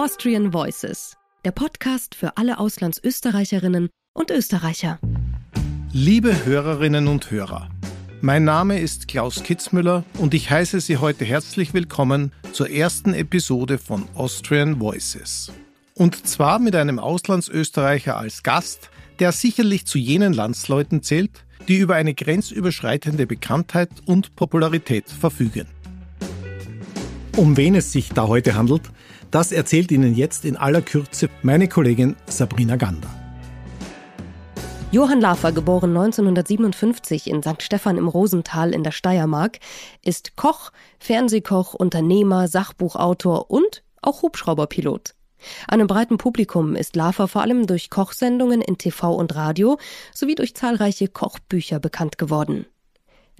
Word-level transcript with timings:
Austrian 0.00 0.52
Voices, 0.52 1.16
der 1.44 1.50
Podcast 1.50 2.14
für 2.14 2.36
alle 2.36 2.60
Auslandsösterreicherinnen 2.60 3.88
und 4.14 4.30
Österreicher. 4.30 5.00
Liebe 5.90 6.44
Hörerinnen 6.44 7.08
und 7.08 7.32
Hörer, 7.32 7.68
mein 8.20 8.44
Name 8.44 8.78
ist 8.78 9.08
Klaus 9.08 9.42
Kitzmüller 9.42 10.04
und 10.18 10.34
ich 10.34 10.52
heiße 10.52 10.78
Sie 10.78 10.98
heute 10.98 11.24
herzlich 11.24 11.74
willkommen 11.74 12.30
zur 12.52 12.70
ersten 12.70 13.12
Episode 13.12 13.76
von 13.78 14.08
Austrian 14.14 14.78
Voices. 14.78 15.50
Und 15.94 16.28
zwar 16.28 16.60
mit 16.60 16.76
einem 16.76 17.00
Auslandsösterreicher 17.00 18.16
als 18.16 18.44
Gast, 18.44 18.90
der 19.18 19.32
sicherlich 19.32 19.84
zu 19.84 19.98
jenen 19.98 20.32
Landsleuten 20.32 21.02
zählt, 21.02 21.44
die 21.66 21.78
über 21.78 21.96
eine 21.96 22.14
grenzüberschreitende 22.14 23.26
Bekanntheit 23.26 23.90
und 24.06 24.36
Popularität 24.36 25.10
verfügen. 25.10 25.66
Um 27.36 27.56
wen 27.56 27.74
es 27.74 27.90
sich 27.90 28.10
da 28.10 28.28
heute 28.28 28.54
handelt, 28.54 28.90
das 29.30 29.52
erzählt 29.52 29.90
Ihnen 29.92 30.14
jetzt 30.14 30.44
in 30.44 30.56
aller 30.56 30.82
Kürze 30.82 31.28
meine 31.42 31.68
Kollegin 31.68 32.16
Sabrina 32.26 32.76
Gander. 32.76 33.08
Johann 34.90 35.20
Lafer, 35.20 35.52
geboren 35.52 35.94
1957 35.94 37.28
in 37.28 37.42
St. 37.42 37.62
Stephan 37.62 37.98
im 37.98 38.08
Rosental 38.08 38.72
in 38.72 38.84
der 38.84 38.90
Steiermark, 38.90 39.58
ist 40.02 40.34
Koch, 40.36 40.70
Fernsehkoch, 40.98 41.74
Unternehmer, 41.74 42.48
Sachbuchautor 42.48 43.50
und 43.50 43.82
auch 44.00 44.22
Hubschrauberpilot. 44.22 45.14
Einem 45.68 45.86
breiten 45.86 46.16
Publikum 46.16 46.74
ist 46.74 46.96
Lafer 46.96 47.28
vor 47.28 47.42
allem 47.42 47.66
durch 47.66 47.90
Kochsendungen 47.90 48.62
in 48.62 48.78
TV 48.78 49.14
und 49.14 49.34
Radio 49.34 49.78
sowie 50.14 50.34
durch 50.34 50.56
zahlreiche 50.56 51.08
Kochbücher 51.08 51.80
bekannt 51.80 52.16
geworden. 52.16 52.64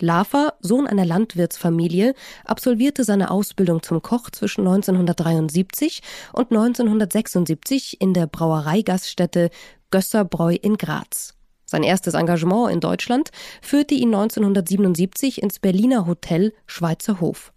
Lafer, 0.00 0.54
Sohn 0.60 0.86
einer 0.86 1.04
Landwirtsfamilie, 1.04 2.14
absolvierte 2.44 3.04
seine 3.04 3.30
Ausbildung 3.30 3.82
zum 3.82 4.02
Koch 4.02 4.30
zwischen 4.30 4.66
1973 4.66 6.02
und 6.32 6.50
1976 6.50 8.00
in 8.00 8.14
der 8.14 8.26
Brauereigaststätte 8.26 9.50
Gösserbräu 9.90 10.54
in 10.54 10.76
Graz. 10.76 11.34
Sein 11.64 11.82
erstes 11.82 12.14
Engagement 12.14 12.72
in 12.72 12.80
Deutschland 12.80 13.30
führte 13.60 13.94
ihn 13.94 14.14
1977 14.14 15.42
ins 15.42 15.58
Berliner 15.58 16.06
Hotel 16.06 16.54
Schweizer 16.66 17.20
Hof. 17.20 17.52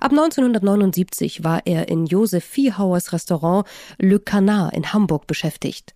Ab 0.00 0.10
1979 0.10 1.44
war 1.44 1.62
er 1.64 1.88
in 1.88 2.06
Josef 2.06 2.44
Viehhauers 2.44 3.12
Restaurant 3.12 3.66
Le 3.98 4.18
Canard 4.18 4.74
in 4.74 4.92
Hamburg 4.92 5.26
beschäftigt. 5.26 5.94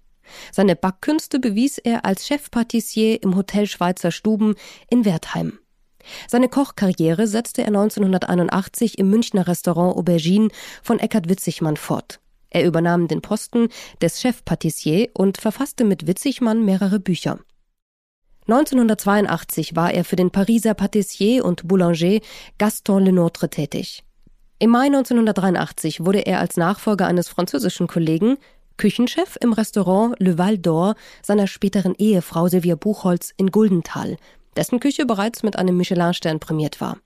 Seine 0.52 0.76
Backkünste 0.76 1.38
bewies 1.38 1.78
er 1.78 2.04
als 2.04 2.26
Chefpatissier 2.26 3.22
im 3.22 3.36
Hotel 3.36 3.66
Schweizer 3.66 4.10
Stuben 4.10 4.54
in 4.88 5.04
Wertheim. 5.04 5.58
Seine 6.28 6.48
Kochkarriere 6.48 7.26
setzte 7.26 7.62
er 7.62 7.68
1981 7.68 8.98
im 8.98 9.10
Münchner 9.10 9.46
Restaurant 9.46 9.96
Aubergine 9.96 10.48
von 10.82 10.98
Eckhard 10.98 11.28
Witzigmann 11.28 11.76
fort. 11.76 12.20
Er 12.50 12.64
übernahm 12.64 13.08
den 13.08 13.20
Posten 13.20 13.68
des 14.00 14.20
Chefpatissier 14.20 15.08
und 15.14 15.38
verfasste 15.38 15.84
mit 15.84 16.06
Witzigmann 16.06 16.64
mehrere 16.64 17.00
Bücher. 17.00 17.40
1982 18.46 19.74
war 19.74 19.92
er 19.92 20.04
für 20.04 20.16
den 20.16 20.30
Pariser 20.30 20.74
Patissier 20.74 21.44
und 21.44 21.66
Boulanger 21.66 22.20
Gaston 22.58 23.08
Lenôtre 23.08 23.48
tätig. 23.48 24.04
Im 24.58 24.70
Mai 24.70 24.86
1983 24.86 26.04
wurde 26.04 26.20
er 26.20 26.40
als 26.40 26.56
Nachfolger 26.56 27.06
eines 27.06 27.28
französischen 27.28 27.86
Kollegen 27.86 28.36
Küchenchef 28.76 29.36
im 29.40 29.52
Restaurant 29.52 30.14
Le 30.18 30.36
Val 30.36 30.54
d'Or 30.54 30.94
seiner 31.22 31.46
späteren 31.46 31.94
Ehefrau 31.96 32.48
Silvia 32.48 32.74
Buchholz 32.74 33.32
in 33.36 33.50
Guldenthal, 33.50 34.16
dessen 34.56 34.80
Küche 34.80 35.06
bereits 35.06 35.42
mit 35.42 35.56
einem 35.56 35.76
Michelin-Stern 35.76 36.40
prämiert 36.40 36.80
war. 36.80 36.98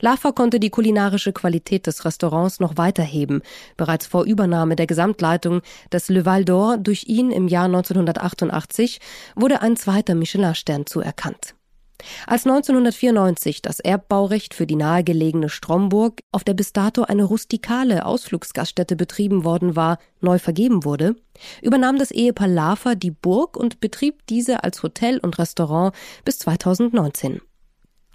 Laffer 0.00 0.32
konnte 0.32 0.60
die 0.60 0.70
kulinarische 0.70 1.32
Qualität 1.32 1.86
des 1.86 2.04
Restaurants 2.04 2.58
noch 2.58 2.76
weiterheben. 2.76 3.42
Bereits 3.76 4.06
vor 4.06 4.24
Übernahme 4.24 4.76
der 4.76 4.86
Gesamtleitung 4.86 5.60
des 5.92 6.08
Le 6.08 6.24
Val 6.24 6.42
d'Or 6.42 6.78
durch 6.78 7.04
ihn 7.06 7.30
im 7.30 7.48
Jahr 7.48 7.66
1988 7.66 9.00
wurde 9.36 9.60
ein 9.60 9.76
zweiter 9.76 10.14
Michelin-Stern 10.14 10.86
zuerkannt. 10.86 11.54
Als 12.26 12.46
1994 12.46 13.62
das 13.62 13.80
Erbbaurecht 13.80 14.54
für 14.54 14.66
die 14.66 14.76
nahegelegene 14.76 15.48
Stromburg, 15.48 16.20
auf 16.32 16.44
der 16.44 16.54
bis 16.54 16.72
dato 16.72 17.02
eine 17.02 17.24
rustikale 17.24 18.04
Ausflugsgaststätte 18.04 18.96
betrieben 18.96 19.44
worden 19.44 19.76
war, 19.76 19.98
neu 20.20 20.38
vergeben 20.38 20.84
wurde, 20.84 21.16
übernahm 21.62 21.98
das 21.98 22.10
Ehepaar 22.10 22.48
Lafer 22.48 22.94
die 22.94 23.10
Burg 23.10 23.56
und 23.56 23.80
betrieb 23.80 24.26
diese 24.28 24.64
als 24.64 24.82
Hotel 24.82 25.18
und 25.18 25.38
Restaurant 25.38 25.94
bis 26.24 26.38
2019. 26.40 27.40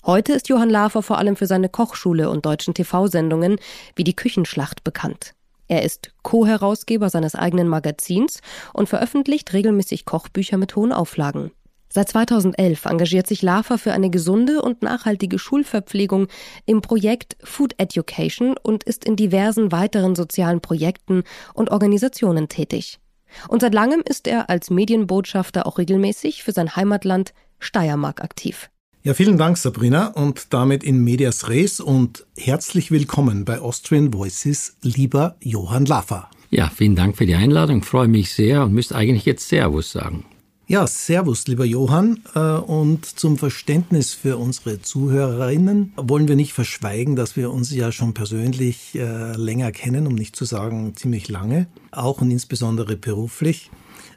Heute 0.05 0.33
ist 0.33 0.49
Johann 0.49 0.69
Lafer 0.69 1.01
vor 1.01 1.17
allem 1.17 1.35
für 1.35 1.47
seine 1.47 1.67
Kochschule 1.67 2.29
und 2.29 2.45
deutschen 2.45 2.75
TV-Sendungen 2.75 3.57
wie 3.95 4.03
die 4.03 4.15
Küchenschlacht 4.15 4.83
bekannt. 4.83 5.33
Er 5.67 5.81
ist 5.81 6.13
Co-Herausgeber 6.21 7.09
seines 7.09 7.33
eigenen 7.33 7.67
Magazins 7.67 8.41
und 8.73 8.87
veröffentlicht 8.87 9.51
regelmäßig 9.53 10.05
Kochbücher 10.05 10.57
mit 10.57 10.75
hohen 10.75 10.91
Auflagen. 10.91 11.51
Seit 11.95 12.09
2011 12.09 12.83
engagiert 12.83 13.25
sich 13.25 13.41
Lafer 13.41 13.77
für 13.77 13.93
eine 13.93 14.09
gesunde 14.09 14.61
und 14.61 14.81
nachhaltige 14.81 15.39
Schulverpflegung 15.39 16.27
im 16.65 16.81
Projekt 16.81 17.37
Food 17.41 17.73
Education 17.77 18.57
und 18.61 18.83
ist 18.83 19.05
in 19.05 19.15
diversen 19.15 19.71
weiteren 19.71 20.13
sozialen 20.13 20.59
Projekten 20.59 21.23
und 21.53 21.71
Organisationen 21.71 22.49
tätig. 22.49 22.99
Und 23.47 23.61
seit 23.61 23.73
langem 23.73 24.01
ist 24.01 24.27
er 24.27 24.49
als 24.49 24.69
Medienbotschafter 24.69 25.65
auch 25.65 25.77
regelmäßig 25.77 26.43
für 26.43 26.51
sein 26.51 26.75
Heimatland 26.75 27.33
Steiermark 27.59 28.21
aktiv. 28.21 28.69
Ja, 29.03 29.13
vielen 29.13 29.37
Dank, 29.37 29.57
Sabrina, 29.57 30.07
und 30.07 30.53
damit 30.53 30.83
in 30.83 31.01
Medias 31.01 31.47
Res 31.47 31.79
und 31.79 32.25
herzlich 32.35 32.91
willkommen 32.91 33.45
bei 33.45 33.61
Austrian 33.61 34.13
Voices, 34.13 34.75
lieber 34.81 35.37
Johann 35.39 35.85
Laffer. 35.85 36.29
Ja, 36.49 36.69
vielen 36.75 36.97
Dank 36.97 37.15
für 37.15 37.25
die 37.25 37.35
Einladung, 37.35 37.83
freue 37.83 38.09
mich 38.09 38.33
sehr 38.33 38.63
und 38.63 38.73
müsste 38.73 38.95
eigentlich 38.95 39.23
jetzt 39.23 39.47
Servus 39.47 39.93
sagen. 39.93 40.25
Ja, 40.67 40.87
Servus, 40.87 41.45
lieber 41.45 41.63
Johann. 41.63 42.21
Äh, 42.33 42.39
und 42.39 43.05
zum 43.05 43.37
Verständnis 43.37 44.15
für 44.15 44.37
unsere 44.37 44.81
Zuhörerinnen 44.81 45.93
wollen 45.95 46.27
wir 46.27 46.35
nicht 46.35 46.53
verschweigen, 46.53 47.15
dass 47.15 47.35
wir 47.35 47.51
uns 47.51 47.69
ja 47.69 47.91
schon 47.91 48.15
persönlich 48.15 48.95
äh, 48.95 49.37
länger 49.37 49.71
kennen, 49.71 50.07
um 50.07 50.15
nicht 50.15 50.35
zu 50.35 50.43
sagen 50.43 50.93
ziemlich 50.95 51.29
lange, 51.29 51.67
auch 51.91 52.19
und 52.19 52.31
insbesondere 52.31 52.95
beruflich. 52.95 53.69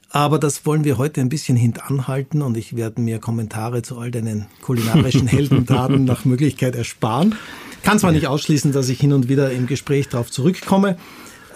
Aber 0.08 0.38
das 0.38 0.64
wollen 0.64 0.84
wir 0.84 0.96
heute 0.96 1.20
ein 1.20 1.28
bisschen 1.28 1.58
hintanhalten 1.58 2.40
und 2.40 2.56
ich 2.56 2.74
werde 2.74 3.02
mir 3.02 3.18
Kommentare 3.18 3.82
zu 3.82 3.98
all 3.98 4.10
deinen 4.10 4.46
kulinarischen 4.62 5.26
Heldentaten 5.26 6.06
nach 6.06 6.24
Möglichkeit 6.24 6.74
ersparen. 6.76 7.34
Kann 7.82 7.98
zwar 7.98 8.12
nicht 8.12 8.26
ausschließen, 8.26 8.72
dass 8.72 8.88
ich 8.88 8.98
hin 8.98 9.12
und 9.12 9.28
wieder 9.28 9.52
im 9.52 9.66
Gespräch 9.66 10.08
darauf 10.08 10.30
zurückkomme, 10.30 10.96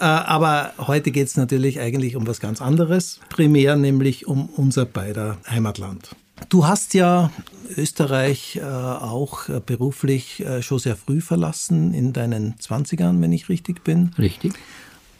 aber 0.05 0.73
heute 0.77 1.11
geht 1.11 1.27
es 1.27 1.37
natürlich 1.37 1.79
eigentlich 1.79 2.15
um 2.15 2.27
was 2.27 2.39
ganz 2.39 2.61
anderes, 2.61 3.19
primär 3.29 3.75
nämlich 3.75 4.27
um 4.27 4.49
unser 4.49 4.85
beider 4.85 5.37
Heimatland. 5.49 6.15
Du 6.49 6.65
hast 6.65 6.93
ja 6.93 7.31
Österreich 7.77 8.57
äh, 8.57 8.63
auch 8.63 9.47
beruflich 9.65 10.41
äh, 10.41 10.61
schon 10.61 10.79
sehr 10.79 10.95
früh 10.95 11.21
verlassen, 11.21 11.93
in 11.93 12.11
deinen 12.11 12.55
20ern, 12.55 13.21
wenn 13.21 13.31
ich 13.31 13.49
richtig 13.49 13.83
bin. 13.83 14.11
Richtig 14.17 14.53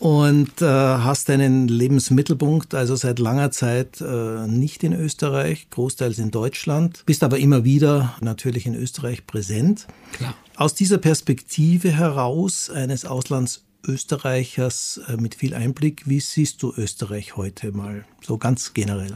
und 0.04 0.62
äh, 0.62 0.66
hast 0.66 1.30
deinen 1.30 1.70
Lebensmittelpunkt 1.70 2.76
also 2.76 2.94
seit 2.98 3.20
langer 3.20 3.52
Zeit 3.52 4.02
äh, 4.02 4.48
nicht 4.48 4.84
in 4.84 4.92
Österreich, 4.92 5.70
großteils 5.70 6.20
in 6.20 6.30
Deutschland, 6.30 7.04
bist 7.06 7.24
aber 7.24 7.40
immer 7.40 7.64
wieder 7.64 8.14
natürlich 8.20 8.66
in 8.66 8.76
Österreich 8.76 9.26
präsent. 9.26 9.88
Klar. 10.12 10.36
Aus 10.58 10.76
dieser 10.76 10.98
Perspektive 10.98 11.90
heraus 11.90 12.70
eines 12.70 13.06
Auslandsösterreichers 13.06 13.73
äh, 13.86 15.18
mit 15.18 15.36
viel 15.36 15.54
Einblick, 15.54 16.04
wie 16.06 16.20
siehst 16.20 16.64
du 16.64 16.74
Österreich 16.76 17.36
heute 17.36 17.72
mal 17.72 18.06
so 18.22 18.38
ganz 18.38 18.74
generell? 18.74 19.16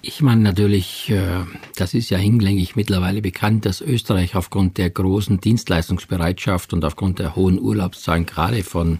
Ich 0.00 0.22
meine 0.22 0.42
natürlich, 0.42 1.10
äh, 1.10 1.44
das 1.74 1.92
ist 1.92 2.10
ja 2.10 2.18
hinlänglich 2.18 2.76
mittlerweile 2.76 3.20
bekannt, 3.20 3.66
dass 3.66 3.80
Österreich 3.80 4.36
aufgrund 4.36 4.78
der 4.78 4.90
großen 4.90 5.40
Dienstleistungsbereitschaft 5.40 6.72
und 6.72 6.84
aufgrund 6.84 7.18
der 7.18 7.34
hohen 7.34 7.60
Urlaubszahlen 7.60 8.26
gerade 8.26 8.62
von 8.62 8.98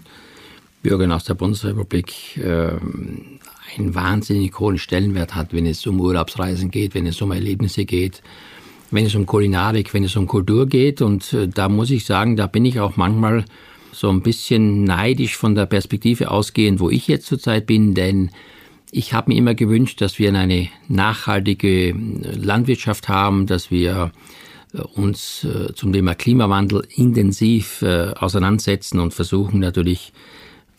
Bürgern 0.83 1.13
aus 1.13 1.23
der 1.23 1.35
Bundesrepublik 1.35 2.37
äh, 2.37 2.71
einen 3.77 3.95
wahnsinnig 3.95 4.59
hohen 4.59 4.77
Stellenwert 4.77 5.35
hat, 5.35 5.53
wenn 5.53 5.65
es 5.65 5.87
um 5.87 6.01
Urlaubsreisen 6.01 6.69
geht, 6.69 6.95
wenn 6.95 7.07
es 7.07 7.21
um 7.21 7.31
Erlebnisse 7.31 7.85
geht, 7.85 8.21
wenn 8.91 9.05
es 9.05 9.15
um 9.15 9.25
Kulinarik, 9.25 9.93
wenn 9.93 10.03
es 10.03 10.17
um 10.17 10.27
Kultur 10.27 10.67
geht. 10.67 11.01
Und 11.01 11.35
da 11.53 11.69
muss 11.69 11.91
ich 11.91 12.05
sagen, 12.05 12.35
da 12.35 12.47
bin 12.47 12.65
ich 12.65 12.79
auch 12.79 12.95
manchmal 12.97 13.45
so 13.99 14.09
ein 14.09 14.21
bisschen 14.21 14.83
neidisch 14.83 15.37
von 15.37 15.55
der 15.55 15.65
Perspektive 15.65 16.29
ausgehend, 16.29 16.79
wo 16.79 16.89
ich 16.89 17.07
jetzt 17.07 17.25
zurzeit 17.25 17.65
bin, 17.65 17.93
denn 17.93 18.31
ich 18.91 19.13
habe 19.13 19.31
mir 19.31 19.37
immer 19.37 19.55
gewünscht, 19.55 20.01
dass 20.01 20.19
wir 20.19 20.33
eine 20.33 20.69
nachhaltige 20.87 21.93
Landwirtschaft 21.93 23.09
haben, 23.09 23.45
dass 23.47 23.69
wir 23.71 24.11
äh, 24.73 24.79
uns 24.79 25.43
äh, 25.43 25.73
zum 25.73 25.91
Thema 25.91 26.15
Klimawandel 26.15 26.87
intensiv 26.95 27.81
äh, 27.81 28.13
auseinandersetzen 28.17 28.99
und 28.99 29.13
versuchen 29.13 29.59
natürlich 29.59 30.13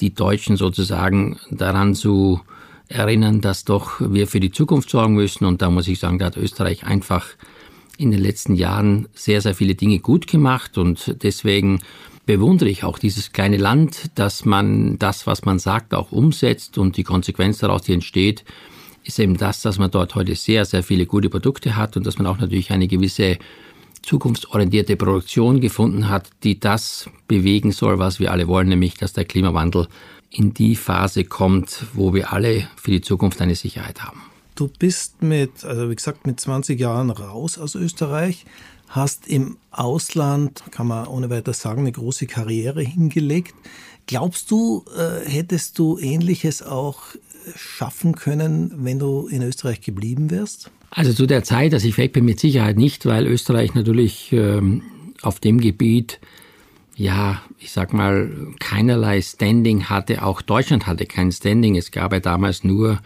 die 0.00 0.14
Deutschen 0.14 0.56
sozusagen 0.56 1.38
daran 1.50 1.94
zu 1.94 2.40
erinnern, 2.88 3.40
dass 3.40 3.64
doch 3.64 4.00
wir 4.00 4.26
für 4.26 4.40
die 4.40 4.52
Zukunft 4.52 4.90
sorgen 4.90 5.14
müssen. 5.14 5.44
Und 5.44 5.60
da 5.60 5.70
muss 5.70 5.88
ich 5.88 5.98
sagen, 5.98 6.18
da 6.18 6.26
hat 6.26 6.36
Österreich 6.36 6.84
einfach 6.84 7.26
in 7.98 8.10
den 8.10 8.20
letzten 8.20 8.54
Jahren 8.54 9.08
sehr, 9.12 9.42
sehr 9.42 9.54
viele 9.54 9.74
Dinge 9.74 9.98
gut 9.98 10.26
gemacht 10.26 10.78
und 10.78 11.16
deswegen 11.22 11.80
bewundere 12.24 12.68
ich 12.68 12.84
auch 12.84 12.98
dieses 12.98 13.32
kleine 13.32 13.56
Land, 13.56 14.10
dass 14.14 14.44
man 14.44 14.98
das, 14.98 15.26
was 15.26 15.44
man 15.44 15.58
sagt, 15.58 15.94
auch 15.94 16.12
umsetzt 16.12 16.78
und 16.78 16.96
die 16.96 17.02
Konsequenz 17.02 17.58
daraus, 17.58 17.82
die 17.82 17.94
entsteht, 17.94 18.44
ist 19.02 19.18
eben 19.18 19.36
das, 19.36 19.62
dass 19.62 19.78
man 19.78 19.90
dort 19.90 20.14
heute 20.14 20.34
sehr, 20.34 20.64
sehr 20.64 20.82
viele 20.82 21.06
gute 21.06 21.30
Produkte 21.30 21.74
hat 21.74 21.96
und 21.96 22.06
dass 22.06 22.18
man 22.18 22.26
auch 22.26 22.38
natürlich 22.38 22.70
eine 22.70 22.86
gewisse 22.86 23.38
zukunftsorientierte 24.02 24.96
Produktion 24.96 25.60
gefunden 25.60 26.08
hat, 26.08 26.30
die 26.44 26.60
das 26.60 27.10
bewegen 27.26 27.72
soll, 27.72 27.98
was 27.98 28.20
wir 28.20 28.30
alle 28.30 28.46
wollen, 28.46 28.68
nämlich 28.68 28.94
dass 28.94 29.12
der 29.12 29.24
Klimawandel 29.24 29.88
in 30.30 30.54
die 30.54 30.76
Phase 30.76 31.24
kommt, 31.24 31.86
wo 31.94 32.14
wir 32.14 32.32
alle 32.32 32.68
für 32.76 32.90
die 32.90 33.00
Zukunft 33.00 33.40
eine 33.40 33.54
Sicherheit 33.54 34.02
haben. 34.02 34.27
Du 34.58 34.66
bist 34.66 35.22
mit, 35.22 35.64
also 35.64 35.88
wie 35.88 35.94
gesagt, 35.94 36.26
mit 36.26 36.40
20 36.40 36.80
Jahren 36.80 37.10
raus 37.10 37.58
aus 37.58 37.76
Österreich, 37.76 38.44
hast 38.88 39.28
im 39.28 39.56
Ausland, 39.70 40.64
kann 40.72 40.88
man 40.88 41.06
ohne 41.06 41.30
weiter 41.30 41.52
sagen, 41.52 41.82
eine 41.82 41.92
große 41.92 42.26
Karriere 42.26 42.82
hingelegt. 42.82 43.54
Glaubst 44.08 44.50
du, 44.50 44.84
äh, 44.98 45.30
hättest 45.30 45.78
du 45.78 45.96
Ähnliches 45.96 46.64
auch 46.64 47.02
schaffen 47.54 48.16
können, 48.16 48.72
wenn 48.78 48.98
du 48.98 49.28
in 49.28 49.42
Österreich 49.42 49.80
geblieben 49.80 50.32
wärst? 50.32 50.72
Also 50.90 51.12
zu 51.12 51.26
der 51.26 51.44
Zeit, 51.44 51.72
dass 51.72 51.84
ich 51.84 51.96
weg 51.96 52.12
bin, 52.12 52.24
mit 52.24 52.40
Sicherheit 52.40 52.78
nicht, 52.78 53.06
weil 53.06 53.28
Österreich 53.28 53.74
natürlich 53.74 54.32
ähm, 54.32 54.82
auf 55.22 55.38
dem 55.38 55.60
Gebiet 55.60 56.18
ja, 56.96 57.42
ich 57.60 57.70
sag 57.70 57.92
mal, 57.92 58.28
keinerlei 58.58 59.22
Standing 59.22 59.84
hatte. 59.84 60.24
Auch 60.24 60.42
Deutschland 60.42 60.88
hatte 60.88 61.06
kein 61.06 61.30
Standing. 61.30 61.76
Es 61.76 61.92
gab 61.92 62.12
ja 62.12 62.18
damals 62.18 62.64
nur 62.64 62.98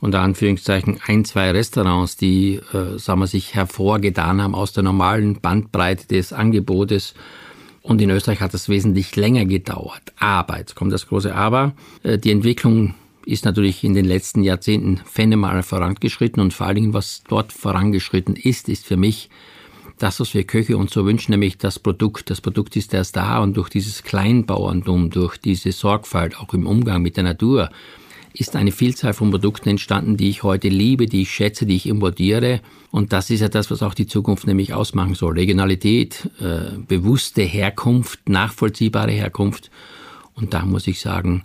unter 0.00 0.20
Anführungszeichen 0.20 1.00
ein, 1.06 1.24
zwei 1.24 1.50
Restaurants, 1.50 2.16
die, 2.16 2.60
äh, 2.72 2.98
sagen 2.98 3.20
wir, 3.20 3.26
sich 3.26 3.54
hervorgetan 3.54 4.42
haben 4.42 4.54
aus 4.54 4.72
der 4.72 4.82
normalen 4.84 5.40
Bandbreite 5.40 6.06
des 6.06 6.32
Angebotes. 6.32 7.14
Und 7.82 8.00
in 8.00 8.10
Österreich 8.10 8.40
hat 8.40 8.54
das 8.54 8.68
wesentlich 8.68 9.16
länger 9.16 9.44
gedauert. 9.44 10.02
Aber, 10.18 10.58
jetzt 10.58 10.74
kommt 10.74 10.92
das 10.92 11.08
große 11.08 11.34
Aber, 11.34 11.72
äh, 12.02 12.18
die 12.18 12.30
Entwicklung 12.30 12.94
ist 13.24 13.44
natürlich 13.44 13.84
in 13.84 13.94
den 13.94 14.06
letzten 14.06 14.42
Jahrzehnten 14.42 15.00
phänomenal 15.04 15.62
vorangeschritten 15.62 16.40
und 16.40 16.54
vor 16.54 16.66
allen 16.66 16.76
Dingen, 16.76 16.94
was 16.94 17.22
dort 17.28 17.52
vorangeschritten 17.52 18.36
ist, 18.36 18.68
ist 18.68 18.86
für 18.86 18.96
mich 18.96 19.28
das, 19.98 20.20
was 20.20 20.32
wir 20.32 20.44
Köche 20.44 20.76
uns 20.76 20.92
so 20.92 21.04
wünschen, 21.04 21.32
nämlich 21.32 21.58
das 21.58 21.78
Produkt. 21.78 22.30
Das 22.30 22.40
Produkt 22.40 22.76
ist 22.76 22.94
erst 22.94 23.16
da 23.16 23.40
und 23.40 23.56
durch 23.56 23.68
dieses 23.68 24.02
Kleinbauerntum, 24.02 25.10
durch 25.10 25.36
diese 25.36 25.72
Sorgfalt, 25.72 26.38
auch 26.38 26.54
im 26.54 26.66
Umgang 26.66 27.02
mit 27.02 27.16
der 27.16 27.24
Natur, 27.24 27.70
ist 28.38 28.54
eine 28.54 28.70
Vielzahl 28.70 29.14
von 29.14 29.30
Produkten 29.30 29.68
entstanden, 29.70 30.16
die 30.16 30.30
ich 30.30 30.44
heute 30.44 30.68
liebe, 30.68 31.06
die 31.06 31.22
ich 31.22 31.30
schätze, 31.30 31.66
die 31.66 31.74
ich 31.74 31.86
importiere. 31.86 32.60
Und 32.92 33.12
das 33.12 33.30
ist 33.30 33.40
ja 33.40 33.48
das, 33.48 33.70
was 33.70 33.82
auch 33.82 33.94
die 33.94 34.06
Zukunft 34.06 34.46
nämlich 34.46 34.74
ausmachen 34.74 35.14
soll. 35.14 35.34
Regionalität, 35.34 36.30
äh, 36.40 36.78
bewusste 36.86 37.42
Herkunft, 37.42 38.28
nachvollziehbare 38.28 39.10
Herkunft. 39.10 39.70
Und 40.34 40.54
da 40.54 40.64
muss 40.64 40.86
ich 40.86 41.00
sagen, 41.00 41.44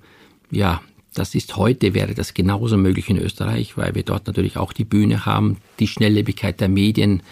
ja, 0.51 0.81
das 1.16 1.34
ist 1.36 1.57
heute, 1.57 1.95
wäre 1.95 2.13
das 2.13 2.34
genauso 2.34 2.78
möglich 2.78 3.10
in 3.10 3.18
Österreich, 3.18 3.75
weil 3.75 3.96
wir 3.96 4.04
dort 4.04 4.28
natürlich 4.28 4.57
auch 4.57 4.74
die 4.74 4.86
Bühne 4.86 5.25
haben, 5.25 5.57
die 5.80 5.88
Schnelllebigkeit 5.88 6.60
der 6.60 6.69
Medien. 6.69 7.24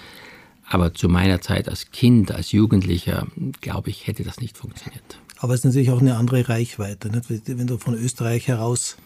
Aber 0.68 0.94
zu 0.94 1.08
meiner 1.08 1.42
Zeit 1.42 1.70
als 1.70 1.92
Kind, 1.92 2.32
als 2.32 2.52
Jugendlicher, 2.52 3.28
glaube 3.60 3.90
ich, 3.92 4.08
hätte 4.08 4.24
das 4.24 4.40
nicht 4.40 4.58
funktioniert. 4.58 5.20
Aber 5.38 5.54
es 5.54 5.62
ist 5.62 5.66
natürlich 5.66 5.92
auch 5.92 6.02
eine 6.02 6.16
andere 6.18 6.50
Reichweite. 6.50 7.10
Nicht? 7.10 7.28
Wenn 7.46 7.68
du 7.68 7.78
von 7.78 7.94
Österreich 7.94 8.48
heraus 8.48 8.98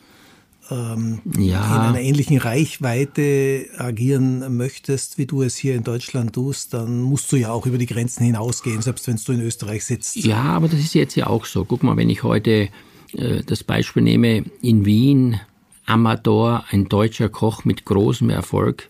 ähm, 0.71 1.21
ja. 1.37 1.75
in 1.75 1.81
einer 1.81 2.01
ähnlichen 2.01 2.37
Reichweite 2.37 3.67
agieren 3.77 4.57
möchtest, 4.57 5.17
wie 5.17 5.25
du 5.25 5.41
es 5.41 5.55
hier 5.55 5.75
in 5.75 5.83
Deutschland 5.83 6.33
tust, 6.33 6.73
dann 6.73 7.01
musst 7.01 7.31
du 7.31 7.35
ja 7.35 7.51
auch 7.51 7.65
über 7.65 7.77
die 7.77 7.85
Grenzen 7.85 8.25
hinausgehen, 8.25 8.81
selbst 8.81 9.07
wenn 9.07 9.19
du 9.23 9.31
in 9.33 9.41
Österreich 9.41 9.85
sitzt. 9.85 10.15
Ja, 10.15 10.43
aber 10.43 10.67
das 10.67 10.79
ist 10.79 10.95
jetzt 10.95 11.15
ja 11.15 11.27
auch 11.27 11.45
so. 11.45 11.65
Guck 11.65 11.83
mal, 11.83 11.97
wenn 11.97 12.09
ich 12.09 12.23
heute 12.23 12.69
äh, 13.13 13.43
das 13.45 13.63
Beispiel 13.63 14.03
nehme, 14.03 14.45
in 14.61 14.85
Wien, 14.85 15.39
Amador, 15.85 16.65
ein 16.71 16.89
deutscher 16.89 17.29
Koch 17.29 17.63
mit 17.65 17.85
großem 17.85 18.29
Erfolg, 18.29 18.89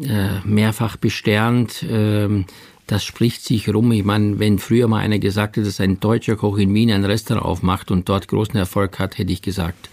äh, 0.00 0.40
mehrfach 0.44 0.96
besternt, 0.96 1.82
äh, 1.82 2.44
das 2.86 3.04
spricht 3.04 3.42
sich 3.44 3.72
rum. 3.72 3.92
Ich 3.92 4.04
meine, 4.04 4.38
wenn 4.38 4.58
früher 4.58 4.88
mal 4.88 4.98
einer 4.98 5.18
gesagt 5.18 5.56
hat, 5.56 5.64
dass 5.64 5.80
ein 5.80 6.00
deutscher 6.00 6.36
Koch 6.36 6.58
in 6.58 6.74
Wien 6.74 6.90
ein 6.90 7.04
Restaurant 7.04 7.46
aufmacht 7.46 7.90
und 7.90 8.08
dort 8.08 8.28
großen 8.28 8.56
Erfolg 8.56 8.98
hat, 8.98 9.16
hätte 9.16 9.32
ich 9.32 9.40
gesagt, 9.40 9.88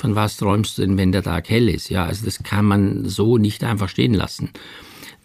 von 0.00 0.16
was 0.16 0.38
träumst 0.38 0.78
du 0.78 0.82
denn, 0.82 0.96
wenn 0.96 1.12
der 1.12 1.22
Tag 1.22 1.50
hell 1.50 1.68
ist? 1.68 1.90
Ja, 1.90 2.06
also 2.06 2.24
das 2.24 2.42
kann 2.42 2.64
man 2.64 3.04
so 3.04 3.36
nicht 3.36 3.62
einfach 3.62 3.88
stehen 3.88 4.14
lassen. 4.14 4.50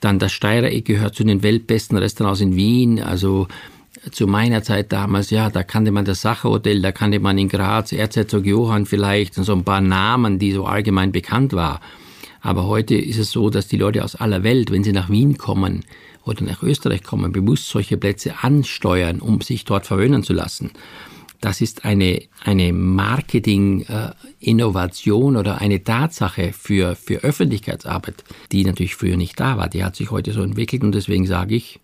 Dann 0.01 0.19
das 0.19 0.33
Steirereck 0.33 0.85
gehört 0.85 1.15
zu 1.15 1.23
den 1.23 1.43
weltbesten 1.43 1.97
Restaurants 1.97 2.41
in 2.41 2.55
Wien. 2.57 3.01
Also 3.01 3.47
zu 4.11 4.27
meiner 4.27 4.61
Zeit 4.63 4.91
damals, 4.91 5.29
ja, 5.29 5.49
da 5.49 5.63
kannte 5.63 5.91
man 5.91 6.03
das 6.03 6.21
Sacherhotel, 6.21 6.81
da 6.81 6.91
kannte 6.91 7.19
man 7.19 7.37
in 7.37 7.47
Graz 7.47 7.93
Erzherzog 7.93 8.45
Johann 8.45 8.85
vielleicht 8.85 9.37
und 9.37 9.45
so 9.45 9.53
ein 9.53 9.63
paar 9.63 9.81
Namen, 9.81 10.39
die 10.39 10.51
so 10.51 10.65
allgemein 10.65 11.13
bekannt 11.13 11.53
waren. 11.53 11.79
Aber 12.41 12.67
heute 12.67 12.95
ist 12.95 13.17
es 13.17 13.31
so, 13.31 13.49
dass 13.49 13.67
die 13.67 13.77
Leute 13.77 14.03
aus 14.03 14.15
aller 14.15 14.43
Welt, 14.43 14.71
wenn 14.71 14.83
sie 14.83 14.91
nach 14.91 15.09
Wien 15.09 15.37
kommen 15.37 15.85
oder 16.25 16.43
nach 16.43 16.61
Österreich 16.61 17.01
kommen, 17.01 17.31
bewusst 17.31 17.69
solche 17.69 17.97
Plätze 17.97 18.33
ansteuern, 18.41 19.21
um 19.21 19.39
sich 19.39 19.63
dort 19.63 19.85
verwöhnen 19.85 20.21
zu 20.21 20.33
lassen 20.33 20.71
das 21.41 21.61
ist 21.61 21.85
eine, 21.85 22.23
eine 22.43 22.73
Marketing-Innovation 22.73 25.37
oder 25.37 25.61
eine 25.61 25.83
Tatsache 25.83 26.53
für, 26.53 26.95
für 26.95 27.23
Öffentlichkeitsarbeit, 27.23 28.23
die 28.51 28.65
natürlich 28.65 28.95
früher 28.95 29.17
nicht 29.17 29.39
da 29.39 29.57
war. 29.57 29.69
Die 29.69 29.83
hat 29.83 29.95
sich 29.95 30.11
heute 30.11 30.31
so 30.31 30.41
entwickelt 30.41 30.83
und 30.83 30.93
deswegen 30.93 31.25
sage 31.25 31.55
ich, 31.55 31.79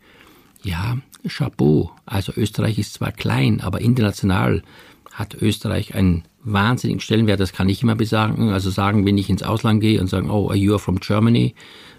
ja, 0.63 0.97
Chapeau. 1.27 1.91
Also 2.05 2.33
Österreich 2.35 2.79
ist 2.79 2.93
zwar 2.93 3.11
klein, 3.11 3.61
aber 3.61 3.81
international 3.81 4.63
hat 5.21 5.41
Österreich 5.41 5.95
einen 5.95 6.23
wahnsinnigen 6.43 6.99
Stellenwert. 6.99 7.39
Das 7.39 7.53
kann 7.53 7.69
ich 7.69 7.81
immer 7.83 7.95
besagen. 7.95 8.49
Also 8.49 8.69
sagen, 8.69 9.05
wenn 9.05 9.17
ich 9.17 9.29
ins 9.29 9.43
Ausland 9.43 9.81
gehe 9.81 10.01
und 10.01 10.07
sagen, 10.07 10.29
oh, 10.29 10.53
you 10.53 10.73
are 10.73 10.79
from 10.79 10.99
Germany, 10.99 11.53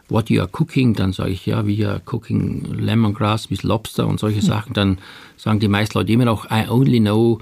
what 0.08 0.30
you 0.30 0.40
are 0.40 0.50
cooking, 0.52 0.94
dann 0.94 1.12
sage 1.12 1.30
ich, 1.30 1.46
ja, 1.46 1.66
we 1.66 1.88
are 1.88 2.00
cooking 2.06 2.64
lemongrass 2.78 3.50
with 3.50 3.62
lobster 3.62 4.06
und 4.06 4.20
solche 4.20 4.40
hm. 4.40 4.46
Sachen, 4.46 4.74
dann 4.74 4.98
sagen 5.36 5.60
die 5.60 5.68
meisten 5.68 5.98
Leute 5.98 6.12
immer 6.12 6.24
noch, 6.24 6.50
I 6.50 6.68
only 6.68 7.00
know, 7.00 7.38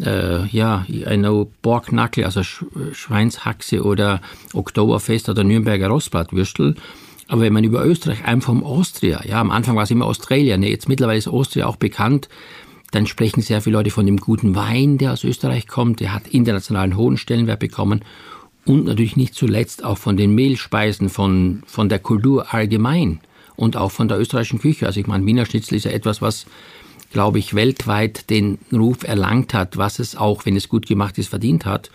äh, 0.00 0.46
ja, 0.46 0.86
I 0.88 1.16
know 1.16 1.50
Borgnackel, 1.62 2.24
also 2.24 2.42
Sch 2.42 2.64
Schweinshaxe 2.92 3.82
oder 3.84 4.20
Oktoberfest 4.52 5.28
oder 5.28 5.44
Nürnberger 5.44 5.88
Rostbratwürstel. 5.88 6.76
Aber 7.26 7.42
wenn 7.42 7.52
man 7.54 7.64
über 7.64 7.84
Österreich, 7.84 8.24
einem 8.24 8.42
vom 8.42 8.62
Austria, 8.64 9.22
ja, 9.26 9.40
am 9.40 9.50
Anfang 9.50 9.76
war 9.76 9.84
es 9.84 9.90
immer 9.90 10.04
Australien, 10.04 10.60
ne, 10.60 10.70
jetzt 10.70 10.88
mittlerweile 10.88 11.18
ist 11.18 11.28
Austria 11.28 11.66
auch 11.66 11.76
bekannt, 11.76 12.28
dann 12.94 13.06
sprechen 13.06 13.42
sehr 13.42 13.60
viele 13.60 13.76
Leute 13.76 13.90
von 13.90 14.06
dem 14.06 14.18
guten 14.18 14.54
Wein, 14.54 14.98
der 14.98 15.12
aus 15.12 15.24
Österreich 15.24 15.66
kommt, 15.66 15.98
der 16.00 16.14
hat 16.14 16.28
internationalen 16.28 16.96
hohen 16.96 17.16
Stellenwert 17.16 17.58
bekommen 17.58 18.02
und 18.64 18.84
natürlich 18.84 19.16
nicht 19.16 19.34
zuletzt 19.34 19.84
auch 19.84 19.98
von 19.98 20.16
den 20.16 20.34
Mehlspeisen, 20.34 21.08
von, 21.08 21.64
von 21.66 21.88
der 21.88 21.98
Kultur 21.98 22.54
allgemein 22.54 23.20
und 23.56 23.76
auch 23.76 23.90
von 23.90 24.06
der 24.06 24.20
österreichischen 24.20 24.60
Küche. 24.60 24.86
Also 24.86 25.00
ich 25.00 25.06
meine, 25.06 25.26
Wiener 25.26 25.44
Schnitzel 25.44 25.76
ist 25.76 25.84
ja 25.84 25.90
etwas, 25.90 26.22
was, 26.22 26.46
glaube 27.12 27.40
ich, 27.40 27.54
weltweit 27.54 28.30
den 28.30 28.58
Ruf 28.72 29.02
erlangt 29.02 29.54
hat, 29.54 29.76
was 29.76 29.98
es 29.98 30.16
auch, 30.16 30.46
wenn 30.46 30.56
es 30.56 30.68
gut 30.68 30.86
gemacht 30.86 31.18
ist, 31.18 31.28
verdient 31.28 31.66
hat. 31.66 31.90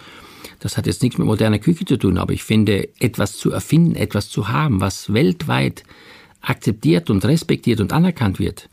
Das 0.60 0.78
hat 0.78 0.86
jetzt 0.86 1.02
nichts 1.02 1.18
mit 1.18 1.28
moderner 1.28 1.60
Küche 1.60 1.86
zu 1.86 1.98
tun, 1.98 2.18
aber 2.18 2.34
ich 2.34 2.44
finde, 2.44 2.90
etwas 3.00 3.38
zu 3.38 3.52
erfinden, 3.52 3.96
etwas 3.96 4.30
zu 4.30 4.50
haben, 4.50 4.82
was 4.82 5.14
weltweit 5.14 5.84
akzeptiert 6.42 7.10
und 7.10 7.24
respektiert 7.24 7.80
und 7.80 7.94
anerkannt 7.94 8.40
wird, 8.40 8.70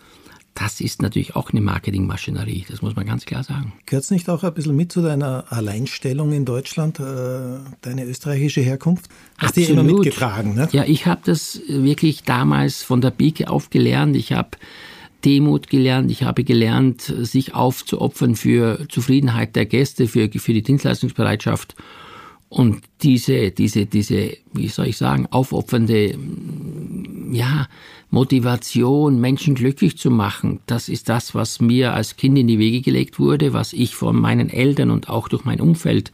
das 0.57 0.81
ist 0.81 1.03
natürlich 1.03 1.37
auch 1.37 1.51
eine 1.51 1.61
Marketingmaschinerie, 1.61 2.65
das 2.69 2.81
muss 2.81 2.97
man 2.97 3.07
ganz 3.07 3.27
klar 3.27 3.45
sagen. 3.45 3.75
Gehört 3.85 4.05
es 4.05 4.11
nicht 4.11 4.29
auch 4.31 4.43
ein 4.43 4.55
bisschen 4.55 4.75
mit 4.75 4.91
zu 4.91 5.03
deiner 5.03 5.45
Alleinstellung 5.51 6.33
in 6.33 6.47
Deutschland, 6.47 6.99
äh, 6.99 7.59
deine 7.83 8.05
österreichische 8.05 8.63
Herkunft? 8.63 9.11
Hast 9.37 9.57
du 9.57 9.61
immer 9.61 9.83
mitgetragen, 9.83 10.55
ne? 10.55 10.69
Ja, 10.73 10.85
ich 10.85 11.07
habe 11.07 11.21
das 11.25 11.61
wirklich 11.69 12.23
damals 12.23 12.83
von 12.83 13.03
der 13.03 13.11
Pike 13.11 13.51
auf 13.51 13.69
gelernt. 13.69 14.17
Ich 14.17 14.33
habe 14.33 14.57
Demut 15.27 15.69
gelernt, 15.69 16.11
ich 16.11 16.23
habe 16.23 16.43
gelernt, 16.43 17.03
sich 17.03 17.55
aufzuopfern 17.55 18.35
für 18.35 18.87
Zufriedenheit 18.89 19.57
der 19.57 19.67
Gäste, 19.67 20.09
für, 20.09 20.31
für 20.31 20.55
die 20.55 20.63
Dienstleistungsbereitschaft. 20.63 21.77
Und 22.49 22.83
diese, 23.03 23.51
diese, 23.51 23.87
diese, 23.87 24.37
wie 24.55 24.69
soll 24.69 24.87
ich 24.87 24.97
sagen, 24.97 25.27
aufopfernde, 25.31 26.17
ja, 27.33 27.67
Motivation, 28.11 29.21
Menschen 29.21 29.55
glücklich 29.55 29.99
zu 29.99 30.11
machen, 30.11 30.61
das 30.67 30.89
ist 30.89 31.09
das, 31.09 31.35
was 31.35 31.61
mir 31.61 31.93
als 31.93 32.17
Kind 32.17 32.39
in 32.39 32.47
die 32.47 32.59
Wege 32.59 32.81
gelegt 32.81 33.19
wurde, 33.19 33.53
was 33.53 33.73
ich 33.73 33.95
von 33.95 34.17
meinen 34.17 34.49
Eltern 34.49 34.91
und 34.91 35.09
auch 35.09 35.29
durch 35.29 35.45
mein 35.45 35.61
Umfeld 35.61 36.13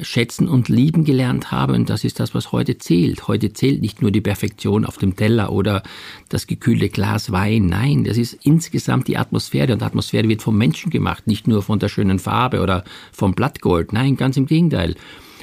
schätzen 0.00 0.48
und 0.48 0.68
lieben 0.68 1.04
gelernt 1.04 1.52
habe. 1.52 1.74
Und 1.74 1.88
das 1.88 2.04
ist 2.04 2.18
das, 2.18 2.34
was 2.34 2.52
heute 2.52 2.78
zählt. 2.78 3.28
Heute 3.28 3.52
zählt 3.52 3.80
nicht 3.80 4.02
nur 4.02 4.10
die 4.10 4.20
Perfektion 4.20 4.84
auf 4.84 4.98
dem 4.98 5.16
Teller 5.16 5.52
oder 5.52 5.82
das 6.28 6.46
gekühlte 6.46 6.88
Glas 6.88 7.30
Wein. 7.30 7.66
Nein, 7.66 8.04
das 8.04 8.16
ist 8.16 8.38
insgesamt 8.42 9.08
die 9.08 9.16
Atmosphäre. 9.16 9.72
Und 9.72 9.82
Atmosphäre 9.82 10.28
wird 10.28 10.42
vom 10.42 10.58
Menschen 10.58 10.90
gemacht, 10.90 11.26
nicht 11.26 11.46
nur 11.46 11.62
von 11.62 11.78
der 11.78 11.88
schönen 11.88 12.18
Farbe 12.18 12.60
oder 12.60 12.84
vom 13.12 13.34
Blattgold. 13.34 13.92
Nein, 13.92 14.16
ganz 14.16 14.36
im 14.36 14.46
Gegenteil. 14.46 14.96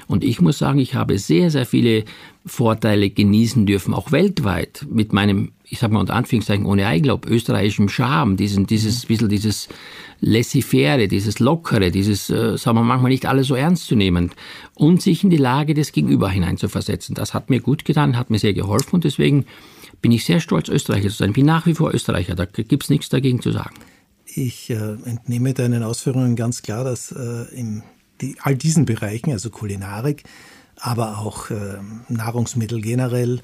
Und 0.07 0.25
ich 0.25 0.41
muss 0.41 0.57
sagen, 0.57 0.79
ich 0.79 0.95
habe 0.95 1.17
sehr, 1.17 1.49
sehr 1.49 1.65
viele 1.65 2.03
Vorteile 2.45 3.09
genießen 3.09 3.65
dürfen, 3.67 3.93
auch 3.93 4.11
weltweit, 4.11 4.87
mit 4.89 5.13
meinem, 5.13 5.51
ich 5.63 5.77
sag 5.77 5.91
mal 5.91 5.99
unter 5.99 6.15
Anführungszeichen, 6.15 6.65
ohne 6.65 6.87
Eiglob, 6.87 7.27
österreichischem 7.27 7.87
Charme, 7.87 8.35
diesen, 8.35 8.65
dieses, 8.65 9.05
bisschen 9.05 9.29
dieses 9.29 9.69
laissez-faire, 10.21 11.07
dieses 11.07 11.39
Lockere, 11.39 11.91
dieses, 11.91 12.29
äh, 12.31 12.57
sagen 12.57 12.77
wir 12.77 12.83
manchmal 12.83 13.11
nicht 13.11 13.27
alles 13.27 13.47
so 13.47 13.55
ernst 13.55 13.85
zu 13.85 13.95
nehmen 13.95 14.31
und 14.73 15.03
sich 15.03 15.23
in 15.23 15.29
die 15.29 15.37
Lage 15.37 15.75
des 15.75 15.91
Gegenüber 15.91 16.29
hineinzuversetzen. 16.29 17.13
Das 17.13 17.35
hat 17.35 17.51
mir 17.51 17.59
gut 17.59 17.85
getan, 17.85 18.17
hat 18.17 18.31
mir 18.31 18.39
sehr 18.39 18.53
geholfen 18.53 18.95
und 18.95 19.03
deswegen 19.03 19.45
bin 20.01 20.11
ich 20.11 20.25
sehr 20.25 20.39
stolz, 20.39 20.67
Österreicher 20.67 21.09
zu 21.09 21.17
sein. 21.17 21.29
Ich 21.29 21.35
bin 21.35 21.45
nach 21.45 21.67
wie 21.67 21.75
vor 21.75 21.93
Österreicher, 21.93 22.33
da 22.33 22.45
gibt 22.45 22.83
es 22.83 22.89
nichts 22.89 23.09
dagegen 23.09 23.41
zu 23.41 23.51
sagen. 23.51 23.75
Ich 24.25 24.69
äh, 24.69 24.73
entnehme 25.05 25.53
deinen 25.53 25.83
Ausführungen 25.83 26.35
ganz 26.35 26.63
klar, 26.63 26.83
dass 26.83 27.11
äh, 27.11 27.53
in 27.53 27.83
die, 28.21 28.35
all 28.41 28.55
diesen 28.55 28.85
Bereichen, 28.85 29.31
also 29.31 29.49
Kulinarik, 29.49 30.23
aber 30.81 31.19
auch 31.19 31.49
äh, 31.49 31.77
Nahrungsmittel 32.09 32.81
generell, 32.81 33.41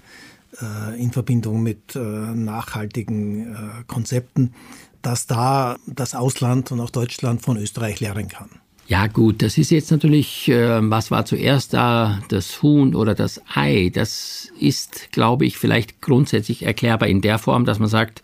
äh, 0.62 1.02
in 1.02 1.12
Verbindung 1.12 1.64
mit 1.64 1.96
äh, 1.96 2.00
nachhaltigen 2.00 3.56
Konzepten, 3.88 4.54
dass 5.02 5.28
da 5.28 5.78
das 5.86 6.16
Ausland 6.16 6.72
und 6.72 6.80
auch 6.80 6.90
Deutschland 6.90 7.42
von 7.42 7.58
Österreich 7.58 8.00
lernen 8.00 8.28
kann. 8.28 8.50
Ja 8.88 9.08
gut, 9.08 9.42
das 9.42 9.58
ist 9.58 9.70
jetzt 9.70 9.92
natürlich, 9.92 10.48
äh, 10.48 10.80
was 10.90 11.12
war 11.12 11.26
zuerst 11.26 11.74
da, 11.74 12.20
das 12.30 12.62
Huhn 12.64 12.96
oder 12.96 13.16
das 13.16 13.42
Ei? 13.54 13.92
Das 13.94 14.50
ist, 14.60 15.12
glaube 15.12 15.46
ich, 15.46 15.58
vielleicht 15.58 16.02
grundsätzlich 16.02 16.64
erklärbar 16.64 17.10
in 17.10 17.20
der 17.20 17.38
Form, 17.38 17.66
dass 17.66 17.80
man 17.80 17.90
sagt, 17.90 18.24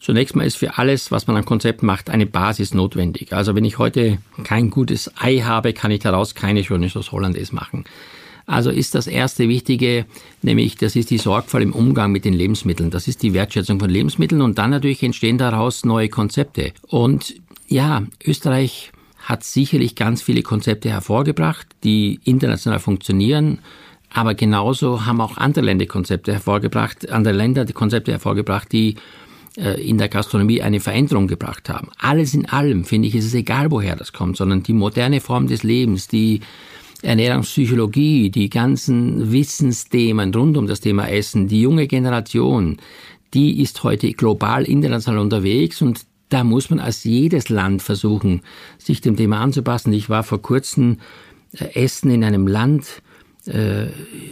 zunächst 0.00 0.34
mal 0.34 0.44
ist 0.44 0.56
für 0.56 0.78
alles, 0.78 1.12
was 1.12 1.28
man 1.28 1.36
an 1.36 1.44
Konzepten 1.44 1.86
macht, 1.86 2.10
eine 2.10 2.26
Basis 2.26 2.74
notwendig. 2.74 3.32
Also 3.32 3.54
wenn 3.54 3.64
ich 3.64 3.78
heute 3.78 4.18
kein 4.42 4.70
gutes 4.70 5.12
Ei 5.16 5.38
habe, 5.38 5.72
kann 5.72 5.92
ich 5.92 6.00
daraus 6.00 6.34
keine 6.34 6.64
schöne 6.64 6.88
Sauce 6.88 7.12
Hollandaise 7.12 7.54
machen. 7.54 7.84
Also 8.46 8.70
ist 8.70 8.94
das 8.94 9.06
erste 9.06 9.48
Wichtige, 9.48 10.04
nämlich 10.42 10.76
das 10.76 10.96
ist 10.96 11.10
die 11.10 11.18
Sorgfalt 11.18 11.64
im 11.64 11.72
Umgang 11.72 12.12
mit 12.12 12.24
den 12.24 12.34
Lebensmitteln. 12.34 12.90
Das 12.90 13.08
ist 13.08 13.22
die 13.22 13.32
Wertschätzung 13.32 13.80
von 13.80 13.88
Lebensmitteln 13.88 14.42
und 14.42 14.58
dann 14.58 14.70
natürlich 14.70 15.02
entstehen 15.02 15.38
daraus 15.38 15.84
neue 15.84 16.08
Konzepte. 16.08 16.72
Und 16.86 17.34
ja, 17.68 18.02
Österreich 18.24 18.92
hat 19.18 19.42
sicherlich 19.44 19.94
ganz 19.94 20.20
viele 20.20 20.42
Konzepte 20.42 20.90
hervorgebracht, 20.90 21.66
die 21.82 22.20
international 22.24 22.78
funktionieren. 22.78 23.60
Aber 24.10 24.34
genauso 24.34 25.06
haben 25.06 25.20
auch 25.20 25.38
andere 25.38 25.64
Länder 25.64 25.86
Konzepte 25.86 26.32
hervorgebracht, 26.32 27.10
andere 27.10 27.34
Länder 27.34 27.64
die 27.64 27.72
Konzepte 27.72 28.12
hervorgebracht, 28.12 28.70
die 28.70 28.96
äh, 29.56 29.80
in 29.80 29.98
der 29.98 30.08
Gastronomie 30.08 30.62
eine 30.62 30.80
Veränderung 30.80 31.26
gebracht 31.26 31.68
haben. 31.68 31.88
Alles 31.98 32.34
in 32.34 32.48
allem, 32.48 32.84
finde 32.84 33.08
ich, 33.08 33.14
ist 33.14 33.24
es 33.24 33.34
egal, 33.34 33.70
woher 33.70 33.96
das 33.96 34.12
kommt, 34.12 34.36
sondern 34.36 34.62
die 34.62 34.72
moderne 34.72 35.20
Form 35.20 35.46
des 35.46 35.62
Lebens, 35.62 36.06
die 36.06 36.40
Ernährungspsychologie, 37.04 38.30
die 38.30 38.48
ganzen 38.50 39.30
Wissensthemen 39.30 40.34
rund 40.34 40.56
um 40.56 40.66
das 40.66 40.80
Thema 40.80 41.08
Essen, 41.08 41.48
die 41.48 41.60
junge 41.60 41.86
Generation, 41.86 42.78
die 43.34 43.60
ist 43.60 43.82
heute 43.82 44.12
global 44.12 44.64
international 44.64 45.20
unterwegs 45.20 45.82
und 45.82 46.06
da 46.28 46.42
muss 46.42 46.70
man 46.70 46.80
als 46.80 47.04
jedes 47.04 47.48
Land 47.48 47.82
versuchen, 47.82 48.40
sich 48.78 49.00
dem 49.00 49.16
Thema 49.16 49.40
anzupassen. 49.40 49.92
Ich 49.92 50.08
war 50.08 50.22
vor 50.22 50.40
kurzem 50.40 50.98
äh, 51.52 51.84
essen 51.84 52.10
in 52.10 52.24
einem 52.24 52.46
Land, 52.46 53.02
äh, 53.46 53.86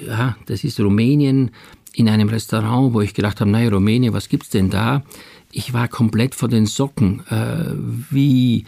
ja, 0.06 0.36
das 0.46 0.64
ist 0.64 0.80
Rumänien, 0.80 1.50
in 1.94 2.08
einem 2.08 2.28
Restaurant, 2.28 2.94
wo 2.94 3.02
ich 3.02 3.12
gedacht 3.12 3.40
habe, 3.40 3.50
naja, 3.50 3.68
Rumänien, 3.68 4.14
was 4.14 4.28
gibt's 4.28 4.48
denn 4.48 4.70
da? 4.70 5.02
Ich 5.50 5.74
war 5.74 5.88
komplett 5.88 6.34
vor 6.34 6.48
den 6.48 6.64
Socken, 6.64 7.20
äh, 7.28 7.74
wie 8.10 8.64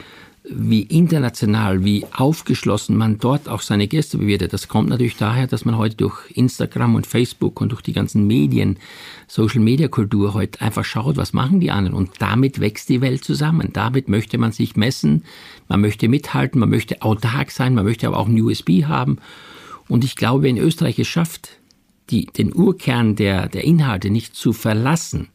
wie 0.46 0.82
international, 0.82 1.84
wie 1.84 2.04
aufgeschlossen 2.12 2.98
man 2.98 3.18
dort 3.18 3.48
auch 3.48 3.62
seine 3.62 3.88
Gäste 3.88 4.18
bewirtet. 4.18 4.52
Das 4.52 4.68
kommt 4.68 4.90
natürlich 4.90 5.16
daher, 5.16 5.46
dass 5.46 5.64
man 5.64 5.78
heute 5.78 5.96
durch 5.96 6.30
Instagram 6.34 6.94
und 6.96 7.06
Facebook 7.06 7.62
und 7.62 7.72
durch 7.72 7.80
die 7.80 7.94
ganzen 7.94 8.26
Medien, 8.26 8.76
Social 9.26 9.60
Media 9.60 9.88
Kultur 9.88 10.34
heute 10.34 10.60
einfach 10.60 10.84
schaut, 10.84 11.16
was 11.16 11.32
machen 11.32 11.60
die 11.60 11.70
anderen. 11.70 11.96
Und 11.96 12.10
damit 12.18 12.60
wächst 12.60 12.90
die 12.90 13.00
Welt 13.00 13.24
zusammen. 13.24 13.70
Damit 13.72 14.10
möchte 14.10 14.36
man 14.36 14.52
sich 14.52 14.76
messen, 14.76 15.24
man 15.68 15.80
möchte 15.80 16.08
mithalten, 16.08 16.60
man 16.60 16.68
möchte 16.68 17.00
autark 17.00 17.50
sein, 17.50 17.74
man 17.74 17.86
möchte 17.86 18.06
aber 18.06 18.18
auch 18.18 18.28
ein 18.28 18.38
USB 18.38 18.84
haben. 18.84 19.16
Und 19.88 20.04
ich 20.04 20.14
glaube, 20.14 20.42
wenn 20.42 20.58
Österreich 20.58 20.98
es 20.98 21.08
schafft, 21.08 21.56
die, 22.10 22.26
den 22.26 22.54
Urkern 22.54 23.16
der, 23.16 23.48
der 23.48 23.64
Inhalte 23.64 24.10
nicht 24.10 24.36
zu 24.36 24.52
verlassen, 24.52 25.28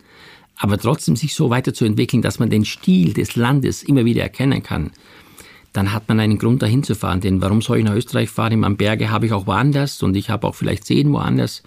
aber 0.59 0.77
trotzdem 0.77 1.15
sich 1.15 1.33
so 1.33 1.49
weiterzuentwickeln, 1.49 2.21
dass 2.21 2.37
man 2.37 2.49
den 2.49 2.65
Stil 2.65 3.13
des 3.13 3.35
Landes 3.35 3.81
immer 3.81 4.05
wieder 4.05 4.21
erkennen 4.21 4.61
kann, 4.61 4.91
dann 5.73 5.93
hat 5.93 6.07
man 6.09 6.19
einen 6.19 6.37
Grund 6.37 6.61
dahin 6.61 6.83
zu 6.83 6.95
fahren. 6.95 7.21
Denn 7.21 7.41
warum 7.41 7.61
soll 7.61 7.79
ich 7.79 7.85
nach 7.85 7.95
Österreich 7.95 8.29
fahren? 8.29 8.63
Am 8.63 8.75
Berge 8.75 9.09
habe 9.09 9.25
ich 9.25 9.31
auch 9.31 9.47
woanders 9.47 10.03
und 10.03 10.15
ich 10.15 10.29
habe 10.29 10.45
auch 10.45 10.55
vielleicht 10.55 10.85
Seen 10.85 11.11
woanders. 11.13 11.63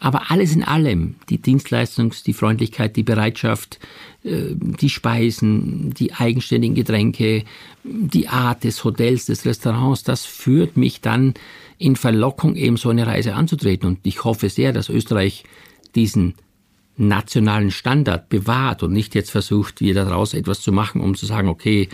Aber 0.00 0.30
alles 0.30 0.54
in 0.54 0.62
allem, 0.62 1.16
die 1.28 1.38
Dienstleistungs-, 1.38 2.22
die 2.22 2.34
Freundlichkeit, 2.34 2.96
die 2.96 3.02
Bereitschaft, 3.02 3.80
äh, 4.22 4.54
die 4.54 4.90
Speisen, 4.90 5.92
die 5.94 6.12
eigenständigen 6.12 6.76
Getränke, 6.76 7.44
die 7.82 8.28
Art 8.28 8.62
des 8.62 8.84
Hotels, 8.84 9.24
des 9.24 9.44
Restaurants, 9.44 10.04
das 10.04 10.24
führt 10.24 10.76
mich 10.76 11.00
dann 11.00 11.34
in 11.78 11.96
Verlockung, 11.96 12.56
eben 12.56 12.76
so 12.76 12.90
eine 12.90 13.06
Reise 13.06 13.34
anzutreten. 13.34 13.88
Und 13.88 14.00
ich 14.02 14.22
hoffe 14.22 14.50
sehr, 14.50 14.72
dass 14.72 14.88
Österreich 14.88 15.44
diesen 15.94 16.34
nationalen 16.98 17.70
Standard 17.70 18.28
bewahrt 18.28 18.82
und 18.82 18.92
nicht 18.92 19.14
jetzt 19.14 19.30
versucht, 19.30 19.80
jeder 19.80 20.04
daraus 20.04 20.34
etwas 20.34 20.60
zu 20.60 20.72
machen, 20.72 21.00
um 21.00 21.14
zu 21.14 21.26
sagen, 21.26 21.48
okay, 21.48 21.88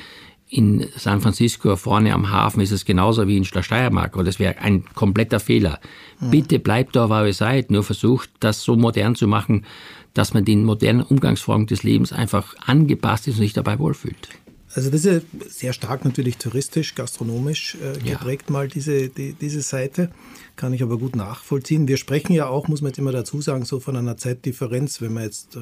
in 0.49 0.87
San 0.97 1.21
Francisco 1.21 1.75
vorne 1.77 2.13
am 2.13 2.31
Hafen 2.31 2.61
ist 2.61 2.71
es 2.71 2.85
genauso 2.85 3.27
wie 3.27 3.37
in 3.37 3.43
der 3.43 3.63
Steiermark. 3.63 4.17
Und 4.17 4.27
das 4.27 4.39
wäre 4.39 4.59
ein 4.59 4.85
kompletter 4.95 5.41
Fehler. 5.41 5.81
Mhm. 6.21 6.31
Bitte 6.31 6.59
bleibt 6.59 6.97
da, 6.97 7.09
wo 7.09 7.25
ihr 7.27 7.33
seid. 7.33 7.71
Nur 7.71 7.83
versucht, 7.83 8.31
das 8.41 8.63
so 8.63 8.77
modern 8.77 9.15
zu 9.15 9.27
machen, 9.27 9.65
dass 10.13 10.33
man 10.33 10.45
den 10.45 10.65
modernen 10.65 11.03
Umgangsformen 11.03 11.67
des 11.67 11.83
Lebens 11.83 12.13
einfach 12.13 12.55
angepasst 12.65 13.27
ist 13.27 13.35
und 13.35 13.41
sich 13.43 13.53
dabei 13.53 13.79
wohlfühlt. 13.79 14.29
Also 14.75 14.91
das 14.91 15.05
ist 15.05 15.07
ja 15.07 15.21
sehr 15.49 15.73
stark 15.73 16.05
natürlich 16.05 16.37
touristisch, 16.37 16.95
gastronomisch 16.95 17.77
äh, 17.77 17.99
geprägt 17.99 18.47
ja. 18.49 18.53
mal 18.53 18.69
diese, 18.69 19.09
die, 19.09 19.33
diese 19.33 19.63
Seite, 19.63 20.11
kann 20.57 20.73
ich 20.73 20.83
aber 20.83 20.99
gut 20.99 21.15
nachvollziehen. 21.15 21.87
Wir 21.87 21.97
sprechen 21.97 22.33
ja 22.33 22.49
auch, 22.49 22.67
muss 22.67 22.83
man 22.83 22.91
jetzt 22.91 22.99
immer 22.99 23.13
dazu 23.13 23.41
sagen, 23.41 23.65
so 23.65 23.79
von 23.79 23.97
einer 23.97 24.17
Zeitdifferenz, 24.17 25.01
wenn 25.01 25.13
man 25.13 25.25
jetzt 25.25 25.57
äh, 25.57 25.61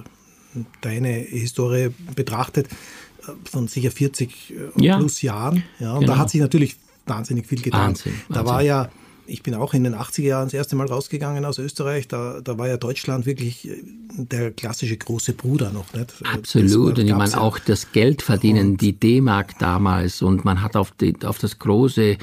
deine 0.80 1.12
Historie 1.12 1.90
betrachtet, 2.14 2.68
äh, 2.68 3.32
von 3.44 3.68
sicher 3.68 3.90
40 3.90 4.54
äh, 4.78 4.82
ja. 4.82 4.98
plus 4.98 5.20
Jahren. 5.20 5.62
Ja, 5.78 5.92
und 5.92 6.00
genau. 6.00 6.14
da 6.14 6.18
hat 6.18 6.30
sich 6.30 6.40
natürlich 6.40 6.76
wahnsinnig 7.06 7.46
viel 7.46 7.60
getan. 7.60 7.88
Wahnsinn, 7.88 8.12
Wahnsinn. 8.12 8.34
Da 8.34 8.46
war 8.46 8.62
ja 8.62 8.90
ich 9.26 9.42
bin 9.42 9.54
auch 9.54 9.74
in 9.74 9.84
den 9.84 9.94
80er 9.94 10.22
Jahren 10.22 10.46
das 10.46 10.54
erste 10.54 10.76
Mal 10.76 10.86
rausgegangen 10.86 11.44
aus 11.44 11.58
Österreich. 11.58 12.08
Da, 12.08 12.40
da 12.42 12.58
war 12.58 12.68
ja 12.68 12.76
Deutschland 12.76 13.26
wirklich 13.26 13.68
äh, 13.68 13.82
der 14.16 14.50
klassische 14.50 14.96
große 14.96 15.32
Bruder 15.32 15.70
noch. 15.72 15.92
Nicht? 15.94 16.14
Absolut. 16.24 16.98
Und 16.98 17.06
ich 17.06 17.14
meine 17.14 17.40
auch 17.40 17.58
das 17.58 17.92
Geld 17.92 18.22
verdienen, 18.22 18.76
die 18.76 18.92
D-Mark 18.92 19.58
damals. 19.58 20.22
Und 20.22 20.44
man 20.44 20.62
hat 20.62 20.76
auf, 20.76 20.90
die, 20.92 21.14
auf 21.24 21.38
das 21.38 21.58
große 21.58 22.16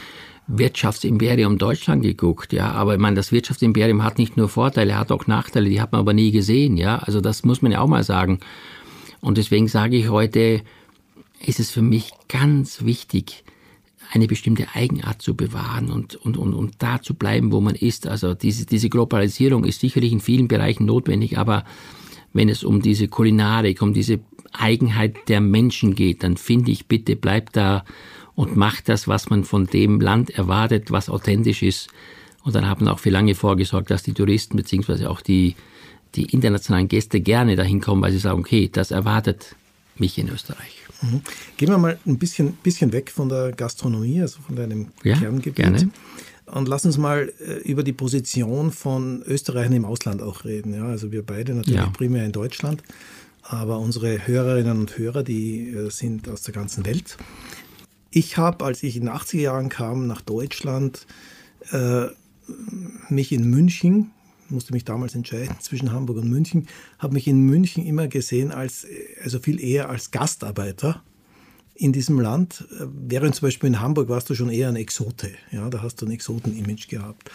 Wirtschaftsimperium 0.48 1.58
Deutschland 1.58 2.02
geguckt, 2.02 2.54
ja. 2.54 2.72
Aber 2.72 2.94
ich 2.94 3.00
meine, 3.00 3.16
das 3.16 3.32
Wirtschaftsimperium 3.32 4.04
hat 4.04 4.18
nicht 4.18 4.36
nur 4.36 4.50
Vorteile, 4.50 4.98
hat 4.98 5.12
auch 5.12 5.28
Nachteile, 5.28 5.70
die 5.70 5.80
hat 5.80 5.92
man 5.92 6.02
aber 6.02 6.14
nie 6.14 6.32
gesehen, 6.32 6.76
ja. 6.76 6.98
Also 6.98 7.22
das 7.22 7.44
muss 7.44 7.62
man 7.62 7.72
ja 7.72 7.82
auch 7.82 7.88
mal 7.88 8.04
sagen. 8.04 8.40
Und 9.22 9.38
deswegen 9.38 9.68
sage 9.68 9.98
ich 9.98 10.10
heute, 10.10 10.62
ist 11.46 11.60
es 11.60 11.72
für 11.72 11.82
mich 11.82 12.12
ganz 12.28 12.84
wichtig, 12.84 13.44
eine 14.12 14.28
bestimmte 14.28 14.68
Eigenart 14.74 15.22
zu 15.22 15.36
bewahren 15.36 15.92
und, 15.92 16.16
und, 16.16 16.38
und, 16.38 16.54
und 16.54 16.76
da 16.80 17.02
zu 17.02 17.14
bleiben, 17.14 17.52
wo 17.52 17.62
man 17.62 17.76
ist. 17.76 18.08
Also 18.08 18.34
diese, 18.34 18.66
diese 18.66 18.90
Globalisierung 18.90 19.66
ist 19.66 19.80
sicherlich 19.80 20.12
in 20.12 20.20
vielen 20.20 20.48
Bereichen 20.48 20.86
notwendig, 20.86 21.38
aber 21.38 21.64
wenn 22.34 22.50
es 22.50 22.64
um 22.64 22.82
diese 22.82 23.08
Kulinarik, 23.08 23.82
um 23.82 23.94
diese 23.94 24.20
Eigenheit 24.52 25.16
der 25.28 25.42
Menschen 25.42 25.94
geht, 25.94 26.24
dann 26.24 26.38
finde 26.38 26.72
ich, 26.72 26.88
bitte 26.88 27.16
bleibt 27.16 27.56
da 27.56 27.86
und 28.34 28.56
macht 28.56 28.90
das, 28.90 29.08
was 29.08 29.30
man 29.30 29.44
von 29.44 29.68
dem 29.68 30.02
Land 30.02 30.32
erwartet, 30.32 30.92
was 30.92 31.10
authentisch 31.10 31.62
ist. 31.62 31.90
Und 32.44 32.56
dann 32.56 32.68
haben 32.68 32.88
auch 32.88 33.00
für 33.00 33.10
lange 33.12 33.36
vorgesorgt, 33.36 33.92
dass 33.92 34.02
die 34.02 34.14
Touristen 34.14 34.58
beziehungsweise 34.58 35.10
auch 35.10 35.22
die, 35.22 35.56
die 36.16 36.26
internationalen 36.26 36.88
Gäste 36.88 37.22
gerne 37.22 37.56
dahin 37.56 37.82
kommen, 37.82 38.02
weil 38.02 38.12
sie 38.12 38.18
sagen, 38.18 38.40
okay, 38.40 38.70
das 38.72 38.90
erwartet 38.90 39.56
mich 40.00 40.18
in 40.18 40.30
Österreich. 40.30 40.84
Mhm. 41.02 41.22
Gehen 41.58 41.70
wir 41.70 41.78
mal 41.78 41.98
ein 42.06 42.18
bisschen, 42.18 42.54
bisschen 42.64 42.92
weg 42.92 43.12
von 43.12 43.30
der 43.30 43.52
Gastronomie, 43.52 44.22
also 44.22 44.42
von 44.42 44.56
deinem 44.56 44.88
ja, 45.04 45.18
Kerngebiet. 45.18 45.56
Gerne. 45.56 45.90
Und 46.46 46.68
lass 46.68 46.86
uns 46.86 46.98
mal 46.98 47.32
äh, 47.40 47.54
über 47.60 47.84
die 47.84 47.94
Position 47.94 48.72
von 48.72 49.22
Österreichern 49.24 49.74
im 49.74 49.86
Ausland 49.86 50.22
auch 50.22 50.46
reden. 50.46 50.74
Ja, 50.74 50.86
also 50.86 51.12
wir 51.12 51.24
beide 51.24 51.54
natürlich 51.54 51.80
ja. 51.80 51.90
primär 51.90 52.26
in 52.26 52.32
Deutschland, 52.32 52.82
aber 53.44 53.80
unsere 53.80 54.28
Hörerinnen 54.28 54.80
und 54.80 54.98
Hörer, 54.98 55.24
die 55.24 55.70
äh, 55.70 55.90
sind 55.90 56.28
aus 56.28 56.42
der 56.42 56.54
ganzen 56.54 56.86
Welt. 56.86 57.18
Ich 58.12 58.38
habe, 58.38 58.66
als 58.66 58.82
ich 58.82 58.96
in 58.96 59.04
den 59.04 59.12
80er 59.12 59.40
Jahren 59.40 59.70
kam 59.70 60.08
nach 60.08 60.22
Deutschland, 60.22 61.06
äh, 61.72 62.08
mich 63.10 63.32
in 63.32 63.50
München 63.50 64.12
musste 64.52 64.74
mich 64.74 64.86
damals 64.86 65.16
entscheiden 65.16 65.56
zwischen 65.60 65.92
Hamburg 65.92 66.18
und 66.18 66.30
München, 66.30 66.68
habe 66.98 67.14
mich 67.14 67.28
in 67.28 67.42
München 67.42 67.86
immer 67.86 68.08
gesehen 68.08 68.52
als, 68.52 68.86
also 69.24 69.40
viel 69.40 69.62
eher 69.62 69.90
als 69.90 70.12
Gastarbeiter 70.12 71.02
in 71.76 71.94
diesem 71.94 72.20
Land. 72.20 72.66
Während 72.80 73.36
zum 73.36 73.48
Beispiel 73.48 73.68
in 73.68 73.80
Hamburg 73.80 74.10
warst 74.10 74.30
du 74.30 74.36
schon 74.36 74.50
eher 74.50 74.68
ein 74.68 74.76
Exote. 74.76 75.32
Ja, 75.52 75.70
da 75.70 75.82
hast 75.82 76.02
du 76.02 76.06
ein 76.06 76.12
Exoten-Image 76.12 76.90
gehabt. 76.90 77.32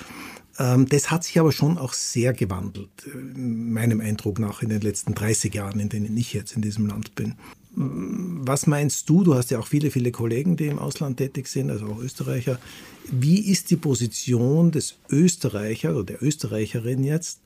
Ähm, 0.59 0.87
das 0.89 1.11
hat 1.11 1.25
sich 1.25 1.41
aber 1.41 1.53
schon 1.53 1.79
auch 1.79 1.93
sehr 1.93 2.33
gewandelt, 2.33 2.91
äh, 3.07 3.17
meinem 3.39 4.01
Eindruck 4.01 4.39
nach 4.39 4.63
in 4.63 4.69
den 4.69 4.83
letzten 4.83 5.15
30 5.15 5.55
Jahren, 5.55 5.81
in 5.81 5.89
denen 5.89 6.17
ich 6.17 6.33
jetzt 6.33 6.55
in 6.55 6.63
diesem 6.63 6.87
Land 6.87 7.15
bin. 7.15 7.35
Was 7.77 8.67
meinst 8.67 9.09
du? 9.09 9.25
Du 9.25 9.35
hast 9.35 9.51
ja 9.51 9.59
auch 9.59 9.67
viele, 9.67 9.91
viele 9.91 10.13
Kollegen, 10.13 10.57
die 10.57 10.67
im 10.67 10.79
Ausland 10.79 11.17
tätig 11.17 11.49
sind, 11.49 11.71
also 11.71 11.87
auch 11.87 11.99
Österreicher. 11.99 12.59
Wie 13.11 13.41
ist 13.41 13.71
die 13.71 13.77
Position 13.77 14.71
des 14.71 14.97
Österreichers 15.11 15.95
oder 15.95 16.05
der 16.05 16.23
Österreicherin 16.23 17.05
jetzt 17.05 17.41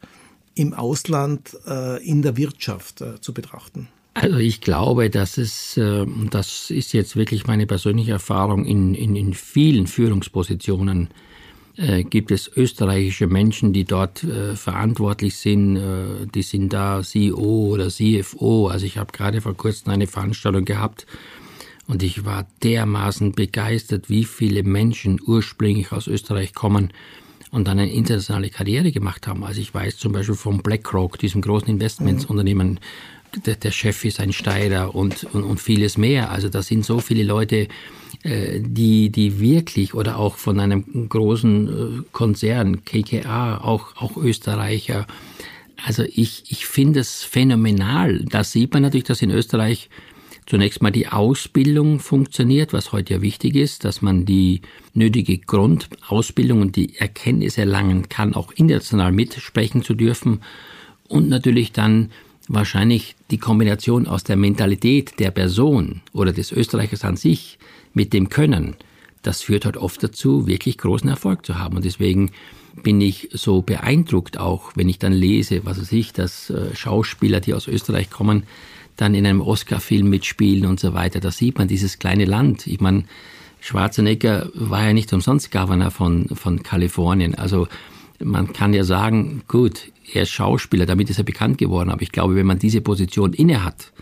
im 0.54 0.74
Ausland 0.74 1.56
äh, 1.66 2.04
in 2.06 2.22
der 2.22 2.36
Wirtschaft 2.36 3.00
äh, 3.00 3.20
zu 3.20 3.32
betrachten? 3.32 3.88
Also 4.14 4.38
ich 4.38 4.60
glaube, 4.60 5.10
dass 5.10 5.38
es, 5.38 5.76
äh, 5.76 6.04
das 6.30 6.70
ist 6.70 6.92
jetzt 6.92 7.16
wirklich 7.16 7.46
meine 7.46 7.66
persönliche 7.66 8.12
Erfahrung, 8.12 8.64
in, 8.64 8.94
in, 8.94 9.14
in 9.14 9.34
vielen 9.34 9.86
Führungspositionen 9.86 11.08
äh, 11.78 12.02
gibt 12.02 12.32
es 12.32 12.50
österreichische 12.54 13.28
Menschen, 13.28 13.72
die 13.72 13.84
dort 13.84 14.24
äh, 14.24 14.56
verantwortlich 14.56 15.36
sind. 15.36 15.76
Äh, 15.76 16.26
die 16.34 16.42
sind 16.42 16.72
da 16.72 17.02
CEO 17.02 17.68
oder 17.72 17.88
CFO. 17.88 18.66
Also 18.66 18.84
ich 18.84 18.98
habe 18.98 19.12
gerade 19.12 19.40
vor 19.40 19.56
kurzem 19.56 19.92
eine 19.92 20.08
Veranstaltung 20.08 20.64
gehabt 20.64 21.06
und 21.86 22.02
ich 22.02 22.24
war 22.24 22.46
dermaßen 22.64 23.32
begeistert, 23.32 24.10
wie 24.10 24.24
viele 24.24 24.64
Menschen 24.64 25.20
ursprünglich 25.24 25.92
aus 25.92 26.08
Österreich 26.08 26.52
kommen 26.52 26.92
und 27.50 27.68
dann 27.68 27.78
eine 27.78 27.92
internationale 27.92 28.50
Karriere 28.50 28.90
gemacht 28.90 29.26
haben. 29.26 29.44
Also 29.44 29.60
ich 29.60 29.72
weiß 29.72 29.98
zum 29.98 30.12
Beispiel 30.12 30.34
von 30.34 30.58
BlackRock, 30.58 31.18
diesem 31.18 31.42
großen 31.42 31.68
Investmentsunternehmen, 31.68 32.80
der, 33.46 33.54
der 33.54 33.70
Chef 33.70 34.04
ist 34.04 34.20
ein 34.20 34.32
Steirer 34.32 34.94
und, 34.94 35.24
und, 35.32 35.44
und 35.44 35.60
vieles 35.60 35.96
mehr. 35.96 36.30
Also 36.30 36.48
da 36.48 36.62
sind 36.62 36.84
so 36.84 36.98
viele 37.00 37.22
Leute, 37.22 37.68
die, 38.24 39.10
die 39.10 39.40
wirklich 39.40 39.94
oder 39.94 40.18
auch 40.18 40.36
von 40.36 40.58
einem 40.60 41.08
großen 41.08 41.68
äh, 41.68 42.02
Konzern, 42.12 42.84
KKA, 42.84 43.58
auch, 43.58 43.96
auch 43.96 44.16
Österreicher. 44.16 45.06
Also 45.84 46.02
ich, 46.02 46.44
ich 46.48 46.66
finde 46.66 47.00
es 47.00 47.22
phänomenal. 47.22 48.24
Da 48.24 48.42
sieht 48.42 48.72
man 48.72 48.82
natürlich, 48.82 49.04
dass 49.04 49.22
in 49.22 49.30
Österreich 49.30 49.88
zunächst 50.46 50.82
mal 50.82 50.90
die 50.90 51.08
Ausbildung 51.08 52.00
funktioniert, 52.00 52.72
was 52.72 52.90
heute 52.92 53.14
ja 53.14 53.22
wichtig 53.22 53.54
ist, 53.54 53.84
dass 53.84 54.02
man 54.02 54.24
die 54.24 54.62
nötige 54.94 55.38
Grundausbildung 55.38 56.62
und 56.62 56.76
die 56.76 56.96
Erkenntnis 56.96 57.58
erlangen 57.58 58.08
kann, 58.08 58.34
auch 58.34 58.50
international 58.52 59.12
mitsprechen 59.12 59.82
zu 59.82 59.94
dürfen 59.94 60.40
und 61.06 61.28
natürlich 61.28 61.72
dann 61.72 62.10
wahrscheinlich 62.48 63.14
die 63.30 63.38
Kombination 63.38 64.06
aus 64.06 64.24
der 64.24 64.36
Mentalität 64.36 65.18
der 65.20 65.30
Person 65.30 66.00
oder 66.12 66.32
des 66.32 66.50
Österreichers 66.50 67.04
an 67.04 67.16
sich 67.16 67.58
mit 67.92 68.12
dem 68.12 68.28
Können, 68.28 68.76
das 69.22 69.42
führt 69.42 69.64
halt 69.64 69.76
oft 69.76 70.02
dazu, 70.02 70.46
wirklich 70.46 70.78
großen 70.78 71.08
Erfolg 71.08 71.44
zu 71.44 71.58
haben. 71.58 71.76
Und 71.76 71.84
deswegen 71.84 72.30
bin 72.82 73.00
ich 73.00 73.28
so 73.32 73.62
beeindruckt 73.62 74.38
auch, 74.38 74.72
wenn 74.74 74.88
ich 74.88 74.98
dann 74.98 75.12
lese, 75.12 75.64
was 75.64 75.80
weiß 75.80 75.92
ich, 75.92 76.12
dass 76.12 76.50
äh, 76.50 76.74
Schauspieler, 76.74 77.40
die 77.40 77.54
aus 77.54 77.66
Österreich 77.66 78.10
kommen, 78.10 78.44
dann 78.96 79.14
in 79.14 79.26
einem 79.26 79.40
Oscar-Film 79.40 80.08
mitspielen 80.08 80.66
und 80.66 80.80
so 80.80 80.94
weiter. 80.94 81.20
Da 81.20 81.30
sieht 81.30 81.58
man 81.58 81.68
dieses 81.68 81.98
kleine 81.98 82.24
Land. 82.24 82.66
Ich 82.66 82.80
meine, 82.80 83.04
Schwarzenegger 83.60 84.50
war 84.54 84.86
ja 84.86 84.92
nicht 84.92 85.12
umsonst 85.12 85.50
Governor 85.50 85.90
von, 85.90 86.28
von 86.34 86.62
Kalifornien. 86.62 87.34
Also 87.34 87.68
man 88.18 88.52
kann 88.52 88.74
ja 88.74 88.84
sagen, 88.84 89.42
gut, 89.48 89.92
er 90.12 90.22
ist 90.22 90.30
Schauspieler, 90.30 90.86
damit 90.86 91.10
ist 91.10 91.18
er 91.18 91.24
bekannt 91.24 91.58
geworden. 91.58 91.90
Aber 91.90 92.02
ich 92.02 92.12
glaube, 92.12 92.34
wenn 92.34 92.46
man 92.46 92.58
diese 92.58 92.80
Position 92.80 93.32
inne 93.32 93.64
hat, 93.64 93.92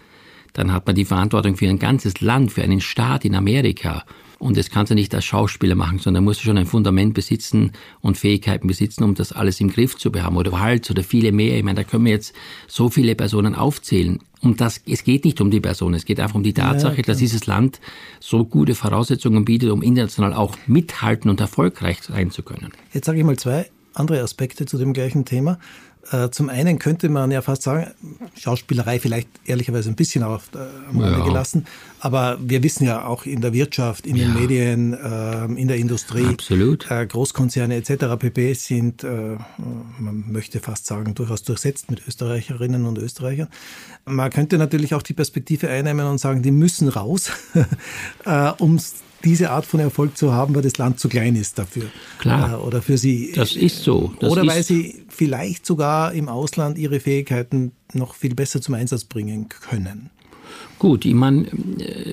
dann 0.52 0.72
hat 0.72 0.86
man 0.86 0.96
die 0.96 1.04
Verantwortung 1.04 1.56
für 1.56 1.68
ein 1.68 1.78
ganzes 1.78 2.20
Land, 2.20 2.52
für 2.52 2.62
einen 2.62 2.80
Staat 2.80 3.24
in 3.24 3.34
Amerika. 3.34 4.04
Und 4.38 4.58
das 4.58 4.68
kannst 4.68 4.90
du 4.90 4.94
nicht 4.94 5.14
als 5.14 5.24
Schauspieler 5.24 5.74
machen, 5.74 5.98
sondern 5.98 6.24
musst 6.24 6.40
du 6.40 6.44
schon 6.44 6.58
ein 6.58 6.66
Fundament 6.66 7.14
besitzen 7.14 7.72
und 8.00 8.18
Fähigkeiten 8.18 8.66
besitzen, 8.66 9.02
um 9.02 9.14
das 9.14 9.32
alles 9.32 9.60
im 9.60 9.70
Griff 9.70 9.96
zu 9.96 10.12
behaben. 10.12 10.36
Oder 10.36 10.58
Hals 10.60 10.90
oder 10.90 11.02
viele 11.02 11.32
mehr. 11.32 11.56
Ich 11.56 11.64
meine, 11.64 11.76
da 11.76 11.84
können 11.84 12.04
wir 12.04 12.12
jetzt 12.12 12.34
so 12.66 12.90
viele 12.90 13.14
Personen 13.14 13.54
aufzählen. 13.54 14.18
Und 14.42 14.60
das, 14.60 14.82
es 14.86 15.04
geht 15.04 15.24
nicht 15.24 15.40
um 15.40 15.50
die 15.50 15.60
Person, 15.60 15.94
es 15.94 16.04
geht 16.04 16.20
einfach 16.20 16.34
um 16.34 16.42
die 16.42 16.52
Tatsache, 16.52 16.98
ja, 16.98 17.02
dass 17.02 17.16
dieses 17.16 17.46
Land 17.46 17.80
so 18.20 18.44
gute 18.44 18.74
Voraussetzungen 18.74 19.46
bietet, 19.46 19.70
um 19.70 19.82
international 19.82 20.34
auch 20.34 20.56
mithalten 20.66 21.30
und 21.30 21.40
erfolgreich 21.40 22.02
sein 22.02 22.30
zu 22.30 22.42
können. 22.42 22.72
Jetzt 22.92 23.06
sage 23.06 23.18
ich 23.18 23.24
mal 23.24 23.38
zwei 23.38 23.70
andere 23.94 24.20
Aspekte 24.20 24.66
zu 24.66 24.76
dem 24.76 24.92
gleichen 24.92 25.24
Thema. 25.24 25.58
Äh, 26.12 26.30
zum 26.30 26.48
einen 26.48 26.78
könnte 26.78 27.08
man 27.08 27.30
ja 27.30 27.42
fast 27.42 27.62
sagen, 27.62 27.90
Schauspielerei 28.38 28.98
vielleicht 29.00 29.28
ehrlicherweise 29.44 29.88
ein 29.88 29.96
bisschen 29.96 30.22
auf 30.22 30.50
äh, 30.54 30.58
am 30.88 31.00
Rande 31.00 31.18
ja. 31.18 31.24
gelassen, 31.24 31.66
aber 32.00 32.38
wir 32.40 32.62
wissen 32.62 32.84
ja 32.84 33.04
auch 33.04 33.26
in 33.26 33.40
der 33.40 33.52
Wirtschaft, 33.52 34.06
in 34.06 34.16
ja. 34.16 34.26
den 34.26 34.34
Medien, 34.34 34.94
äh, 34.94 35.44
in 35.60 35.68
der 35.68 35.78
Industrie, 35.78 36.26
Absolut. 36.26 36.86
Großkonzerne 36.88 37.74
etc. 37.76 38.16
pp. 38.18 38.54
sind, 38.54 39.02
man 39.02 40.24
möchte 40.28 40.60
fast 40.60 40.86
sagen, 40.86 41.14
durchaus 41.14 41.42
durchsetzt 41.42 41.90
mit 41.90 42.06
Österreicherinnen 42.06 42.86
und 42.86 42.98
Österreichern. 42.98 43.48
Man 44.04 44.30
könnte 44.30 44.58
natürlich 44.58 44.94
auch 44.94 45.02
die 45.02 45.14
Perspektive 45.14 45.68
einnehmen 45.68 46.06
und 46.06 46.18
sagen, 46.18 46.42
die 46.42 46.50
müssen 46.50 46.88
raus, 46.88 47.30
um 48.58 48.78
diese 49.26 49.50
Art 49.50 49.66
von 49.66 49.80
Erfolg 49.80 50.16
zu 50.16 50.32
haben, 50.32 50.54
weil 50.54 50.62
das 50.62 50.78
Land 50.78 51.00
zu 51.00 51.08
klein 51.08 51.36
ist 51.36 51.58
dafür. 51.58 51.86
Klar. 52.18 52.52
Äh, 52.52 52.56
oder 52.56 52.82
für 52.82 52.96
sie. 52.96 53.32
Das 53.34 53.54
ist 53.56 53.82
so. 53.82 54.14
Das 54.20 54.30
oder 54.30 54.42
ist 54.42 54.48
weil 54.48 54.62
sie 54.62 55.05
vielleicht 55.16 55.66
sogar 55.66 56.12
im 56.12 56.28
Ausland 56.28 56.78
ihre 56.78 57.00
Fähigkeiten 57.00 57.72
noch 57.92 58.14
viel 58.14 58.34
besser 58.34 58.60
zum 58.60 58.74
Einsatz 58.74 59.04
bringen 59.04 59.48
können. 59.48 60.10
Gut, 60.78 61.04
ich 61.06 61.14
meine, 61.14 61.46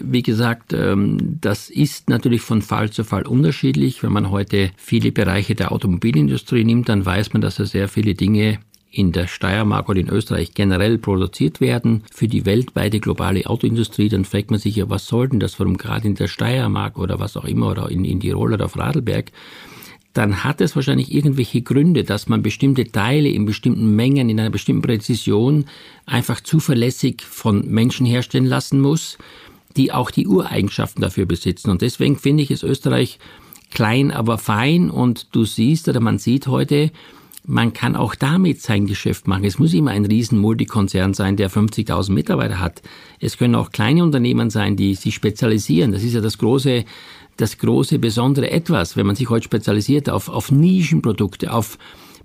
wie 0.01 0.23
gesagt, 0.23 0.73
ähm, 0.73 1.37
das 1.41 1.69
ist 1.69 2.09
natürlich 2.09 2.41
von 2.41 2.61
Fall 2.61 2.89
zu 2.89 3.03
Fall 3.03 3.27
unterschiedlich. 3.27 4.03
Wenn 4.03 4.13
man 4.13 4.31
heute 4.31 4.71
viele 4.77 5.11
Bereiche 5.11 5.53
der 5.53 5.71
Automobilindustrie 5.71 6.63
nimmt, 6.63 6.87
dann 6.89 7.05
weiß 7.05 7.33
man, 7.33 7.41
dass 7.41 7.55
da 7.55 7.65
sehr 7.65 7.89
viele 7.89 8.15
Dinge 8.15 8.59
in 8.89 9.11
der 9.11 9.27
Steiermark 9.27 9.89
oder 9.89 9.99
in 9.99 10.07
Österreich 10.07 10.53
generell 10.53 10.99
produziert 10.99 11.59
werden 11.59 12.03
für 12.11 12.27
die 12.27 12.45
weltweite 12.45 12.99
globale 12.99 13.47
Autoindustrie, 13.47 14.07
dann 14.07 14.23
fragt 14.23 14.51
man 14.51 14.59
sich 14.59 14.75
ja, 14.75 14.87
was 14.87 15.07
soll 15.07 15.29
denn 15.29 15.39
das, 15.39 15.59
warum 15.59 15.77
gerade 15.77 16.07
in 16.07 16.13
der 16.13 16.27
Steiermark 16.27 16.99
oder 16.99 17.19
was 17.19 17.35
auch 17.35 17.45
immer 17.45 17.71
oder 17.71 17.89
in, 17.89 18.05
in 18.05 18.19
Tirol 18.19 18.53
oder 18.53 18.65
auf 18.65 18.77
Radlberg, 18.77 19.31
dann 20.13 20.43
hat 20.43 20.61
es 20.61 20.75
wahrscheinlich 20.75 21.13
irgendwelche 21.13 21.61
Gründe, 21.61 22.03
dass 22.03 22.29
man 22.29 22.43
bestimmte 22.43 22.85
Teile 22.85 23.29
in 23.29 23.45
bestimmten 23.45 23.95
Mengen, 23.95 24.29
in 24.29 24.39
einer 24.39 24.51
bestimmten 24.51 24.83
Präzision 24.83 25.65
einfach 26.05 26.39
zuverlässig 26.39 27.23
von 27.23 27.67
Menschen 27.69 28.05
herstellen 28.05 28.45
lassen 28.45 28.79
muss, 28.79 29.17
die 29.75 29.91
auch 29.91 30.11
die 30.11 30.27
Ureigenschaften 30.27 31.01
dafür 31.01 31.25
besitzen. 31.25 31.71
Und 31.71 31.81
deswegen 31.81 32.17
finde 32.17 32.43
ich 32.43 32.51
es 32.51 32.61
Österreich 32.61 33.17
klein, 33.71 34.11
aber 34.11 34.37
fein. 34.37 34.91
Und 34.91 35.35
du 35.35 35.45
siehst 35.45 35.89
oder 35.89 35.99
man 35.99 36.19
sieht 36.19 36.45
heute, 36.45 36.91
man 37.45 37.73
kann 37.73 37.95
auch 37.95 38.15
damit 38.15 38.61
sein 38.61 38.85
Geschäft 38.85 39.27
machen. 39.27 39.43
Es 39.43 39.59
muss 39.59 39.73
immer 39.73 39.91
ein 39.91 40.05
riesen 40.05 40.39
Multikonzern 40.39 41.13
sein, 41.13 41.35
der 41.35 41.51
50.000 41.51 42.11
Mitarbeiter 42.11 42.59
hat. 42.59 42.81
Es 43.19 43.37
können 43.37 43.55
auch 43.55 43.71
kleine 43.71 44.03
Unternehmen 44.03 44.49
sein, 44.49 44.77
die 44.77 44.95
sich 44.95 45.13
spezialisieren. 45.13 45.91
Das 45.91 46.03
ist 46.03 46.13
ja 46.13 46.21
das 46.21 46.37
große, 46.37 46.85
das 47.35 47.57
große 47.57 47.99
besondere 47.99 48.49
Etwas, 48.49 48.95
wenn 48.95 49.05
man 49.05 49.17
sich 49.17 49.29
heute 49.29 49.43
spezialisiert 49.43 50.09
auf, 50.09 50.29
auf 50.29 50.51
Nischenprodukte, 50.51 51.51
auf 51.51 51.77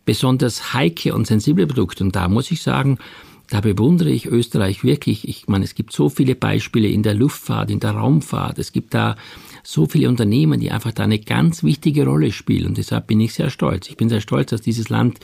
besonders 0.05 0.73
heikle 0.73 1.15
und 1.15 1.27
sensible 1.27 1.67
Produkte. 1.67 2.05
Und 2.05 2.15
da 2.15 2.29
muss 2.29 2.51
ich 2.53 2.63
sagen, 2.63 2.99
da 3.51 3.61
bewundere 3.61 4.11
ich 4.11 4.27
Österreich 4.27 4.85
wirklich. 4.85 5.27
Ich 5.27 5.49
meine, 5.49 5.65
es 5.65 5.75
gibt 5.75 5.93
so 5.93 6.09
viele 6.09 6.35
Beispiele 6.35 6.89
in 6.89 7.03
der 7.03 7.15
Luftfahrt, 7.15 7.71
in 7.71 7.81
der 7.81 7.93
Raumfahrt. 7.93 8.59
Es 8.59 8.73
gibt 8.73 8.95
da 8.95 9.17
so 9.71 9.85
viele 9.85 10.09
Unternehmen, 10.09 10.61
die 10.61 10.71
einfach 10.71 10.93
da 10.93 11.03
eine 11.03 11.19
ganz 11.19 11.63
wichtige 11.63 12.07
Rolle 12.07 12.33
spielen. 12.33 12.69
Und 12.69 12.79
deshalb 12.79 13.07
bin 13.07 13.21
ich 13.21 13.35
sehr 13.35 13.51
stolz. 13.51 13.91
Ich 13.91 13.99
bin 13.99 14.09
sehr 14.09 14.23
stolz, 14.23 14.49
dass 14.49 14.63
dieses 14.63 14.89
Land 14.89 15.21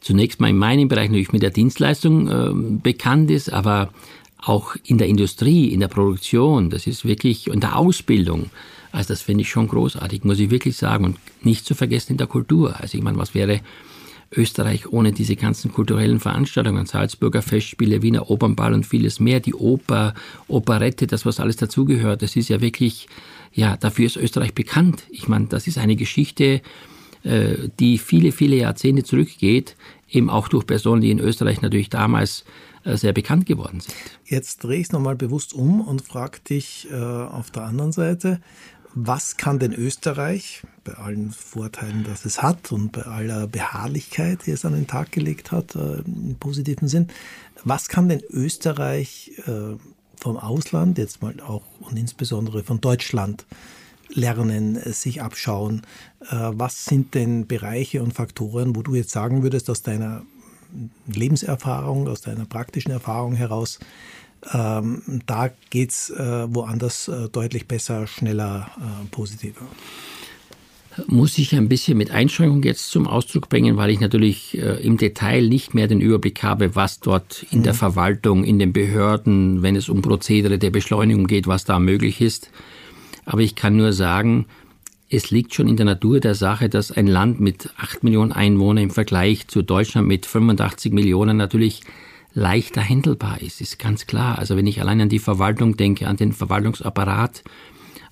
zunächst 0.00 0.40
mal 0.40 0.50
in 0.50 0.56
meinem 0.56 0.86
Bereich 0.86 1.08
natürlich 1.08 1.32
mit 1.32 1.42
der 1.42 1.50
Dienstleistung 1.50 2.28
äh, 2.28 2.78
bekannt 2.80 3.32
ist, 3.32 3.52
aber 3.52 3.90
auch 4.38 4.76
in 4.84 4.98
der 4.98 5.08
Industrie, 5.08 5.72
in 5.72 5.80
der 5.80 5.88
Produktion, 5.88 6.70
das 6.70 6.86
ist 6.86 7.04
wirklich, 7.04 7.48
in 7.48 7.58
der 7.58 7.76
Ausbildung. 7.76 8.50
Also 8.92 9.08
das 9.08 9.22
finde 9.22 9.42
ich 9.42 9.48
schon 9.48 9.66
großartig, 9.66 10.22
muss 10.22 10.38
ich 10.38 10.50
wirklich 10.50 10.76
sagen. 10.76 11.04
Und 11.04 11.18
nicht 11.42 11.66
zu 11.66 11.74
vergessen 11.74 12.12
in 12.12 12.18
der 12.18 12.28
Kultur. 12.28 12.78
Also 12.78 12.96
ich 12.96 13.02
meine, 13.02 13.18
was 13.18 13.34
wäre 13.34 13.60
Österreich 14.36 14.92
ohne 14.92 15.12
diese 15.12 15.36
ganzen 15.36 15.72
kulturellen 15.72 16.20
Veranstaltungen, 16.20 16.86
Salzburger 16.86 17.42
Festspiele, 17.42 18.02
Wiener 18.02 18.30
Opernball 18.30 18.74
und 18.74 18.86
vieles 18.86 19.20
mehr, 19.20 19.40
die 19.40 19.54
Oper, 19.54 20.14
Operette, 20.48 21.06
das 21.06 21.24
was 21.24 21.40
alles 21.40 21.56
dazugehört, 21.56 22.22
das 22.22 22.36
ist 22.36 22.48
ja 22.48 22.60
wirklich 22.60 23.08
ja, 23.54 23.76
dafür 23.76 24.06
ist 24.06 24.16
Österreich 24.16 24.52
bekannt. 24.52 25.04
Ich 25.10 25.28
meine, 25.28 25.46
das 25.46 25.66
ist 25.66 25.78
eine 25.78 25.96
Geschichte, 25.96 26.60
äh, 27.22 27.54
die 27.78 27.98
viele, 27.98 28.32
viele 28.32 28.56
Jahrzehnte 28.56 29.04
zurückgeht, 29.04 29.76
eben 30.10 30.28
auch 30.28 30.48
durch 30.48 30.66
Personen, 30.66 31.00
die 31.00 31.10
in 31.10 31.20
Österreich 31.20 31.62
natürlich 31.62 31.88
damals 31.88 32.44
äh, 32.84 32.96
sehr 32.96 33.12
bekannt 33.12 33.46
geworden 33.46 33.80
sind. 33.80 33.94
Jetzt 34.24 34.64
drehe 34.64 34.80
ich 34.80 34.88
es 34.88 34.92
nochmal 34.92 35.14
bewusst 35.14 35.54
um 35.54 35.80
und 35.80 36.02
frage 36.02 36.40
dich 36.40 36.88
äh, 36.90 36.96
auf 36.96 37.50
der 37.52 37.62
anderen 37.62 37.92
Seite, 37.92 38.40
was 38.94 39.36
kann 39.36 39.58
denn 39.58 39.72
Österreich, 39.72 40.62
bei 40.84 40.94
allen 40.94 41.32
Vorteilen, 41.32 42.04
dass 42.04 42.24
es 42.24 42.42
hat 42.42 42.70
und 42.70 42.92
bei 42.92 43.02
aller 43.02 43.46
Beharrlichkeit, 43.46 44.46
die 44.46 44.52
es 44.52 44.64
an 44.64 44.74
den 44.74 44.86
Tag 44.86 45.10
gelegt 45.10 45.50
hat, 45.50 45.74
äh, 45.74 45.98
im 46.06 46.36
positiven 46.38 46.88
Sinn, 46.88 47.08
was 47.64 47.88
kann 47.88 48.08
denn 48.08 48.22
Österreich 48.30 49.32
äh, 49.46 49.76
vom 50.16 50.36
Ausland, 50.36 50.98
jetzt 50.98 51.22
mal 51.22 51.34
auch 51.40 51.64
und 51.80 51.98
insbesondere 51.98 52.62
von 52.62 52.80
Deutschland 52.80 53.46
lernen, 54.10 54.78
sich 54.92 55.22
abschauen. 55.22 55.82
Äh, 56.30 56.52
was 56.52 56.84
sind 56.84 57.14
denn 57.14 57.46
Bereiche 57.48 58.02
und 58.02 58.14
Faktoren, 58.14 58.76
wo 58.76 58.82
du 58.82 58.94
jetzt 58.94 59.10
sagen 59.10 59.42
würdest, 59.42 59.68
aus 59.70 59.82
deiner 59.82 60.22
Lebenserfahrung, 61.06 62.08
aus 62.08 62.20
deiner 62.20 62.44
praktischen 62.44 62.92
Erfahrung 62.92 63.34
heraus, 63.34 63.78
ähm, 64.52 65.02
da 65.26 65.50
geht 65.70 65.90
es 65.90 66.10
äh, 66.10 66.46
woanders 66.48 67.08
äh, 67.08 67.28
deutlich 67.30 67.66
besser, 67.66 68.06
schneller, 68.06 68.70
äh, 68.78 69.06
positiver. 69.10 69.66
Muss 71.08 71.38
ich 71.38 71.54
ein 71.54 71.68
bisschen 71.68 71.98
mit 71.98 72.12
Einschränkung 72.12 72.62
jetzt 72.62 72.90
zum 72.90 73.08
Ausdruck 73.08 73.48
bringen, 73.48 73.76
weil 73.76 73.90
ich 73.90 73.98
natürlich 73.98 74.56
äh, 74.56 74.80
im 74.84 74.96
Detail 74.96 75.48
nicht 75.48 75.74
mehr 75.74 75.88
den 75.88 76.00
Überblick 76.00 76.42
habe, 76.42 76.76
was 76.76 77.00
dort 77.00 77.44
in 77.50 77.60
mhm. 77.60 77.62
der 77.64 77.74
Verwaltung, 77.74 78.44
in 78.44 78.58
den 78.58 78.72
Behörden, 78.72 79.62
wenn 79.62 79.74
es 79.74 79.88
um 79.88 80.02
Prozedere 80.02 80.58
der 80.58 80.70
Beschleunigung 80.70 81.26
geht, 81.26 81.48
was 81.48 81.64
da 81.64 81.78
möglich 81.78 82.20
ist. 82.20 82.50
Aber 83.24 83.40
ich 83.40 83.56
kann 83.56 83.76
nur 83.76 83.92
sagen, 83.92 84.46
es 85.10 85.30
liegt 85.30 85.54
schon 85.54 85.68
in 85.68 85.76
der 85.76 85.86
Natur 85.86 86.20
der 86.20 86.34
Sache, 86.34 86.68
dass 86.68 86.92
ein 86.92 87.06
Land 87.06 87.40
mit 87.40 87.70
8 87.76 88.04
Millionen 88.04 88.32
Einwohnern 88.32 88.84
im 88.84 88.90
Vergleich 88.90 89.48
zu 89.48 89.62
Deutschland 89.62 90.06
mit 90.06 90.26
85 90.26 90.92
Millionen 90.92 91.36
natürlich 91.36 91.82
leichter 92.34 92.82
handelbar 92.82 93.40
ist, 93.40 93.60
ist 93.60 93.78
ganz 93.78 94.06
klar. 94.06 94.38
Also 94.38 94.56
wenn 94.56 94.66
ich 94.66 94.80
allein 94.80 95.00
an 95.00 95.08
die 95.08 95.20
Verwaltung 95.20 95.76
denke, 95.76 96.08
an 96.08 96.16
den 96.16 96.32
Verwaltungsapparat, 96.32 97.44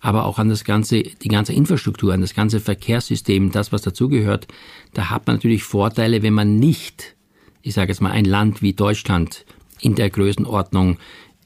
aber 0.00 0.24
auch 0.24 0.38
an 0.38 0.48
das 0.48 0.64
ganze, 0.64 1.02
die 1.02 1.28
ganze 1.28 1.52
Infrastruktur, 1.52 2.12
an 2.12 2.20
das 2.20 2.35
ganze 2.35 2.61
Verkehrssystem, 2.61 3.52
das, 3.52 3.72
was 3.72 3.82
dazugehört, 3.82 4.48
da 4.94 5.11
hat 5.11 5.26
man 5.26 5.37
natürlich 5.37 5.64
Vorteile, 5.64 6.22
wenn 6.22 6.35
man 6.35 6.58
nicht, 6.58 7.14
ich 7.62 7.74
sage 7.74 7.90
jetzt 7.92 8.00
mal, 8.00 8.11
ein 8.11 8.24
Land 8.24 8.62
wie 8.62 8.72
Deutschland 8.72 9.44
in 9.80 9.94
der 9.94 10.11
Größenordnung 10.11 10.98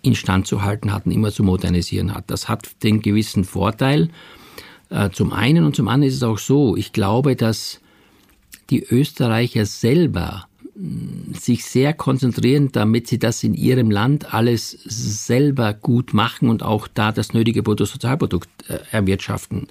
instand 0.02 0.46
zu 0.46 0.62
halten 0.62 0.92
hat 0.92 1.06
und 1.06 1.12
immer 1.12 1.32
zu 1.32 1.42
modernisieren 1.42 2.14
hat. 2.14 2.30
Das 2.30 2.48
hat 2.48 2.82
den 2.82 3.02
gewissen 3.02 3.44
Vorteil. 3.44 4.10
Äh, 4.88 5.10
zum 5.10 5.32
einen 5.32 5.64
und 5.64 5.74
zum 5.74 5.88
anderen 5.88 6.08
ist 6.08 6.16
es 6.16 6.22
auch 6.22 6.38
so, 6.38 6.76
ich 6.76 6.92
glaube, 6.92 7.36
dass 7.36 7.80
die 8.70 8.82
Österreicher 8.82 9.66
selber 9.66 10.45
sich 11.32 11.64
sehr 11.64 11.94
konzentrieren, 11.94 12.70
damit 12.70 13.06
sie 13.06 13.18
das 13.18 13.42
in 13.42 13.54
ihrem 13.54 13.90
Land 13.90 14.34
alles 14.34 14.70
selber 14.84 15.72
gut 15.72 16.12
machen 16.12 16.50
und 16.50 16.62
auch 16.62 16.86
da 16.86 17.12
das 17.12 17.32
nötige 17.32 17.62
Bruttosozialprodukt 17.62 18.48
äh, 18.68 18.78
erwirtschaften. 18.90 19.68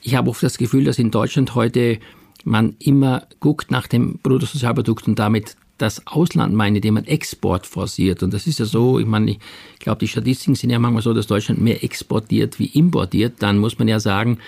Ich 0.00 0.14
habe 0.14 0.30
oft 0.30 0.42
das 0.42 0.58
Gefühl, 0.58 0.84
dass 0.84 0.98
in 0.98 1.10
Deutschland 1.10 1.54
heute 1.54 1.98
man 2.44 2.76
immer 2.78 3.26
guckt 3.40 3.70
nach 3.70 3.86
dem 3.86 4.18
Bruttosozialprodukt 4.22 5.06
und 5.06 5.18
damit 5.18 5.56
das 5.78 6.06
Ausland 6.06 6.54
meine, 6.54 6.78
indem 6.78 6.94
man 6.94 7.04
Export 7.04 7.66
forciert. 7.66 8.22
Und 8.22 8.32
das 8.32 8.46
ist 8.46 8.58
ja 8.58 8.64
so, 8.64 8.98
ich 8.98 9.06
meine, 9.06 9.32
ich 9.32 9.38
glaube, 9.80 9.98
die 9.98 10.08
Statistiken 10.08 10.54
sind 10.54 10.70
ja 10.70 10.78
manchmal 10.78 11.02
so, 11.02 11.12
dass 11.12 11.26
Deutschland 11.26 11.60
mehr 11.60 11.84
exportiert 11.84 12.58
wie 12.58 12.66
importiert. 12.66 13.34
Dann 13.40 13.58
muss 13.58 13.78
man 13.78 13.88
ja 13.88 14.00
sagen, 14.00 14.38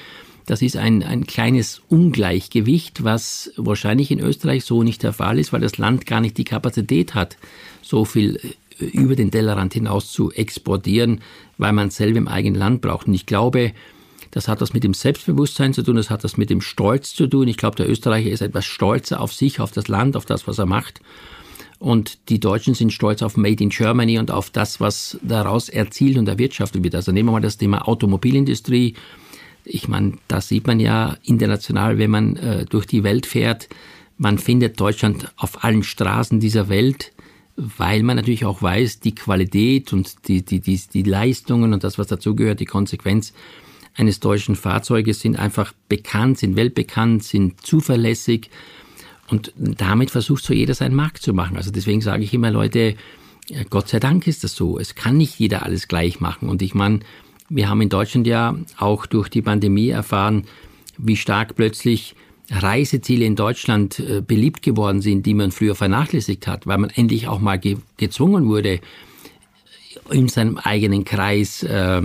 das 0.46 0.60
ist 0.60 0.76
ein, 0.76 1.02
ein 1.02 1.26
kleines 1.26 1.80
Ungleichgewicht, 1.88 3.02
was 3.02 3.52
wahrscheinlich 3.56 4.10
in 4.10 4.20
Österreich 4.20 4.64
so 4.64 4.82
nicht 4.82 5.02
der 5.02 5.12
Fall 5.12 5.38
ist, 5.38 5.52
weil 5.52 5.60
das 5.60 5.78
Land 5.78 6.06
gar 6.06 6.20
nicht 6.20 6.36
die 6.36 6.44
Kapazität 6.44 7.14
hat, 7.14 7.36
so 7.80 8.04
viel 8.04 8.40
äh, 8.78 8.84
über 8.84 9.16
den 9.16 9.30
Tellerrand 9.30 9.72
hinaus 9.72 10.12
zu 10.12 10.30
exportieren, 10.32 11.20
weil 11.56 11.72
man 11.72 11.88
es 11.88 11.96
selber 11.96 12.18
im 12.18 12.28
eigenen 12.28 12.58
Land 12.58 12.82
braucht. 12.82 13.06
Und 13.06 13.14
ich 13.14 13.26
glaube, 13.26 13.72
das 14.32 14.48
hat 14.48 14.60
was 14.60 14.74
mit 14.74 14.84
dem 14.84 14.94
Selbstbewusstsein 14.94 15.72
zu 15.72 15.82
tun, 15.82 15.96
das 15.96 16.10
hat 16.10 16.24
das 16.24 16.36
mit 16.36 16.50
dem 16.50 16.60
Stolz 16.60 17.14
zu 17.14 17.26
tun. 17.26 17.48
Ich 17.48 17.56
glaube, 17.56 17.76
der 17.76 17.88
Österreicher 17.88 18.30
ist 18.30 18.42
etwas 18.42 18.66
stolzer 18.66 19.20
auf 19.20 19.32
sich, 19.32 19.60
auf 19.60 19.70
das 19.70 19.88
Land, 19.88 20.16
auf 20.16 20.26
das, 20.26 20.46
was 20.46 20.58
er 20.58 20.66
macht. 20.66 21.00
Und 21.78 22.18
die 22.28 22.40
Deutschen 22.40 22.74
sind 22.74 22.92
stolz 22.92 23.22
auf 23.22 23.36
Made 23.36 23.62
in 23.62 23.70
Germany 23.70 24.18
und 24.18 24.30
auf 24.30 24.50
das, 24.50 24.80
was 24.80 25.18
daraus 25.22 25.68
erzielt 25.68 26.18
und 26.18 26.28
erwirtschaftet 26.28 26.82
wird. 26.82 26.94
Also 26.94 27.12
nehmen 27.12 27.28
wir 27.28 27.32
mal 27.32 27.40
das 27.40 27.58
Thema 27.58 27.86
Automobilindustrie 27.86 28.94
ich 29.64 29.88
meine, 29.88 30.14
das 30.28 30.48
sieht 30.48 30.66
man 30.66 30.80
ja 30.80 31.16
international, 31.24 31.98
wenn 31.98 32.10
man 32.10 32.36
äh, 32.36 32.64
durch 32.66 32.86
die 32.86 33.02
Welt 33.02 33.26
fährt. 33.26 33.68
Man 34.18 34.38
findet 34.38 34.78
Deutschland 34.78 35.32
auf 35.36 35.64
allen 35.64 35.82
Straßen 35.82 36.38
dieser 36.38 36.68
Welt, 36.68 37.12
weil 37.56 38.02
man 38.02 38.16
natürlich 38.16 38.44
auch 38.44 38.62
weiß, 38.62 39.00
die 39.00 39.14
Qualität 39.14 39.92
und 39.92 40.28
die, 40.28 40.44
die, 40.44 40.60
die, 40.60 40.80
die 40.92 41.02
Leistungen 41.02 41.72
und 41.72 41.84
das, 41.84 41.98
was 41.98 42.08
dazugehört, 42.08 42.60
die 42.60 42.66
Konsequenz 42.66 43.32
eines 43.94 44.20
deutschen 44.20 44.56
Fahrzeuges 44.56 45.20
sind 45.20 45.36
einfach 45.38 45.72
bekannt, 45.88 46.38
sind 46.38 46.56
weltbekannt, 46.56 47.24
sind 47.24 47.60
zuverlässig. 47.64 48.50
Und 49.28 49.52
damit 49.56 50.10
versucht 50.10 50.44
so 50.44 50.52
jeder 50.52 50.74
seinen 50.74 50.94
Markt 50.94 51.22
zu 51.22 51.32
machen. 51.32 51.56
Also 51.56 51.70
deswegen 51.70 52.00
sage 52.00 52.24
ich 52.24 52.34
immer, 52.34 52.50
Leute, 52.50 52.96
Gott 53.70 53.88
sei 53.88 54.00
Dank 54.00 54.26
ist 54.26 54.44
das 54.44 54.54
so. 54.54 54.78
Es 54.78 54.94
kann 54.94 55.16
nicht 55.16 55.38
jeder 55.38 55.64
alles 55.64 55.88
gleich 55.88 56.20
machen. 56.20 56.48
Und 56.48 56.60
ich 56.60 56.74
meine, 56.74 57.00
wir 57.48 57.68
haben 57.68 57.80
in 57.80 57.88
Deutschland 57.88 58.26
ja 58.26 58.54
auch 58.78 59.06
durch 59.06 59.28
die 59.28 59.42
Pandemie 59.42 59.88
erfahren, 59.88 60.44
wie 60.96 61.16
stark 61.16 61.56
plötzlich 61.56 62.14
Reiseziele 62.50 63.24
in 63.24 63.36
Deutschland 63.36 63.98
äh, 63.98 64.20
beliebt 64.20 64.62
geworden 64.62 65.00
sind, 65.00 65.24
die 65.24 65.34
man 65.34 65.50
früher 65.50 65.74
vernachlässigt 65.74 66.46
hat, 66.46 66.66
weil 66.66 66.78
man 66.78 66.90
endlich 66.90 67.26
auch 67.28 67.40
mal 67.40 67.58
ge 67.58 67.78
gezwungen 67.96 68.46
wurde, 68.46 68.80
in 70.10 70.28
seinem 70.28 70.58
eigenen 70.58 71.04
Kreis 71.04 71.62
äh, 71.62 72.02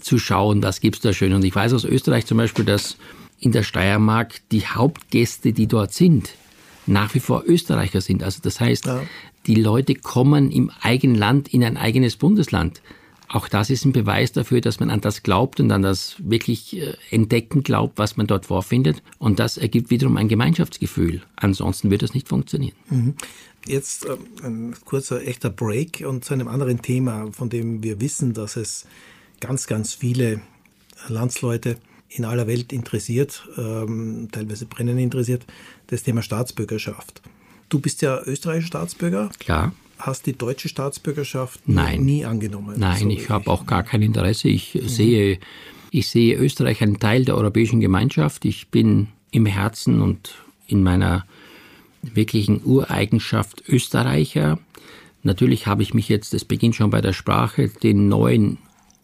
zu 0.00 0.18
schauen, 0.18 0.62
was 0.62 0.80
gibt's 0.80 1.00
da 1.00 1.12
schön. 1.12 1.32
Und 1.32 1.44
ich 1.44 1.54
weiß 1.54 1.72
aus 1.72 1.84
Österreich 1.84 2.26
zum 2.26 2.38
Beispiel, 2.38 2.64
dass 2.64 2.96
in 3.40 3.52
der 3.52 3.64
Steiermark 3.64 4.40
die 4.52 4.66
Hauptgäste, 4.66 5.52
die 5.52 5.66
dort 5.66 5.92
sind, 5.92 6.34
nach 6.86 7.14
wie 7.14 7.20
vor 7.20 7.42
Österreicher 7.46 8.00
sind. 8.00 8.22
Also 8.22 8.40
das 8.42 8.60
heißt, 8.60 8.86
ja. 8.86 9.02
die 9.46 9.56
Leute 9.56 9.94
kommen 9.94 10.50
im 10.50 10.70
eigenen 10.80 11.16
Land 11.16 11.48
in 11.52 11.64
ein 11.64 11.76
eigenes 11.76 12.16
Bundesland. 12.16 12.80
Auch 13.32 13.48
das 13.48 13.70
ist 13.70 13.86
ein 13.86 13.92
Beweis 13.92 14.32
dafür, 14.32 14.60
dass 14.60 14.78
man 14.78 14.90
an 14.90 15.00
das 15.00 15.22
glaubt 15.22 15.58
und 15.58 15.72
an 15.72 15.80
das 15.80 16.16
wirklich 16.18 16.76
äh, 16.76 16.94
Entdecken 17.10 17.62
glaubt, 17.62 17.96
was 17.96 18.18
man 18.18 18.26
dort 18.26 18.44
vorfindet. 18.44 19.02
Und 19.18 19.38
das 19.38 19.56
ergibt 19.56 19.88
wiederum 19.88 20.18
ein 20.18 20.28
Gemeinschaftsgefühl. 20.28 21.22
Ansonsten 21.36 21.90
wird 21.90 22.02
das 22.02 22.12
nicht 22.12 22.28
funktionieren. 22.28 22.76
Mhm. 22.90 23.14
Jetzt 23.66 24.04
äh, 24.04 24.18
ein 24.44 24.74
kurzer 24.84 25.26
echter 25.26 25.48
Break 25.48 26.04
und 26.06 26.26
zu 26.26 26.34
einem 26.34 26.46
anderen 26.46 26.82
Thema, 26.82 27.32
von 27.32 27.48
dem 27.48 27.82
wir 27.82 28.02
wissen, 28.02 28.34
dass 28.34 28.56
es 28.56 28.84
ganz, 29.40 29.66
ganz 29.66 29.94
viele 29.94 30.42
Landsleute 31.08 31.78
in 32.10 32.26
aller 32.26 32.46
Welt 32.46 32.70
interessiert, 32.70 33.48
ähm, 33.56 34.28
teilweise 34.30 34.66
brennend 34.66 35.00
interessiert, 35.00 35.46
das 35.86 36.02
Thema 36.02 36.20
Staatsbürgerschaft. 36.20 37.22
Du 37.70 37.80
bist 37.80 38.02
ja 38.02 38.20
österreichischer 38.26 38.66
Staatsbürger. 38.66 39.30
Klar 39.38 39.72
hast 40.06 40.26
die 40.26 40.32
deutsche 40.32 40.68
Staatsbürgerschaft 40.68 41.60
Nein. 41.66 42.04
nie 42.04 42.24
angenommen. 42.24 42.78
Nein, 42.78 43.02
so 43.02 43.08
ich 43.08 43.30
habe 43.30 43.50
auch 43.50 43.66
gar 43.66 43.82
kein 43.82 44.02
Interesse. 44.02 44.48
Ich 44.48 44.74
mhm. 44.74 44.88
sehe, 44.88 45.38
ich 45.90 46.08
sehe 46.08 46.36
Österreich 46.36 46.82
einen 46.82 46.98
Teil 46.98 47.24
der 47.24 47.36
europäischen 47.36 47.80
Gemeinschaft. 47.80 48.44
Ich 48.44 48.68
bin 48.68 49.08
im 49.30 49.46
Herzen 49.46 50.00
und 50.00 50.34
in 50.66 50.82
meiner 50.82 51.24
wirklichen 52.02 52.62
Ureigenschaft 52.64 53.62
Österreicher. 53.68 54.58
Natürlich 55.22 55.66
habe 55.66 55.82
ich 55.82 55.94
mich 55.94 56.08
jetzt, 56.08 56.34
das 56.34 56.44
beginnt 56.44 56.74
schon 56.74 56.90
bei 56.90 57.00
der 57.00 57.12
Sprache, 57.12 57.68
den 57.68 58.08
neuen 58.08 58.58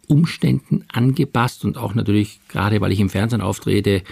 Umständen 0.09 0.85
angepasst 0.89 1.65
und 1.65 1.77
auch 1.77 1.95
natürlich, 1.95 2.41
gerade 2.49 2.81
weil 2.81 2.93
ich 2.93 3.01
im 3.01 3.11
Fernsehen 3.11 3.41
auftrete, 3.41 4.03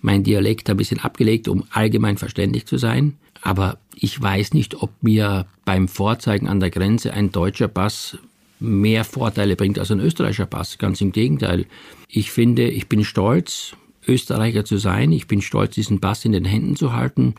mein 0.00 0.24
Dialekt 0.24 0.70
ein 0.70 0.76
bisschen 0.76 1.00
abgelegt, 1.00 1.48
um 1.48 1.64
allgemein 1.70 2.16
verständlich 2.16 2.66
zu 2.66 2.78
sein. 2.78 3.16
Aber 3.42 3.78
ich 3.94 4.20
weiß 4.20 4.54
nicht, 4.54 4.82
ob 4.82 4.90
mir 5.02 5.46
beim 5.64 5.88
Vorzeigen 5.88 6.48
an 6.48 6.60
der 6.60 6.70
Grenze 6.70 7.12
ein 7.12 7.32
deutscher 7.32 7.68
Pass 7.68 8.18
mehr 8.58 9.04
Vorteile 9.04 9.56
bringt 9.56 9.78
als 9.78 9.90
ein 9.90 10.00
österreichischer 10.00 10.46
Pass. 10.46 10.78
Ganz 10.78 11.00
im 11.00 11.12
Gegenteil. 11.12 11.66
Ich 12.08 12.30
finde, 12.30 12.68
ich 12.68 12.88
bin 12.88 13.04
stolz, 13.04 13.74
Österreicher 14.06 14.64
zu 14.64 14.78
sein. 14.78 15.12
Ich 15.12 15.26
bin 15.26 15.42
stolz, 15.42 15.74
diesen 15.74 16.00
Pass 16.00 16.24
in 16.24 16.32
den 16.32 16.44
Händen 16.44 16.76
zu 16.76 16.92
halten 16.92 17.34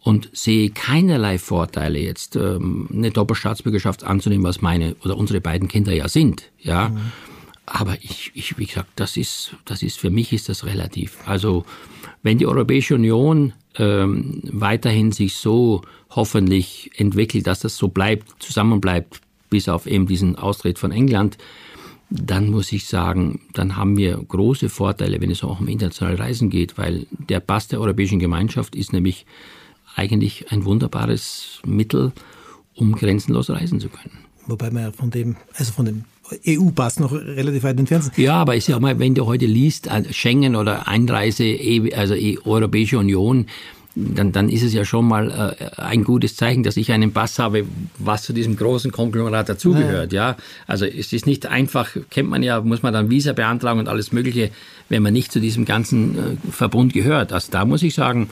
und 0.00 0.30
sehe 0.32 0.70
keinerlei 0.70 1.38
Vorteile 1.38 1.98
jetzt, 2.00 2.36
ähm, 2.36 2.88
eine 2.92 3.10
Doppelstaatsbürgerschaft 3.10 4.04
anzunehmen, 4.04 4.44
was 4.44 4.60
meine 4.60 4.96
oder 5.04 5.16
unsere 5.16 5.40
beiden 5.40 5.68
Kinder 5.68 5.92
ja 5.92 6.08
sind. 6.08 6.50
Ja. 6.58 6.88
Mhm. 6.88 7.12
Aber 7.66 7.96
ich, 8.02 8.32
ich, 8.34 8.58
wie 8.58 8.66
gesagt, 8.66 8.90
das 8.96 9.16
ist, 9.16 9.54
das 9.64 9.82
ist, 9.82 9.98
für 9.98 10.10
mich 10.10 10.32
ist 10.32 10.48
das 10.48 10.64
relativ. 10.64 11.18
Also, 11.26 11.64
wenn 12.22 12.38
die 12.38 12.46
Europäische 12.46 12.94
Union 12.94 13.52
ähm, 13.76 14.40
weiterhin 14.44 15.12
sich 15.12 15.36
so 15.36 15.82
hoffentlich 16.10 16.90
entwickelt, 16.96 17.46
dass 17.46 17.60
das 17.60 17.76
so 17.76 17.88
bleibt, 17.88 18.42
zusammenbleibt, 18.42 19.20
bis 19.48 19.68
auf 19.68 19.86
eben 19.86 20.06
diesen 20.06 20.36
Austritt 20.36 20.78
von 20.78 20.92
England, 20.92 21.38
dann 22.10 22.50
muss 22.50 22.72
ich 22.72 22.86
sagen, 22.86 23.40
dann 23.54 23.76
haben 23.76 23.96
wir 23.96 24.16
große 24.16 24.68
Vorteile, 24.68 25.20
wenn 25.20 25.30
es 25.30 25.42
auch 25.42 25.60
um 25.60 25.68
internationale 25.68 26.18
Reisen 26.18 26.50
geht, 26.50 26.76
weil 26.76 27.06
der 27.10 27.40
Pass 27.40 27.68
der 27.68 27.80
Europäischen 27.80 28.18
Gemeinschaft 28.18 28.74
ist 28.74 28.92
nämlich 28.92 29.24
eigentlich 29.94 30.50
ein 30.52 30.64
wunderbares 30.64 31.60
Mittel, 31.64 32.12
um 32.74 32.92
grenzenlos 32.92 33.50
reisen 33.50 33.80
zu 33.80 33.88
können. 33.88 34.18
Wobei 34.46 34.70
man 34.70 34.82
ja 34.82 34.92
von 34.92 35.10
dem, 35.10 35.36
also 35.54 35.72
von 35.72 35.86
dem 35.86 36.04
EU-Pass 36.46 37.00
noch 37.00 37.12
relativ 37.12 37.62
weit 37.62 37.78
entfernt 37.78 38.04
sind. 38.04 38.18
Ja, 38.18 38.34
aber 38.34 38.56
ich 38.56 38.64
sag 38.64 38.80
mal, 38.80 38.98
wenn 38.98 39.14
du 39.14 39.26
heute 39.26 39.46
liest, 39.46 39.88
Schengen 40.10 40.56
oder 40.56 40.88
Einreise, 40.88 41.56
also 41.94 42.14
Europäische 42.44 42.98
Union, 42.98 43.46
dann, 43.94 44.32
dann 44.32 44.48
ist 44.48 44.62
es 44.62 44.72
ja 44.72 44.84
schon 44.84 45.06
mal 45.06 45.54
äh, 45.58 45.80
ein 45.80 46.04
gutes 46.04 46.36
Zeichen, 46.36 46.62
dass 46.62 46.76
ich 46.76 46.92
einen 46.92 47.12
Pass 47.12 47.38
habe, 47.38 47.66
was 47.98 48.22
zu 48.22 48.32
diesem 48.32 48.56
großen 48.56 48.90
Konglomerat 48.90 49.48
dazugehört. 49.48 50.12
Ja. 50.12 50.30
ja, 50.30 50.36
also 50.66 50.86
es 50.86 51.12
ist 51.12 51.26
nicht 51.26 51.46
einfach, 51.46 51.90
kennt 52.08 52.30
man 52.30 52.42
ja, 52.42 52.60
muss 52.60 52.82
man 52.82 52.92
dann 52.94 53.10
Visa 53.10 53.32
beantragen 53.32 53.80
und 53.80 53.88
alles 53.88 54.12
Mögliche, 54.12 54.50
wenn 54.88 55.02
man 55.02 55.12
nicht 55.12 55.30
zu 55.30 55.40
diesem 55.40 55.64
ganzen 55.64 56.16
äh, 56.16 56.50
Verbund 56.50 56.94
gehört. 56.94 57.32
Also 57.32 57.48
da 57.50 57.64
muss 57.64 57.82
ich 57.82 57.94
sagen, 57.94 58.30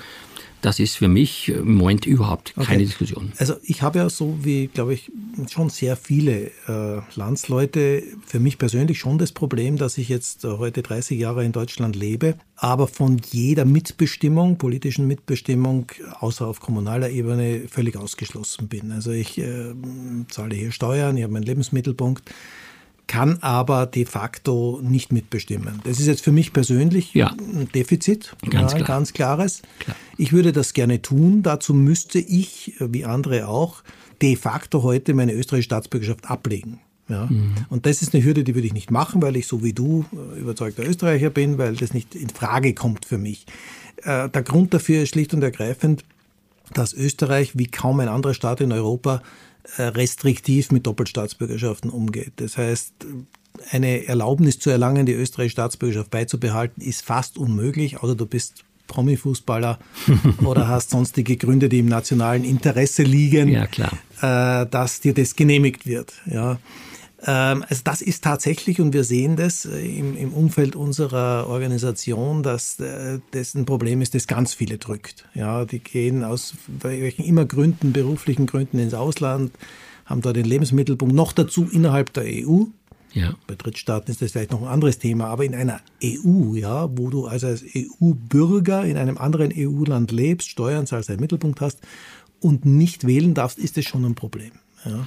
das 0.62 0.79
ist 0.79 0.96
für 0.96 1.09
mich 1.09 1.49
im 1.49 1.77
Moment 1.77 2.07
überhaupt 2.07 2.55
keine 2.55 2.68
okay. 2.68 2.79
Diskussion. 2.79 3.33
Also 3.38 3.55
ich 3.62 3.83
habe 3.83 3.99
ja 3.99 4.11
so 4.11 4.38
wie, 4.42 4.66
glaube 4.66 4.94
ich, 4.94 5.11
schon 5.49 5.70
sehr 5.70 5.96
viele 5.96 6.51
äh, 6.68 7.01
Landsleute, 7.14 8.03
für 8.27 8.40
mich 8.40 8.59
persönlich 8.59 8.99
schon 8.99 9.18
das 9.18 9.33
Problem, 9.33 9.77
dass 9.77 9.99
ich 9.99 10.09
jetzt 10.09 10.44
äh, 10.44 10.49
heute 10.49 10.83
30 10.83 11.18
Jahre 11.18 11.44
in 11.44 11.53
Deutschland 11.53 11.96
lebe, 11.96 12.35
aber 12.57 12.87
von 12.88 13.20
jeder 13.31 13.64
Mitbestimmung, 13.64 14.59
politischen 14.59 15.07
Mitbestimmung, 15.07 15.87
außer 16.20 16.46
auf 16.46 16.61
kommunaler 16.61 17.11
Ebene, 17.11 17.62
völlig 17.68 17.96
ausgeschlossen 17.96 18.68
bin. 18.68 18.92
Also 18.92 19.12
ich 19.12 19.38
äh, 19.38 19.75
zahle 20.29 20.55
hier 20.55 20.73
Steuern, 20.73 21.16
ich 21.16 21.23
habe 21.23 21.33
meinen 21.33 21.44
Lebensmittelpunkt 21.44 22.31
kann 23.11 23.38
aber 23.40 23.87
de 23.87 24.05
facto 24.05 24.79
nicht 24.85 25.12
mitbestimmen. 25.12 25.81
Das 25.83 25.99
ist 25.99 26.07
jetzt 26.07 26.23
für 26.23 26.31
mich 26.31 26.53
persönlich 26.53 27.12
ja. 27.12 27.33
ein 27.33 27.68
Defizit, 27.75 28.37
ganz, 28.49 28.70
ja, 28.70 28.79
klar. 28.79 28.87
ganz 28.87 29.12
klares. 29.12 29.62
Klar. 29.81 29.96
Ich 30.16 30.33
würde 30.33 30.53
das 30.53 30.75
gerne 30.75 31.03
tun. 31.03 31.42
Dazu 31.42 31.75
müsste 31.75 32.20
ich, 32.20 32.75
wie 32.79 33.05
andere 33.05 33.49
auch, 33.49 33.83
de 34.23 34.37
facto 34.37 34.85
heute 34.85 35.12
meine 35.14 35.33
österreichische 35.33 35.64
Staatsbürgerschaft 35.64 36.31
ablegen. 36.31 36.79
Ja. 37.09 37.27
Mhm. 37.27 37.55
Und 37.68 37.85
das 37.85 38.01
ist 38.01 38.14
eine 38.14 38.23
Hürde, 38.23 38.44
die 38.44 38.55
würde 38.55 38.68
ich 38.68 38.75
nicht 38.75 38.92
machen, 38.92 39.20
weil 39.23 39.35
ich 39.35 39.49
so 39.49 39.64
wie 39.64 39.73
du 39.73 40.05
äh, 40.12 40.38
überzeugter 40.38 40.87
Österreicher 40.87 41.31
bin, 41.31 41.59
weil 41.59 41.75
das 41.75 41.92
nicht 41.92 42.14
in 42.14 42.29
Frage 42.29 42.75
kommt 42.75 43.07
für 43.07 43.18
mich. 43.18 43.44
Äh, 44.05 44.29
der 44.29 44.42
Grund 44.44 44.73
dafür 44.73 45.03
ist 45.03 45.09
schlicht 45.09 45.35
und 45.35 45.42
ergreifend, 45.42 46.05
dass 46.75 46.94
Österreich 46.94 47.59
wie 47.59 47.66
kaum 47.66 47.99
ein 47.99 48.07
anderer 48.07 48.35
Staat 48.35 48.61
in 48.61 48.70
Europa 48.70 49.20
restriktiv 49.79 50.70
mit 50.70 50.87
Doppelstaatsbürgerschaften 50.87 51.90
umgeht. 51.90 52.33
Das 52.37 52.57
heißt, 52.57 52.92
eine 53.70 54.07
Erlaubnis 54.07 54.59
zu 54.59 54.70
erlangen, 54.70 55.07
die 55.07 55.12
österreichische 55.12 55.53
Staatsbürgerschaft 55.53 56.11
beizubehalten, 56.11 56.83
ist 56.83 57.03
fast 57.03 57.38
unmöglich, 57.38 57.99
außer 58.03 58.14
du 58.14 58.27
bist 58.27 58.64
Promifußballer 58.87 59.79
oder 60.44 60.68
hast 60.68 60.90
sonstige 60.90 61.37
Gründe, 61.37 61.68
die 61.68 61.79
im 61.79 61.87
nationalen 61.87 62.44
Interesse 62.44 63.03
liegen, 63.03 63.49
ja, 63.49 63.64
äh, 64.20 64.66
dass 64.66 65.01
dir 65.01 65.14
das 65.14 65.37
genehmigt 65.37 65.87
wird. 65.87 66.12
Ja. 66.27 66.59
Ähm, 67.26 67.64
also 67.68 67.83
das 67.85 68.00
ist 68.00 68.24
tatsächlich, 68.24 68.80
und 68.80 68.92
wir 68.94 69.04
sehen 69.04 69.37
das 69.37 69.66
äh, 69.66 69.78
im, 69.80 70.16
im 70.16 70.33
Umfeld 70.33 70.74
unserer 70.76 71.46
Organisation, 71.48 72.42
dass 72.42 72.80
äh, 72.80 73.18
das 73.33 73.54
ein 73.54 73.66
Problem 73.66 74.00
ist, 74.00 74.14
das 74.14 74.26
ganz 74.26 74.54
viele 74.54 74.78
drückt. 74.78 75.28
Ja, 75.35 75.64
die 75.64 75.80
gehen 75.80 76.24
aus 76.24 76.54
welchen 76.66 77.24
immer 77.24 77.44
Gründen, 77.44 77.92
beruflichen 77.92 78.46
Gründen 78.46 78.78
ins 78.78 78.94
Ausland, 78.94 79.52
haben 80.06 80.22
da 80.22 80.33
den 80.33 80.46
Lebensmittelpunkt 80.46 81.14
noch 81.14 81.33
dazu 81.33 81.68
innerhalb 81.70 82.12
der 82.14 82.24
EU. 82.24 82.64
Ja. 83.12 83.35
Bei 83.46 83.54
Drittstaaten 83.56 84.11
ist 84.11 84.22
das 84.22 84.33
vielleicht 84.33 84.52
noch 84.52 84.62
ein 84.62 84.68
anderes 84.68 84.98
Thema, 84.98 85.26
aber 85.26 85.44
in 85.44 85.54
einer 85.54 85.80
EU, 86.02 86.54
ja, 86.54 86.88
wo 86.96 87.11
du 87.11 87.26
also 87.26 87.48
als 87.48 87.64
EU-Bürger 87.76 88.85
in 88.85 88.96
einem 88.96 89.18
anderen 89.18 89.52
EU-Land 89.54 90.12
lebst, 90.12 90.48
Steuern 90.48 90.87
als 90.90 91.11
einen 91.11 91.20
Mittelpunkt 91.20 91.61
hast 91.61 91.80
und 92.40 92.64
nicht 92.64 93.06
wählen 93.06 93.35
darfst, 93.35 93.59
ist 93.59 93.76
das 93.76 93.85
schon 93.85 94.04
ein 94.04 94.14
Problem. 94.14 94.52
Ja. 94.85 95.06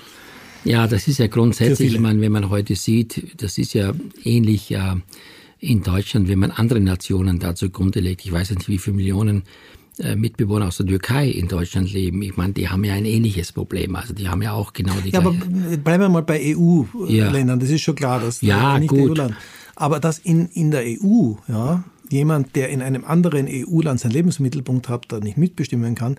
Ja, 0.65 0.87
das 0.87 1.07
ist 1.07 1.19
ja 1.19 1.27
grundsätzlich, 1.27 1.93
ich 1.93 1.99
meine, 1.99 2.21
wenn 2.21 2.31
man 2.31 2.49
heute 2.49 2.75
sieht, 2.75 3.41
das 3.41 3.57
ist 3.57 3.73
ja 3.73 3.93
ähnlich 4.23 4.69
ja 4.69 4.97
in 5.59 5.81
Deutschland, 5.81 6.27
wenn 6.27 6.39
man 6.39 6.51
andere 6.51 6.79
Nationen 6.79 7.39
da 7.39 7.55
zugrunde 7.55 7.99
legt. 7.99 8.25
Ich 8.25 8.31
weiß 8.31 8.51
nicht, 8.51 8.67
wie 8.67 8.77
viele 8.77 8.97
Millionen 8.97 9.43
äh, 9.99 10.15
Mitbewohner 10.15 10.67
aus 10.67 10.77
der 10.77 10.87
Türkei 10.87 11.29
in 11.29 11.47
Deutschland 11.47 11.91
leben. 11.93 12.21
Ich 12.21 12.35
meine, 12.35 12.53
die 12.53 12.67
haben 12.67 12.83
ja 12.83 12.93
ein 12.93 13.05
ähnliches 13.05 13.51
Problem. 13.51 13.95
Also 13.95 14.13
die 14.13 14.27
haben 14.27 14.41
ja 14.41 14.53
auch 14.53 14.73
genau 14.73 14.93
die 15.05 15.11
Ja, 15.11 15.19
aber 15.19 15.31
bleiben 15.31 16.03
wir 16.03 16.09
mal 16.09 16.23
bei 16.23 16.55
EU-Ländern. 16.55 17.47
Ja. 17.47 17.55
Das 17.55 17.69
ist 17.69 17.81
schon 17.81 17.95
klar, 17.95 18.19
dass 18.19 18.41
ja, 18.41 18.79
nicht 18.79 18.89
gut. 18.89 19.11
EU-Land. 19.11 19.35
Aber 19.75 19.99
dass 19.99 20.19
in, 20.19 20.47
in 20.47 20.71
der 20.71 20.83
EU, 20.83 21.33
ja, 21.47 21.83
jemand, 22.09 22.55
der 22.55 22.69
in 22.69 22.81
einem 22.81 23.05
anderen 23.05 23.47
EU-Land 23.49 23.99
seinen 23.99 24.11
Lebensmittelpunkt 24.11 24.89
hat, 24.89 25.05
da 25.09 25.19
nicht 25.19 25.37
mitbestimmen 25.37 25.95
kann, 25.95 26.17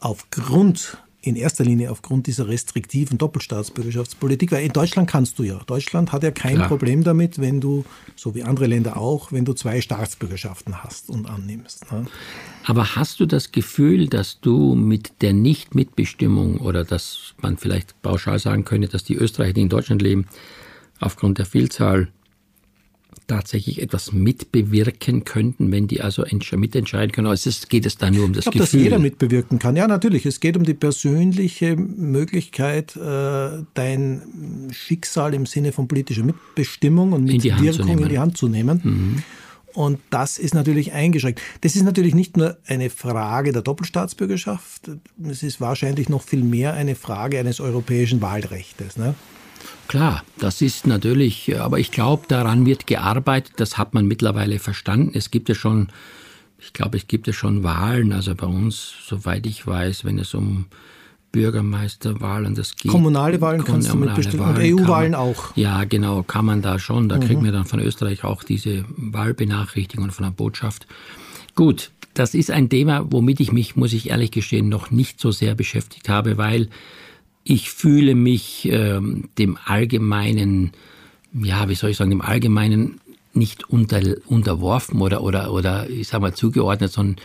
aufgrund 0.00 0.98
in 1.26 1.36
erster 1.36 1.64
Linie 1.64 1.90
aufgrund 1.90 2.26
dieser 2.26 2.46
restriktiven 2.46 3.18
Doppelstaatsbürgerschaftspolitik, 3.18 4.52
weil 4.52 4.64
in 4.64 4.72
Deutschland 4.72 5.10
kannst 5.10 5.38
du 5.38 5.42
ja. 5.42 5.60
Deutschland 5.66 6.12
hat 6.12 6.22
ja 6.22 6.30
kein 6.30 6.56
Klar. 6.56 6.68
Problem 6.68 7.02
damit, 7.02 7.40
wenn 7.40 7.60
du, 7.60 7.84
so 8.14 8.34
wie 8.34 8.44
andere 8.44 8.66
Länder 8.66 8.96
auch, 8.96 9.32
wenn 9.32 9.44
du 9.44 9.52
zwei 9.52 9.80
Staatsbürgerschaften 9.80 10.84
hast 10.84 11.10
und 11.10 11.28
annimmst. 11.28 11.90
Ne? 11.90 12.06
Aber 12.64 12.94
hast 12.96 13.18
du 13.20 13.26
das 13.26 13.50
Gefühl, 13.50 14.08
dass 14.08 14.40
du 14.40 14.74
mit 14.74 15.20
der 15.20 15.32
Nichtmitbestimmung 15.32 16.58
oder 16.58 16.84
dass 16.84 17.34
man 17.40 17.56
vielleicht 17.56 18.00
pauschal 18.02 18.38
sagen 18.38 18.64
könnte, 18.64 18.88
dass 18.88 19.02
die 19.02 19.16
Österreicher, 19.16 19.52
die 19.52 19.62
in 19.62 19.68
Deutschland 19.68 20.02
leben, 20.02 20.26
aufgrund 21.00 21.38
der 21.38 21.46
Vielzahl 21.46 22.08
tatsächlich 23.26 23.82
etwas 23.82 24.12
mitbewirken 24.12 25.24
könnten, 25.24 25.72
wenn 25.72 25.86
die 25.86 26.00
also 26.00 26.24
mitentscheiden 26.52 27.12
können? 27.12 27.26
Also 27.26 27.50
geht 27.68 27.86
es 27.86 27.98
da 27.98 28.10
nur 28.10 28.24
um 28.24 28.32
das 28.32 28.46
ich 28.46 28.52
glaub, 28.52 28.64
Gefühl? 28.64 28.80
dass 28.80 28.84
jeder 28.84 28.98
mitbewirken 28.98 29.58
kann. 29.58 29.76
Ja, 29.76 29.86
natürlich. 29.86 30.26
Es 30.26 30.40
geht 30.40 30.56
um 30.56 30.64
die 30.64 30.74
persönliche 30.74 31.76
Möglichkeit, 31.76 32.96
äh, 32.96 33.64
dein 33.74 34.68
Schicksal 34.70 35.34
im 35.34 35.46
Sinne 35.46 35.72
von 35.72 35.88
politischer 35.88 36.24
Mitbestimmung 36.24 37.12
und 37.12 37.24
Mitwirkung 37.24 37.88
in, 37.88 37.98
in 37.98 38.08
die 38.08 38.18
Hand 38.18 38.36
zu 38.36 38.48
nehmen. 38.48 38.80
Mhm. 38.82 39.22
Und 39.76 39.98
das 40.08 40.38
ist 40.38 40.54
natürlich 40.54 40.92
eingeschränkt. 40.92 41.42
Das 41.60 41.76
ist 41.76 41.82
natürlich 41.82 42.14
nicht 42.14 42.38
nur 42.38 42.56
eine 42.66 42.88
Frage 42.88 43.52
der 43.52 43.60
Doppelstaatsbürgerschaft, 43.60 44.90
es 45.22 45.42
ist 45.42 45.60
wahrscheinlich 45.60 46.08
noch 46.08 46.22
viel 46.22 46.42
mehr 46.42 46.72
eine 46.72 46.94
Frage 46.94 47.38
eines 47.38 47.60
europäischen 47.60 48.22
Wahlrechts. 48.22 48.96
Ne? 48.96 49.14
Klar, 49.88 50.24
das 50.38 50.62
ist 50.62 50.86
natürlich, 50.86 51.58
aber 51.58 51.78
ich 51.78 51.92
glaube, 51.92 52.24
daran 52.28 52.66
wird 52.66 52.86
gearbeitet, 52.86 53.54
das 53.56 53.78
hat 53.78 53.94
man 53.94 54.06
mittlerweile 54.06 54.58
verstanden. 54.58 55.12
Es 55.14 55.30
gibt 55.30 55.48
ja 55.48 55.54
schon, 55.54 55.88
ich 56.58 56.72
glaube, 56.72 56.96
es 56.96 57.06
gibt 57.06 57.26
ja 57.26 57.32
schon 57.32 57.62
Wahlen, 57.62 58.12
also 58.12 58.34
bei 58.34 58.46
uns, 58.46 58.92
soweit 59.06 59.46
ich 59.46 59.66
weiß, 59.66 60.04
wenn 60.04 60.18
es 60.18 60.34
um 60.34 60.66
Bürgermeisterwahlen, 61.36 62.54
das 62.54 62.76
geht. 62.76 62.90
Kommunale 62.90 63.40
Wahlen 63.40 63.62
kannst 63.62 63.92
du 63.92 63.96
mitbestimmen 63.96 64.48
und 64.48 64.58
EU-Wahlen 64.58 65.14
auch. 65.14 65.54
Ja, 65.54 65.84
genau, 65.84 66.22
kann 66.22 66.46
man 66.46 66.62
da 66.62 66.78
schon. 66.78 67.08
Da 67.08 67.16
mhm. 67.16 67.20
kriegen 67.20 67.44
wir 67.44 67.52
dann 67.52 67.66
von 67.66 67.78
Österreich 67.78 68.24
auch 68.24 68.42
diese 68.42 68.84
Wahlbenachrichtigung 68.96 70.10
von 70.10 70.24
der 70.24 70.30
Botschaft. 70.30 70.86
Gut, 71.54 71.90
das 72.14 72.34
ist 72.34 72.50
ein 72.50 72.70
Thema, 72.70 73.04
womit 73.10 73.40
ich 73.40 73.52
mich, 73.52 73.76
muss 73.76 73.92
ich 73.92 74.08
ehrlich 74.10 74.30
gestehen, 74.30 74.68
noch 74.68 74.90
nicht 74.90 75.20
so 75.20 75.30
sehr 75.30 75.54
beschäftigt 75.54 76.08
habe, 76.08 76.38
weil 76.38 76.70
ich 77.48 77.70
fühle 77.70 78.16
mich 78.16 78.68
ähm, 78.72 79.28
dem 79.38 79.56
allgemeinen, 79.64 80.72
ja, 81.32 81.68
wie 81.68 81.76
soll 81.76 81.90
ich 81.90 81.96
sagen, 81.96 82.10
dem 82.10 82.20
allgemeinen 82.20 83.00
nicht 83.34 83.70
unter, 83.70 84.00
unterworfen 84.26 85.00
oder, 85.00 85.22
oder, 85.22 85.52
oder, 85.52 85.88
ich 85.88 86.08
sag 86.08 86.22
mal, 86.22 86.34
zugeordnet, 86.34 86.90
sondern 86.90 87.22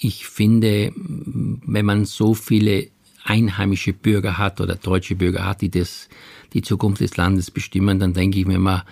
ich 0.00 0.26
finde, 0.26 0.92
wenn 0.96 1.86
man 1.86 2.06
so 2.06 2.34
viele 2.34 2.88
einheimische 3.22 3.92
Bürger 3.92 4.36
hat 4.36 4.60
oder 4.60 4.74
deutsche 4.74 5.14
Bürger 5.14 5.46
hat, 5.46 5.60
die 5.60 5.70
das, 5.70 6.08
die 6.52 6.62
Zukunft 6.62 7.00
des 7.00 7.16
Landes 7.16 7.52
bestimmen, 7.52 8.00
dann 8.00 8.14
denke 8.14 8.40
ich 8.40 8.46
mir 8.46 8.56
immer, 8.56 8.84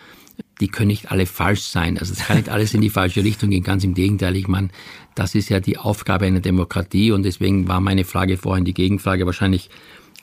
die 0.60 0.68
können 0.68 0.88
nicht 0.88 1.10
alle 1.10 1.26
falsch 1.26 1.62
sein. 1.62 1.98
Also 1.98 2.12
es 2.12 2.26
kann 2.26 2.36
nicht 2.36 2.48
alles 2.48 2.74
in 2.74 2.80
die 2.80 2.90
falsche 2.90 3.24
Richtung 3.24 3.50
gehen. 3.50 3.64
Ganz 3.64 3.82
im 3.82 3.94
Gegenteil. 3.94 4.36
Ich 4.36 4.46
meine, 4.46 4.68
das 5.16 5.34
ist 5.34 5.48
ja 5.48 5.58
die 5.58 5.78
Aufgabe 5.78 6.26
einer 6.26 6.40
Demokratie 6.40 7.10
und 7.10 7.24
deswegen 7.24 7.66
war 7.66 7.80
meine 7.80 8.04
Frage 8.04 8.36
vorhin 8.36 8.64
die 8.64 8.74
Gegenfrage 8.74 9.26
wahrscheinlich, 9.26 9.68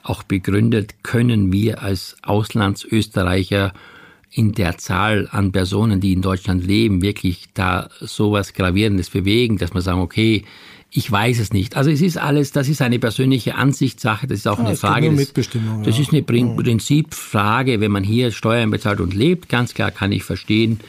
auch 0.03 0.23
begründet, 0.23 1.03
können 1.03 1.51
wir 1.51 1.81
als 1.81 2.15
Auslandsösterreicher 2.23 3.73
in 4.31 4.53
der 4.53 4.77
Zahl 4.77 5.27
an 5.31 5.51
Personen, 5.51 5.99
die 5.99 6.13
in 6.13 6.21
Deutschland 6.21 6.65
leben, 6.65 7.01
wirklich 7.01 7.49
da 7.53 7.89
sowas 7.99 8.53
Gravierendes 8.53 9.09
bewegen, 9.09 9.57
dass 9.57 9.73
man 9.73 9.83
sagen, 9.83 9.99
okay, 9.99 10.45
ich 10.89 11.09
weiß 11.09 11.39
es 11.39 11.53
nicht. 11.53 11.77
Also 11.77 11.89
es 11.89 12.01
ist 12.01 12.17
alles, 12.17 12.51
das 12.51 12.67
ist 12.67 12.81
eine 12.81 12.99
persönliche 12.99 13.55
Ansichtssache, 13.55 14.27
das 14.27 14.39
ist 14.39 14.47
auch 14.47 14.59
ja, 14.59 14.65
eine 14.65 14.75
Frage. 14.75 15.09
Des, 15.09 15.19
Mitbestimmung, 15.19 15.83
das 15.83 15.97
ja. 15.97 16.03
ist 16.03 16.11
eine 16.11 16.23
Prinzipfrage, 16.23 17.79
wenn 17.79 17.91
man 17.91 18.03
hier 18.03 18.31
Steuern 18.31 18.69
bezahlt 18.71 18.99
und 18.99 19.13
lebt, 19.13 19.47
ganz 19.49 19.73
klar 19.73 19.91
kann 19.91 20.11
ich 20.11 20.23
verstehen. 20.23 20.79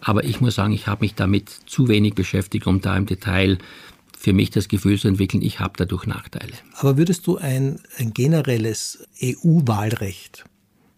Aber 0.00 0.24
ich 0.24 0.40
muss 0.40 0.56
sagen, 0.56 0.72
ich 0.72 0.86
habe 0.86 1.04
mich 1.04 1.14
damit 1.14 1.48
zu 1.66 1.88
wenig 1.88 2.14
beschäftigt, 2.14 2.66
um 2.66 2.80
da 2.80 2.96
im 2.96 3.06
Detail 3.06 3.58
für 4.22 4.32
mich 4.32 4.50
das 4.50 4.68
Gefühl 4.68 5.00
zu 5.00 5.08
entwickeln, 5.08 5.42
ich 5.42 5.58
habe 5.58 5.72
dadurch 5.76 6.06
Nachteile. 6.06 6.52
Aber 6.74 6.96
würdest 6.96 7.26
du 7.26 7.38
ein, 7.38 7.80
ein 7.98 8.14
generelles 8.14 9.04
EU-Wahlrecht, 9.20 10.44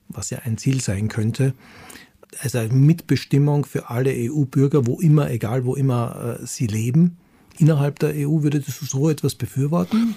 was 0.08 0.28
ja 0.28 0.40
ein 0.44 0.58
Ziel 0.58 0.82
sein 0.82 1.08
könnte, 1.08 1.54
also 2.40 2.58
Mitbestimmung 2.70 3.64
für 3.64 3.88
alle 3.88 4.12
EU-Bürger, 4.12 4.86
wo 4.86 5.00
immer, 5.00 5.30
egal 5.30 5.64
wo 5.64 5.74
immer 5.74 6.38
äh, 6.42 6.46
sie 6.46 6.66
leben, 6.66 7.16
innerhalb 7.56 7.98
der 7.98 8.10
EU, 8.14 8.42
würdest 8.42 8.68
du 8.82 8.84
so 8.84 9.08
etwas 9.08 9.34
befürworten? 9.36 10.16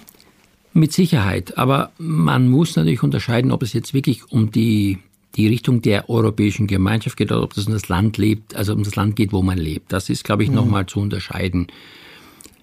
Mit 0.74 0.92
Sicherheit, 0.92 1.56
aber 1.56 1.92
man 1.96 2.50
muss 2.50 2.76
natürlich 2.76 3.02
unterscheiden, 3.02 3.52
ob 3.52 3.62
es 3.62 3.72
jetzt 3.72 3.94
wirklich 3.94 4.30
um 4.30 4.50
die 4.50 4.98
die 5.36 5.46
Richtung 5.46 5.82
der 5.82 6.10
europäischen 6.10 6.66
Gemeinschaft 6.66 7.16
geht 7.16 7.30
oder 7.30 7.42
ob 7.42 7.54
das 7.54 7.66
um 7.66 7.72
das 7.72 7.88
Land 7.88 8.18
lebt, 8.18 8.56
also 8.56 8.72
um 8.72 8.82
das 8.82 8.96
Land 8.96 9.14
geht, 9.14 9.32
wo 9.32 9.40
man 9.40 9.56
lebt. 9.56 9.92
Das 9.92 10.10
ist, 10.10 10.24
glaube 10.24 10.42
ich, 10.42 10.48
mhm. 10.48 10.56
nochmal 10.56 10.86
zu 10.86 11.00
unterscheiden. 11.00 11.68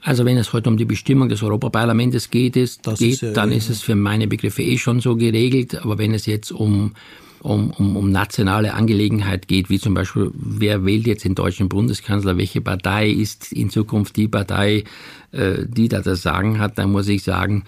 Also 0.06 0.24
wenn 0.24 0.38
es 0.38 0.54
heute 0.54 0.70
um 0.70 0.78
die 0.78 0.86
Bestimmung 0.86 1.30
des 1.30 1.42
Europaparlamentes 1.42 2.30
geht, 2.30 2.56
ist, 2.56 2.84
geht 2.84 3.02
ist, 3.02 3.24
äh, 3.24 3.34
dann 3.34 3.52
ist 3.52 3.72
es 3.72 3.82
für 3.82 3.96
meine 3.96 4.28
Begriffe 4.28 4.62
eh 4.62 4.78
schon 4.78 5.00
so 5.00 5.16
geregelt. 5.16 5.84
Aber 5.84 5.98
wenn 5.98 6.14
es 6.14 6.28
jetzt 6.28 6.52
um 6.52 6.94
um, 7.42 7.72
um, 7.72 7.96
um 7.96 8.12
nationale 8.12 8.74
Angelegenheit 8.74 9.48
geht, 9.48 9.70
wie 9.70 9.80
zum 9.80 9.94
Beispiel, 9.94 10.32
wer 10.34 10.84
wählt 10.84 11.06
jetzt 11.06 11.26
den 11.26 11.36
deutschen 11.36 11.70
Bundeskanzler, 11.70 12.38
welche 12.38 12.60
Partei 12.60 13.10
ist 13.10 13.52
in 13.52 13.70
Zukunft 13.70 14.16
die 14.16 14.28
Partei, 14.28 14.84
äh, 15.32 15.66
die 15.68 15.88
da 15.88 16.02
das 16.02 16.24
Sagen 16.24 16.60
hat, 16.60 16.80
dann 16.80 16.92
muss 16.92 17.08
ich 17.08 17.22
sagen, 17.22 17.64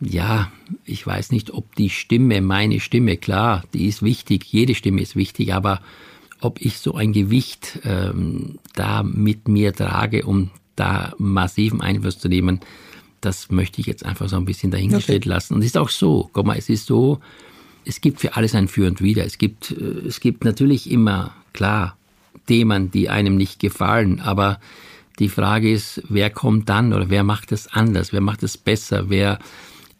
ja, 0.00 0.50
ich 0.84 1.06
weiß 1.06 1.30
nicht, 1.30 1.52
ob 1.52 1.74
die 1.76 1.90
Stimme, 1.90 2.40
meine 2.40 2.80
Stimme, 2.80 3.16
klar, 3.16 3.62
die 3.74 3.86
ist 3.86 4.02
wichtig, 4.02 4.44
jede 4.46 4.74
Stimme 4.74 5.00
ist 5.00 5.14
wichtig, 5.14 5.54
aber 5.54 5.80
ob 6.40 6.60
ich 6.60 6.78
so 6.78 6.94
ein 6.94 7.12
Gewicht 7.12 7.78
ähm, 7.84 8.58
da 8.74 9.04
mit 9.04 9.46
mir 9.46 9.72
trage, 9.72 10.24
um 10.24 10.50
da 10.76 11.12
massiven 11.18 11.80
Einfluss 11.80 12.18
zu 12.18 12.28
nehmen, 12.28 12.60
das 13.20 13.50
möchte 13.50 13.80
ich 13.80 13.86
jetzt 13.86 14.04
einfach 14.04 14.28
so 14.28 14.36
ein 14.36 14.44
bisschen 14.44 14.70
dahingestellt 14.70 15.22
okay. 15.22 15.28
lassen. 15.28 15.54
Und 15.54 15.60
es 15.60 15.66
ist 15.66 15.78
auch 15.78 15.88
so, 15.88 16.28
guck 16.32 16.46
mal, 16.46 16.58
es 16.58 16.68
ist 16.68 16.86
so, 16.86 17.20
es 17.84 18.00
gibt 18.00 18.20
für 18.20 18.36
alles 18.36 18.54
ein 18.54 18.68
Für 18.68 18.86
und 18.86 19.00
Wider. 19.00 19.24
Es 19.24 19.38
gibt, 19.38 19.70
äh, 19.70 20.06
es 20.06 20.20
gibt 20.20 20.44
natürlich 20.44 20.90
immer, 20.90 21.34
klar, 21.52 21.96
Themen, 22.46 22.90
die 22.90 23.08
einem 23.08 23.36
nicht 23.36 23.60
gefallen, 23.60 24.20
aber 24.20 24.58
die 25.18 25.28
Frage 25.28 25.70
ist, 25.70 26.02
wer 26.08 26.30
kommt 26.30 26.68
dann 26.68 26.92
oder 26.92 27.08
wer 27.10 27.22
macht 27.22 27.52
es 27.52 27.68
anders, 27.68 28.12
wer 28.12 28.20
macht 28.20 28.42
es 28.42 28.58
besser, 28.58 29.08
wer, 29.10 29.38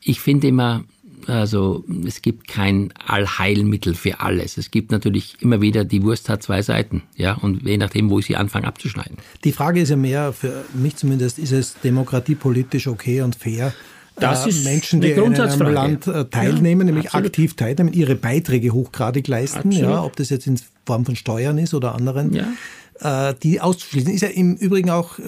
ich 0.00 0.20
finde 0.20 0.48
immer, 0.48 0.84
also 1.26 1.84
es 2.06 2.22
gibt 2.22 2.48
kein 2.48 2.92
Allheilmittel 3.06 3.94
für 3.94 4.20
alles. 4.20 4.56
Es 4.56 4.70
gibt 4.70 4.90
natürlich 4.90 5.36
immer 5.40 5.60
wieder, 5.60 5.84
die 5.84 6.02
Wurst 6.02 6.28
hat 6.28 6.42
zwei 6.42 6.62
Seiten, 6.62 7.02
ja, 7.16 7.34
und 7.34 7.62
je 7.62 7.78
nachdem, 7.78 8.10
wo 8.10 8.18
ich 8.18 8.26
sie 8.26 8.36
anfange 8.36 8.66
abzuschneiden. 8.66 9.16
Die 9.44 9.52
Frage 9.52 9.80
ist 9.80 9.88
ja 9.88 9.96
mehr, 9.96 10.32
für 10.32 10.64
mich 10.74 10.96
zumindest, 10.96 11.38
ist 11.38 11.52
es 11.52 11.74
demokratiepolitisch 11.82 12.86
okay 12.86 13.22
und 13.22 13.34
fair, 13.36 13.72
das 14.16 14.46
äh, 14.46 14.50
ist 14.50 14.64
Menschen, 14.64 15.00
die 15.00 15.10
in 15.10 15.34
einem 15.34 15.72
Land 15.72 16.06
äh, 16.06 16.24
teilnehmen, 16.26 16.86
ja, 16.86 16.92
nämlich 16.92 17.06
absolut. 17.06 17.26
aktiv 17.26 17.54
teilnehmen, 17.54 17.92
ihre 17.92 18.14
Beiträge 18.14 18.70
hochgradig 18.70 19.26
leisten, 19.26 19.72
ja, 19.72 20.02
ob 20.02 20.16
das 20.16 20.30
jetzt 20.30 20.46
in 20.46 20.58
Form 20.84 21.04
von 21.04 21.16
Steuern 21.16 21.58
ist 21.58 21.74
oder 21.74 21.94
anderen. 21.94 22.32
Ja. 22.34 23.30
Äh, 23.30 23.34
die 23.42 23.60
auszuschließen. 23.60 24.12
Ist 24.12 24.20
ja 24.20 24.28
im 24.28 24.56
Übrigen 24.56 24.90
auch 24.90 25.18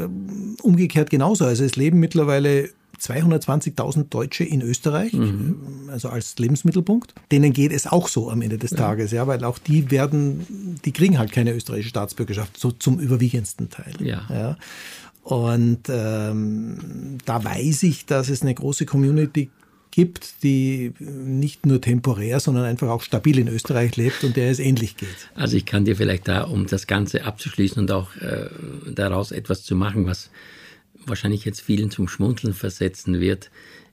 umgekehrt 0.62 1.10
genauso. 1.10 1.44
Also 1.44 1.64
es 1.64 1.76
leben 1.76 1.98
mittlerweile 1.98 2.70
220.000 3.04 4.08
Deutsche 4.08 4.44
in 4.44 4.62
Österreich, 4.62 5.12
mhm. 5.12 5.88
also 5.88 6.08
als 6.08 6.38
Lebensmittelpunkt. 6.38 7.14
Denen 7.30 7.52
geht 7.52 7.72
es 7.72 7.86
auch 7.86 8.08
so 8.08 8.30
am 8.30 8.42
Ende 8.42 8.58
des 8.58 8.72
ja. 8.72 8.78
Tages, 8.78 9.12
ja, 9.12 9.26
weil 9.26 9.44
auch 9.44 9.58
die 9.58 9.90
werden, 9.90 10.78
die 10.84 10.92
kriegen 10.92 11.18
halt 11.18 11.32
keine 11.32 11.52
österreichische 11.52 11.90
Staatsbürgerschaft, 11.90 12.58
so 12.58 12.70
zum 12.70 12.98
überwiegendsten 12.98 13.70
Teil. 13.70 13.94
Ja. 14.00 14.22
ja. 14.30 14.56
Und 15.22 15.88
ähm, 15.88 17.18
da 17.24 17.42
weiß 17.42 17.82
ich, 17.84 18.06
dass 18.06 18.28
es 18.28 18.42
eine 18.42 18.54
große 18.54 18.84
Community 18.84 19.50
gibt, 19.90 20.42
die 20.42 20.92
nicht 20.98 21.66
nur 21.66 21.80
temporär, 21.80 22.40
sondern 22.40 22.64
einfach 22.64 22.88
auch 22.88 23.02
stabil 23.02 23.38
in 23.38 23.48
Österreich 23.48 23.96
lebt 23.96 24.24
und 24.24 24.36
der 24.36 24.50
es 24.50 24.58
ähnlich 24.58 24.96
geht. 24.96 25.30
Also 25.36 25.56
ich 25.56 25.66
kann 25.66 25.84
dir 25.84 25.96
vielleicht 25.96 26.26
da, 26.26 26.42
um 26.42 26.66
das 26.66 26.86
Ganze 26.86 27.24
abzuschließen 27.24 27.80
und 27.80 27.90
auch 27.92 28.14
äh, 28.16 28.48
daraus 28.92 29.30
etwas 29.30 29.62
zu 29.62 29.76
machen, 29.76 30.04
was 30.04 30.30
wahrscheinlich 31.06 31.44
jetzt 31.44 31.60
vielen 31.60 31.90
zum 31.90 32.08
Schmunzeln 32.08 32.54
versetzen 32.54 33.20
wird, 33.20 33.50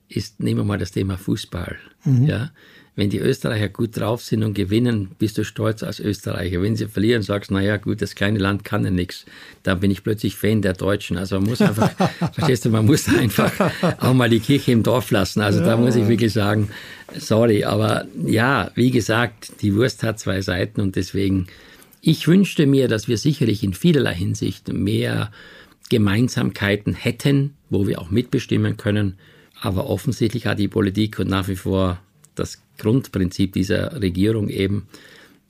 ist, 0.08 0.40
nehmen 0.40 0.60
wir 0.60 0.64
mal 0.64 0.78
das 0.78 0.92
Thema 0.92 1.16
Fußball. 1.16 1.76
Mhm. 2.04 2.26
Ja, 2.26 2.50
wenn 2.94 3.08
die 3.08 3.20
Österreicher 3.20 3.70
gut 3.70 3.96
drauf 3.96 4.22
sind 4.22 4.42
und 4.42 4.52
gewinnen, 4.52 5.12
bist 5.18 5.38
du 5.38 5.44
stolz 5.44 5.82
als 5.82 5.98
Österreicher. 5.98 6.60
Wenn 6.60 6.76
sie 6.76 6.88
verlieren, 6.88 7.22
sagst 7.22 7.50
du, 7.50 7.54
naja, 7.54 7.78
gut, 7.78 8.02
das 8.02 8.14
kleine 8.14 8.38
Land 8.38 8.64
kann 8.64 8.84
ja 8.84 8.90
nichts. 8.90 9.24
Dann 9.62 9.80
bin 9.80 9.90
ich 9.90 10.04
plötzlich 10.04 10.36
Fan 10.36 10.60
der 10.60 10.74
Deutschen. 10.74 11.16
Also 11.16 11.40
man 11.40 11.48
muss 11.48 11.62
einfach, 11.62 11.90
verstehst 12.34 12.66
du, 12.66 12.70
man 12.70 12.84
muss 12.84 13.08
einfach 13.08 13.52
auch 13.98 14.12
mal 14.12 14.28
die 14.28 14.40
Kirche 14.40 14.72
im 14.72 14.82
Dorf 14.82 15.10
lassen. 15.10 15.40
Also 15.40 15.60
ja. 15.60 15.66
da 15.66 15.76
muss 15.78 15.96
ich 15.96 16.06
wirklich 16.06 16.34
sagen, 16.34 16.68
sorry, 17.16 17.64
aber 17.64 18.04
ja, 18.26 18.70
wie 18.74 18.90
gesagt, 18.90 19.62
die 19.62 19.74
Wurst 19.74 20.02
hat 20.02 20.18
zwei 20.18 20.42
Seiten 20.42 20.82
und 20.82 20.94
deswegen, 20.94 21.46
ich 22.02 22.28
wünschte 22.28 22.66
mir, 22.66 22.88
dass 22.88 23.08
wir 23.08 23.16
sicherlich 23.16 23.64
in 23.64 23.72
vielerlei 23.72 24.14
Hinsicht 24.14 24.70
mehr 24.70 25.30
Gemeinsamkeiten 25.92 26.94
hätten, 26.94 27.52
wo 27.68 27.86
wir 27.86 28.00
auch 28.00 28.10
mitbestimmen 28.10 28.78
können. 28.78 29.18
Aber 29.60 29.90
offensichtlich 29.90 30.46
hat 30.46 30.58
die 30.58 30.68
Politik 30.68 31.18
und 31.18 31.28
nach 31.28 31.48
wie 31.48 31.56
vor 31.56 32.00
das 32.34 32.62
Grundprinzip 32.78 33.52
dieser 33.52 34.00
Regierung 34.00 34.48
eben, 34.48 34.88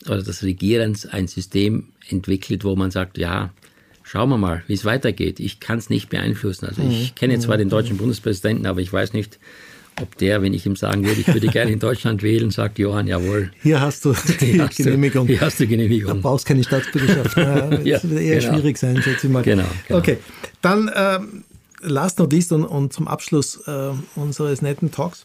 oder 0.05 0.20
des 0.20 0.42
Regierens 0.42 1.07
ein 1.07 1.28
System 1.28 1.90
entwickelt, 2.09 2.64
wo 2.64 2.74
man 2.74 2.90
sagt, 2.90 3.18
ja, 3.18 3.55
schauen 4.02 4.31
wir 4.31 4.37
mal, 4.37 4.64
wie 4.66 4.72
es 4.72 4.85
weitergeht. 4.85 5.38
Ich 5.38 5.61
kann 5.61 5.78
es 5.78 5.90
nicht 5.90 6.09
beeinflussen. 6.09 6.66
Also 6.66 6.83
ich 6.83 7.12
mhm. 7.12 7.14
kenne 7.14 7.38
zwar 7.38 7.57
den 7.57 7.68
deutschen 7.68 7.96
Bundespräsidenten, 7.96 8.66
aber 8.66 8.81
ich 8.81 8.92
weiß 8.92 9.12
nicht, 9.12 9.38
ob 10.00 10.16
der, 10.18 10.42
wenn 10.42 10.55
ich 10.55 10.64
ihm 10.64 10.76
sagen 10.76 11.05
würde, 11.05 11.20
ich 11.20 11.28
würde 11.28 11.48
gerne 11.48 11.70
in 11.70 11.78
Deutschland 11.78 12.22
wählen, 12.22 12.50
sagt 12.50 12.78
Johann, 12.78 13.07
jawohl. 13.07 13.50
Hier 13.62 13.81
hast 13.81 14.05
du 14.05 14.14
die 14.40 14.52
hier 14.52 14.68
Genehmigung. 14.68 15.26
Du, 15.26 15.33
hier 15.33 15.42
hast 15.42 15.61
du 15.61 15.66
Genehmigung. 15.66 16.14
Du 16.14 16.22
brauchst 16.22 16.46
keine 16.46 16.64
Staatsbürgerschaft. 16.64 17.37
das 17.37 17.85
ja, 17.85 18.02
wird 18.02 18.20
eher 18.20 18.40
genau. 18.40 18.52
schwierig 18.55 18.78
sein, 18.78 19.02
schätze 19.02 19.26
ich 19.26 19.33
mal. 19.33 19.42
Genau. 19.42 19.64
genau. 19.87 19.98
Okay, 19.98 20.18
dann 20.62 20.90
ähm, 20.94 21.44
last 21.83 22.18
not 22.18 22.33
least 22.33 22.52
und, 22.52 22.64
und 22.64 22.92
zum 22.92 23.07
Abschluss 23.09 23.57
äh, 23.66 23.90
unseres 24.14 24.62
netten 24.62 24.90
Talks. 24.90 25.24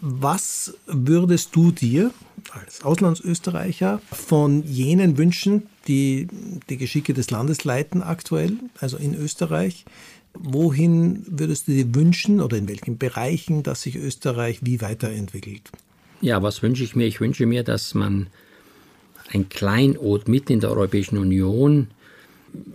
Was 0.00 0.74
würdest 0.86 1.56
du 1.56 1.70
dir 1.70 2.10
als 2.52 2.84
Auslandsösterreicher 2.84 4.00
von 4.12 4.62
jenen 4.64 5.16
wünschen, 5.16 5.64
die 5.88 6.28
die 6.68 6.76
Geschicke 6.76 7.14
des 7.14 7.30
Landes 7.30 7.64
leiten 7.64 8.02
aktuell, 8.02 8.52
also 8.78 8.98
in 8.98 9.14
Österreich? 9.14 9.84
Wohin 10.40 11.24
würdest 11.28 11.68
du 11.68 11.72
dir 11.72 11.94
wünschen 11.94 12.40
oder 12.40 12.56
in 12.56 12.68
welchen 12.68 12.98
Bereichen, 12.98 13.62
dass 13.62 13.82
sich 13.82 13.96
Österreich 13.96 14.60
wie 14.62 14.80
weiterentwickelt? 14.80 15.70
Ja, 16.20 16.42
was 16.42 16.62
wünsche 16.62 16.84
ich 16.84 16.96
mir? 16.96 17.06
Ich 17.06 17.20
wünsche 17.20 17.46
mir, 17.46 17.62
dass 17.62 17.94
man 17.94 18.28
ein 19.32 19.48
Kleinod 19.48 20.28
mitten 20.28 20.52
in 20.52 20.60
der 20.60 20.70
Europäischen 20.70 21.18
Union 21.18 21.88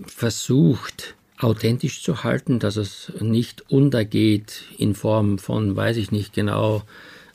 versucht, 0.06 1.16
authentisch 1.40 2.04
zu 2.04 2.24
halten, 2.24 2.60
dass 2.60 2.76
es 2.76 3.12
nicht 3.20 3.72
untergeht 3.72 4.66
in 4.78 4.94
Form 4.94 5.40
von, 5.40 5.76
weiß 5.76 5.98
ich 5.98 6.12
nicht 6.12 6.34
genau, 6.34 6.84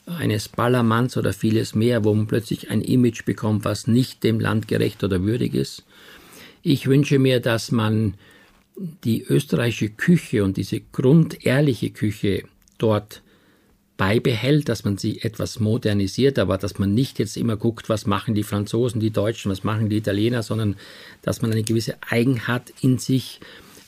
eines 0.05 0.47
Ballermanns 0.47 1.17
oder 1.17 1.33
vieles 1.33 1.75
mehr, 1.75 2.05
wo 2.05 2.13
man 2.13 2.27
plötzlich 2.27 2.69
ein 2.71 2.81
Image 2.81 3.25
bekommt, 3.25 3.65
was 3.65 3.87
nicht 3.87 4.23
dem 4.23 4.39
Land 4.39 4.69
gerecht 4.69 5.03
oder 5.03 5.23
würdig 5.23 5.53
ist. 5.53 5.83
Ich 6.63 6.87
wünsche 6.87 7.19
mir, 7.19 7.41
dass 7.41 7.71
man 7.71 8.13
die 8.77 9.23
österreichische 9.23 9.89
Küche 9.89 10.43
und 10.43 10.57
diese 10.57 10.79
grundehrliche 10.79 11.89
Küche 11.89 12.43
dort 12.77 13.21
beibehält, 13.97 14.69
dass 14.69 14.85
man 14.85 14.97
sie 14.97 15.21
etwas 15.21 15.59
modernisiert, 15.59 16.37
aber 16.37 16.59
dass 16.59 16.77
man 16.77 16.93
nicht 16.93 17.17
jetzt 17.17 17.35
immer 17.35 17.57
guckt, 17.57 17.89
was 17.89 18.05
machen 18.05 18.35
die 18.35 18.43
Franzosen, 18.43 19.01
die 19.01 19.09
Deutschen, 19.09 19.51
was 19.51 19.63
machen 19.63 19.89
die 19.89 19.97
Italiener, 19.97 20.43
sondern 20.43 20.75
dass 21.23 21.41
man 21.41 21.51
eine 21.51 21.63
gewisse 21.63 21.97
Eigenheit 22.07 22.71
in 22.81 22.99
sich 22.99 23.39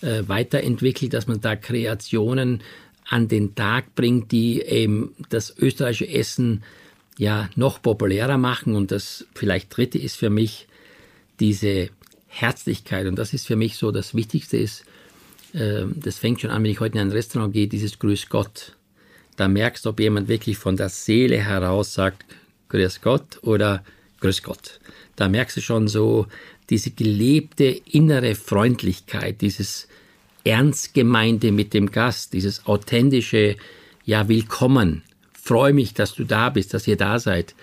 äh, 0.01 0.23
weiterentwickelt, 0.25 1.13
dass 1.13 1.27
man 1.27 1.41
da 1.41 1.55
Kreationen 1.55 2.61
an 3.07 3.27
den 3.27 3.53
Tag 3.53 3.95
bringt, 3.95 4.31
die 4.31 4.61
eben 4.61 5.15
das 5.29 5.55
österreichische 5.57 6.09
Essen 6.11 6.63
ja 7.17 7.49
noch 7.55 7.81
populärer 7.81 8.37
machen. 8.37 8.75
Und 8.75 8.91
das 8.91 9.27
vielleicht 9.35 9.75
dritte 9.75 9.99
ist 9.99 10.15
für 10.15 10.29
mich 10.29 10.67
diese 11.39 11.89
Herzlichkeit. 12.29 13.07
Und 13.07 13.17
das 13.17 13.33
ist 13.33 13.47
für 13.47 13.55
mich 13.55 13.75
so 13.75 13.91
das 13.91 14.15
Wichtigste 14.15 14.57
ist, 14.57 14.85
äh, 15.53 15.83
das 15.93 16.17
fängt 16.17 16.41
schon 16.41 16.51
an, 16.51 16.63
wenn 16.63 16.71
ich 16.71 16.79
heute 16.79 16.97
in 16.97 17.01
ein 17.01 17.11
Restaurant 17.11 17.53
gehe, 17.53 17.67
dieses 17.67 17.99
Grüß 17.99 18.29
Gott. 18.29 18.75
Da 19.35 19.47
merkst 19.47 19.85
du, 19.85 19.89
ob 19.89 19.99
jemand 19.99 20.27
wirklich 20.27 20.57
von 20.57 20.77
der 20.77 20.89
Seele 20.89 21.37
heraus 21.37 21.93
sagt, 21.93 22.23
Grüß 22.69 23.01
Gott 23.01 23.39
oder 23.41 23.83
Grüß 24.21 24.43
Gott. 24.43 24.79
Da 25.15 25.27
merkst 25.27 25.57
du 25.57 25.61
schon 25.61 25.87
so 25.87 26.27
diese 26.69 26.91
gelebte 26.91 27.65
innere 27.65 28.35
Freundlichkeit, 28.35 29.41
dieses 29.41 29.87
Ernstgemeinde 30.43 31.51
mit 31.51 31.73
dem 31.73 31.91
Gast, 31.91 32.33
dieses 32.33 32.65
authentische, 32.67 33.55
ja, 34.05 34.27
willkommen, 34.27 35.03
freue 35.33 35.73
mich, 35.73 35.93
dass 35.93 36.13
du 36.13 36.23
da 36.25 36.49
bist, 36.49 36.73
dass 36.73 36.87
ihr 36.87 36.95
da 36.95 37.19
seid, 37.19 37.55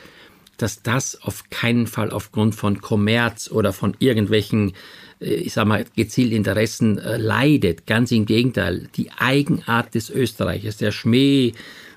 dass 0.57 0.83
das 0.83 1.21
auf 1.23 1.51
keinen 1.51 1.87
Fall 1.87 2.11
aufgrund 2.11 2.55
von 2.55 2.81
Kommerz 2.81 3.51
oder 3.51 3.73
von 3.73 3.97
irgendwelchen, 3.99 4.73
äh, 5.21 5.35
ich 5.35 5.53
sag 5.53 5.67
mal, 5.67 5.85
gezielten 5.97 6.37
Interessen 6.37 6.99
äh, 6.99 7.17
leidet. 7.17 7.87
Ganz 7.87 8.11
im 8.13 8.27
Gegenteil. 8.27 8.89
Die 8.97 9.11
Eigenart 9.13 9.95
des 9.95 10.11
Österreichers, 10.11 10.77
der 10.77 10.93
Schmäh, 10.93 11.53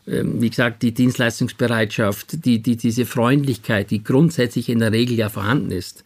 ähm, 0.07 0.41
wie 0.41 0.49
gesagt, 0.49 0.81
die 0.81 0.93
Dienstleistungsbereitschaft, 0.93 2.45
die, 2.45 2.61
die, 2.61 2.77
diese 2.77 3.05
Freundlichkeit, 3.05 3.91
die 3.91 4.03
grundsätzlich 4.03 4.69
in 4.69 4.79
der 4.79 4.91
Regel 4.91 5.17
ja 5.17 5.29
vorhanden 5.29 5.71
ist, 5.71 6.03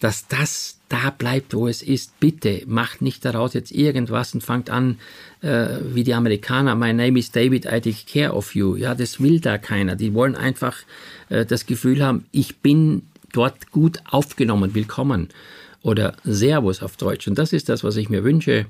dass 0.00 0.28
das 0.28 0.73
da 0.88 1.10
bleibt, 1.10 1.54
wo 1.54 1.66
es 1.66 1.82
ist. 1.82 2.18
Bitte 2.20 2.62
macht 2.66 3.02
nicht 3.02 3.24
daraus 3.24 3.54
jetzt 3.54 3.72
irgendwas 3.72 4.34
und 4.34 4.42
fangt 4.42 4.70
an, 4.70 4.98
äh, 5.40 5.68
wie 5.92 6.04
die 6.04 6.14
Amerikaner, 6.14 6.74
my 6.74 6.92
name 6.92 7.18
is 7.18 7.30
David, 7.30 7.64
I 7.64 7.80
take 7.80 8.04
care 8.06 8.34
of 8.34 8.54
you. 8.54 8.76
Ja, 8.76 8.94
das 8.94 9.20
will 9.20 9.40
da 9.40 9.58
keiner. 9.58 9.96
Die 9.96 10.14
wollen 10.14 10.36
einfach 10.36 10.76
äh, 11.28 11.44
das 11.44 11.66
Gefühl 11.66 12.04
haben, 12.04 12.26
ich 12.32 12.58
bin 12.58 13.02
dort 13.32 13.70
gut 13.70 13.98
aufgenommen, 14.10 14.74
willkommen. 14.74 15.28
oder 15.84 16.16
Servus 16.24 16.82
auf 16.82 16.96
Deutsch. 16.96 17.28
Und 17.28 17.38
das 17.38 17.52
ist 17.52 17.68
das, 17.68 17.84
was 17.84 17.96
ich 17.96 18.08
mir 18.08 18.24
wünsche. 18.24 18.66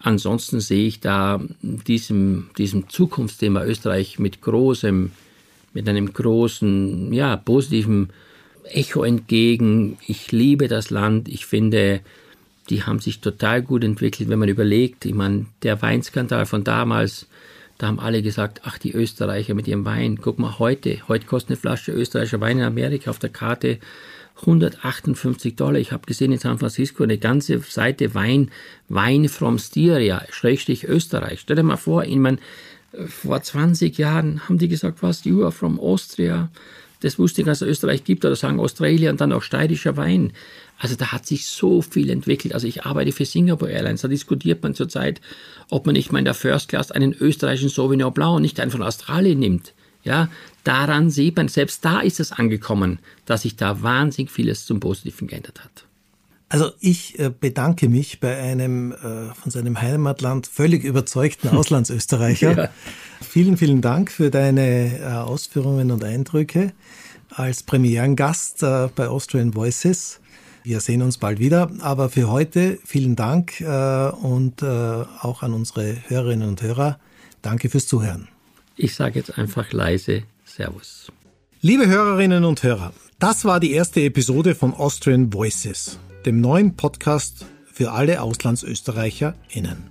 Ansonsten 0.00 0.60
sehe 0.60 0.86
ich 0.86 0.98
da 0.98 1.40
diesem, 1.62 2.50
diesem 2.58 2.88
Zukunftsthema 2.88 3.64
Österreich 3.64 4.18
mit 4.18 4.40
großem, 4.40 5.12
mit 5.74 5.88
einem 5.88 6.12
großen, 6.12 7.12
ja, 7.12 7.36
positiven 7.36 8.08
Echo 8.64 9.04
entgegen. 9.04 9.98
Ich 10.06 10.32
liebe 10.32 10.68
das 10.68 10.90
Land. 10.90 11.28
Ich 11.28 11.46
finde, 11.46 12.00
die 12.70 12.84
haben 12.84 12.98
sich 12.98 13.20
total 13.20 13.62
gut 13.62 13.84
entwickelt, 13.84 14.28
wenn 14.28 14.38
man 14.38 14.48
überlegt. 14.48 15.04
Ich 15.04 15.14
meine, 15.14 15.46
der 15.62 15.80
Weinskandal 15.82 16.46
von 16.46 16.64
damals, 16.64 17.26
da 17.78 17.88
haben 17.88 18.00
alle 18.00 18.22
gesagt, 18.22 18.62
ach, 18.64 18.78
die 18.78 18.92
Österreicher 18.92 19.54
mit 19.54 19.68
ihrem 19.68 19.84
Wein. 19.84 20.18
Guck 20.20 20.38
mal, 20.38 20.58
heute, 20.58 20.98
heute 21.08 21.26
kostet 21.26 21.50
eine 21.50 21.56
Flasche 21.58 21.92
österreichischer 21.92 22.40
Wein 22.40 22.58
in 22.58 22.64
Amerika 22.64 23.10
auf 23.10 23.18
der 23.18 23.30
Karte 23.30 23.78
158 24.40 25.56
Dollar. 25.56 25.78
Ich 25.78 25.92
habe 25.92 26.06
gesehen 26.06 26.32
in 26.32 26.38
San 26.38 26.58
Francisco 26.58 27.02
eine 27.02 27.18
ganze 27.18 27.58
Seite 27.60 28.14
Wein, 28.14 28.50
Wein 28.88 29.28
from 29.28 29.58
Styria, 29.58 30.24
Schrägstrich 30.30 30.84
Österreich. 30.84 31.40
Stell 31.40 31.56
dir 31.56 31.62
mal 31.62 31.76
vor, 31.76 32.04
ich 32.04 32.16
meine, 32.16 32.38
vor 33.06 33.42
20 33.42 33.96
Jahren 33.98 34.48
haben 34.48 34.58
die 34.58 34.68
gesagt, 34.68 35.02
was, 35.02 35.24
you 35.24 35.42
are 35.42 35.52
from 35.52 35.78
Austria. 35.80 36.48
Das 37.04 37.18
wusste 37.18 37.42
ich, 37.42 37.46
dass 37.46 37.60
es 37.60 37.68
Österreich 37.68 38.04
gibt, 38.04 38.24
oder 38.24 38.34
sagen 38.34 38.58
Australien 38.58 39.12
und 39.12 39.20
dann 39.20 39.32
auch 39.32 39.42
steirischer 39.42 39.96
Wein. 39.96 40.32
Also 40.78 40.96
da 40.96 41.12
hat 41.12 41.26
sich 41.26 41.46
so 41.46 41.82
viel 41.82 42.10
entwickelt. 42.10 42.54
Also 42.54 42.66
ich 42.66 42.84
arbeite 42.84 43.12
für 43.12 43.26
Singapore 43.26 43.70
Airlines. 43.70 44.00
Da 44.00 44.08
diskutiert 44.08 44.62
man 44.62 44.74
zurzeit, 44.74 45.20
ob 45.68 45.86
man 45.86 45.94
nicht 45.94 46.12
mal 46.12 46.18
in 46.18 46.24
der 46.24 46.34
First 46.34 46.68
Class 46.68 46.90
einen 46.90 47.12
österreichischen 47.12 47.68
Sauvignon 47.68 48.12
Blanc 48.12 48.36
und 48.36 48.42
nicht 48.42 48.58
einen 48.58 48.70
von 48.70 48.82
Australien 48.82 49.38
nimmt. 49.38 49.74
Ja, 50.02 50.28
daran 50.64 51.10
sieht 51.10 51.36
man, 51.36 51.48
selbst 51.48 51.84
da 51.84 52.00
ist 52.00 52.20
es 52.20 52.32
angekommen, 52.32 52.98
dass 53.26 53.42
sich 53.42 53.56
da 53.56 53.82
wahnsinnig 53.82 54.30
vieles 54.30 54.66
zum 54.66 54.80
Positiven 54.80 55.28
geändert 55.28 55.62
hat. 55.62 55.83
Also 56.54 56.70
ich 56.78 57.18
äh, 57.18 57.32
bedanke 57.36 57.88
mich 57.88 58.20
bei 58.20 58.36
einem 58.36 58.92
äh, 58.92 59.34
von 59.34 59.50
seinem 59.50 59.82
Heimatland 59.82 60.46
völlig 60.46 60.84
überzeugten 60.84 61.48
Auslandsösterreicher. 61.48 62.56
ja. 62.56 62.68
Vielen, 63.20 63.56
vielen 63.56 63.80
Dank 63.80 64.12
für 64.12 64.30
deine 64.30 65.00
äh, 65.00 65.04
Ausführungen 65.04 65.90
und 65.90 66.04
Eindrücke 66.04 66.72
als 67.30 67.64
Premierengast 67.64 68.60
bei 68.60 69.08
Austrian 69.08 69.56
Voices. 69.56 70.20
Wir 70.62 70.78
sehen 70.78 71.02
uns 71.02 71.18
bald 71.18 71.40
wieder, 71.40 71.68
aber 71.80 72.08
für 72.08 72.30
heute 72.30 72.78
vielen 72.84 73.16
Dank 73.16 73.54
und 73.60 74.62
auch 74.62 75.42
an 75.42 75.52
unsere 75.52 75.96
Hörerinnen 76.06 76.46
und 76.46 76.62
Hörer. 76.62 77.00
Danke 77.42 77.70
fürs 77.70 77.88
Zuhören. 77.88 78.28
Ich 78.76 78.94
sage 78.94 79.18
jetzt 79.18 79.36
einfach 79.36 79.72
leise 79.72 80.22
Servus. 80.44 81.10
Liebe 81.60 81.88
Hörerinnen 81.88 82.44
und 82.44 82.62
Hörer, 82.62 82.92
das 83.18 83.44
war 83.44 83.58
die 83.58 83.72
erste 83.72 84.02
Episode 84.02 84.54
von 84.54 84.72
Austrian 84.72 85.32
Voices, 85.32 85.98
dem 86.26 86.40
neuen 86.40 86.76
Podcast 86.76 87.46
für 87.72 87.92
alle 87.92 88.20
AuslandsösterreicherInnen. 88.20 89.90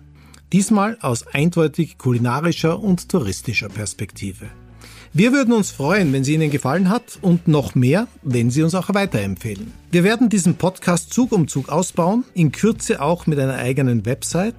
Diesmal 0.51 0.97
aus 1.01 1.27
eindeutig 1.27 1.97
kulinarischer 1.97 2.79
und 2.79 3.09
touristischer 3.09 3.69
Perspektive. 3.69 4.47
Wir 5.13 5.31
würden 5.31 5.53
uns 5.53 5.71
freuen, 5.71 6.11
wenn 6.11 6.23
sie 6.23 6.33
Ihnen 6.33 6.49
gefallen 6.49 6.89
hat 6.89 7.19
und 7.21 7.47
noch 7.47 7.75
mehr, 7.75 8.07
wenn 8.23 8.49
Sie 8.49 8.63
uns 8.63 8.73
auch 8.73 8.93
weiterempfehlen. 8.93 9.71
Wir 9.91 10.03
werden 10.03 10.29
diesen 10.29 10.55
Podcast 10.55 11.13
Zug 11.13 11.31
um 11.31 11.47
Zug 11.47 11.69
ausbauen, 11.69 12.23
in 12.33 12.51
Kürze 12.51 13.01
auch 13.01 13.27
mit 13.27 13.39
einer 13.39 13.55
eigenen 13.55 14.05
Website 14.05 14.55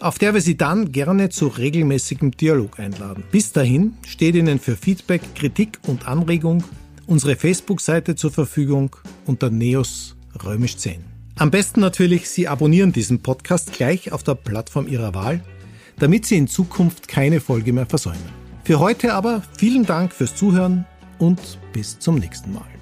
auf 0.00 0.18
der 0.18 0.34
wir 0.34 0.40
Sie 0.40 0.56
dann 0.56 0.92
gerne 0.92 1.28
zu 1.28 1.48
regelmäßigem 1.48 2.32
Dialog 2.32 2.78
einladen. 2.78 3.24
Bis 3.30 3.52
dahin 3.52 3.94
steht 4.06 4.34
Ihnen 4.34 4.58
für 4.58 4.76
Feedback, 4.76 5.22
Kritik 5.34 5.78
und 5.86 6.06
Anregung 6.06 6.62
unsere 7.06 7.36
Facebook-Seite 7.36 8.16
zur 8.16 8.30
Verfügung 8.30 8.94
unter 9.26 9.50
Neos 9.50 10.14
Römisch 10.44 10.76
10. 10.76 11.04
Am 11.36 11.50
besten 11.50 11.80
natürlich, 11.80 12.28
Sie 12.28 12.48
abonnieren 12.48 12.92
diesen 12.92 13.22
Podcast 13.22 13.72
gleich 13.72 14.12
auf 14.12 14.22
der 14.22 14.34
Plattform 14.34 14.88
Ihrer 14.88 15.14
Wahl, 15.14 15.42
damit 15.98 16.26
Sie 16.26 16.36
in 16.36 16.48
Zukunft 16.48 17.08
keine 17.08 17.40
Folge 17.40 17.72
mehr 17.72 17.86
versäumen. 17.86 18.18
Für 18.64 18.80
heute 18.80 19.14
aber 19.14 19.42
vielen 19.56 19.86
Dank 19.86 20.12
fürs 20.12 20.36
Zuhören 20.36 20.84
und 21.18 21.58
bis 21.72 21.98
zum 21.98 22.16
nächsten 22.16 22.52
Mal. 22.52 22.77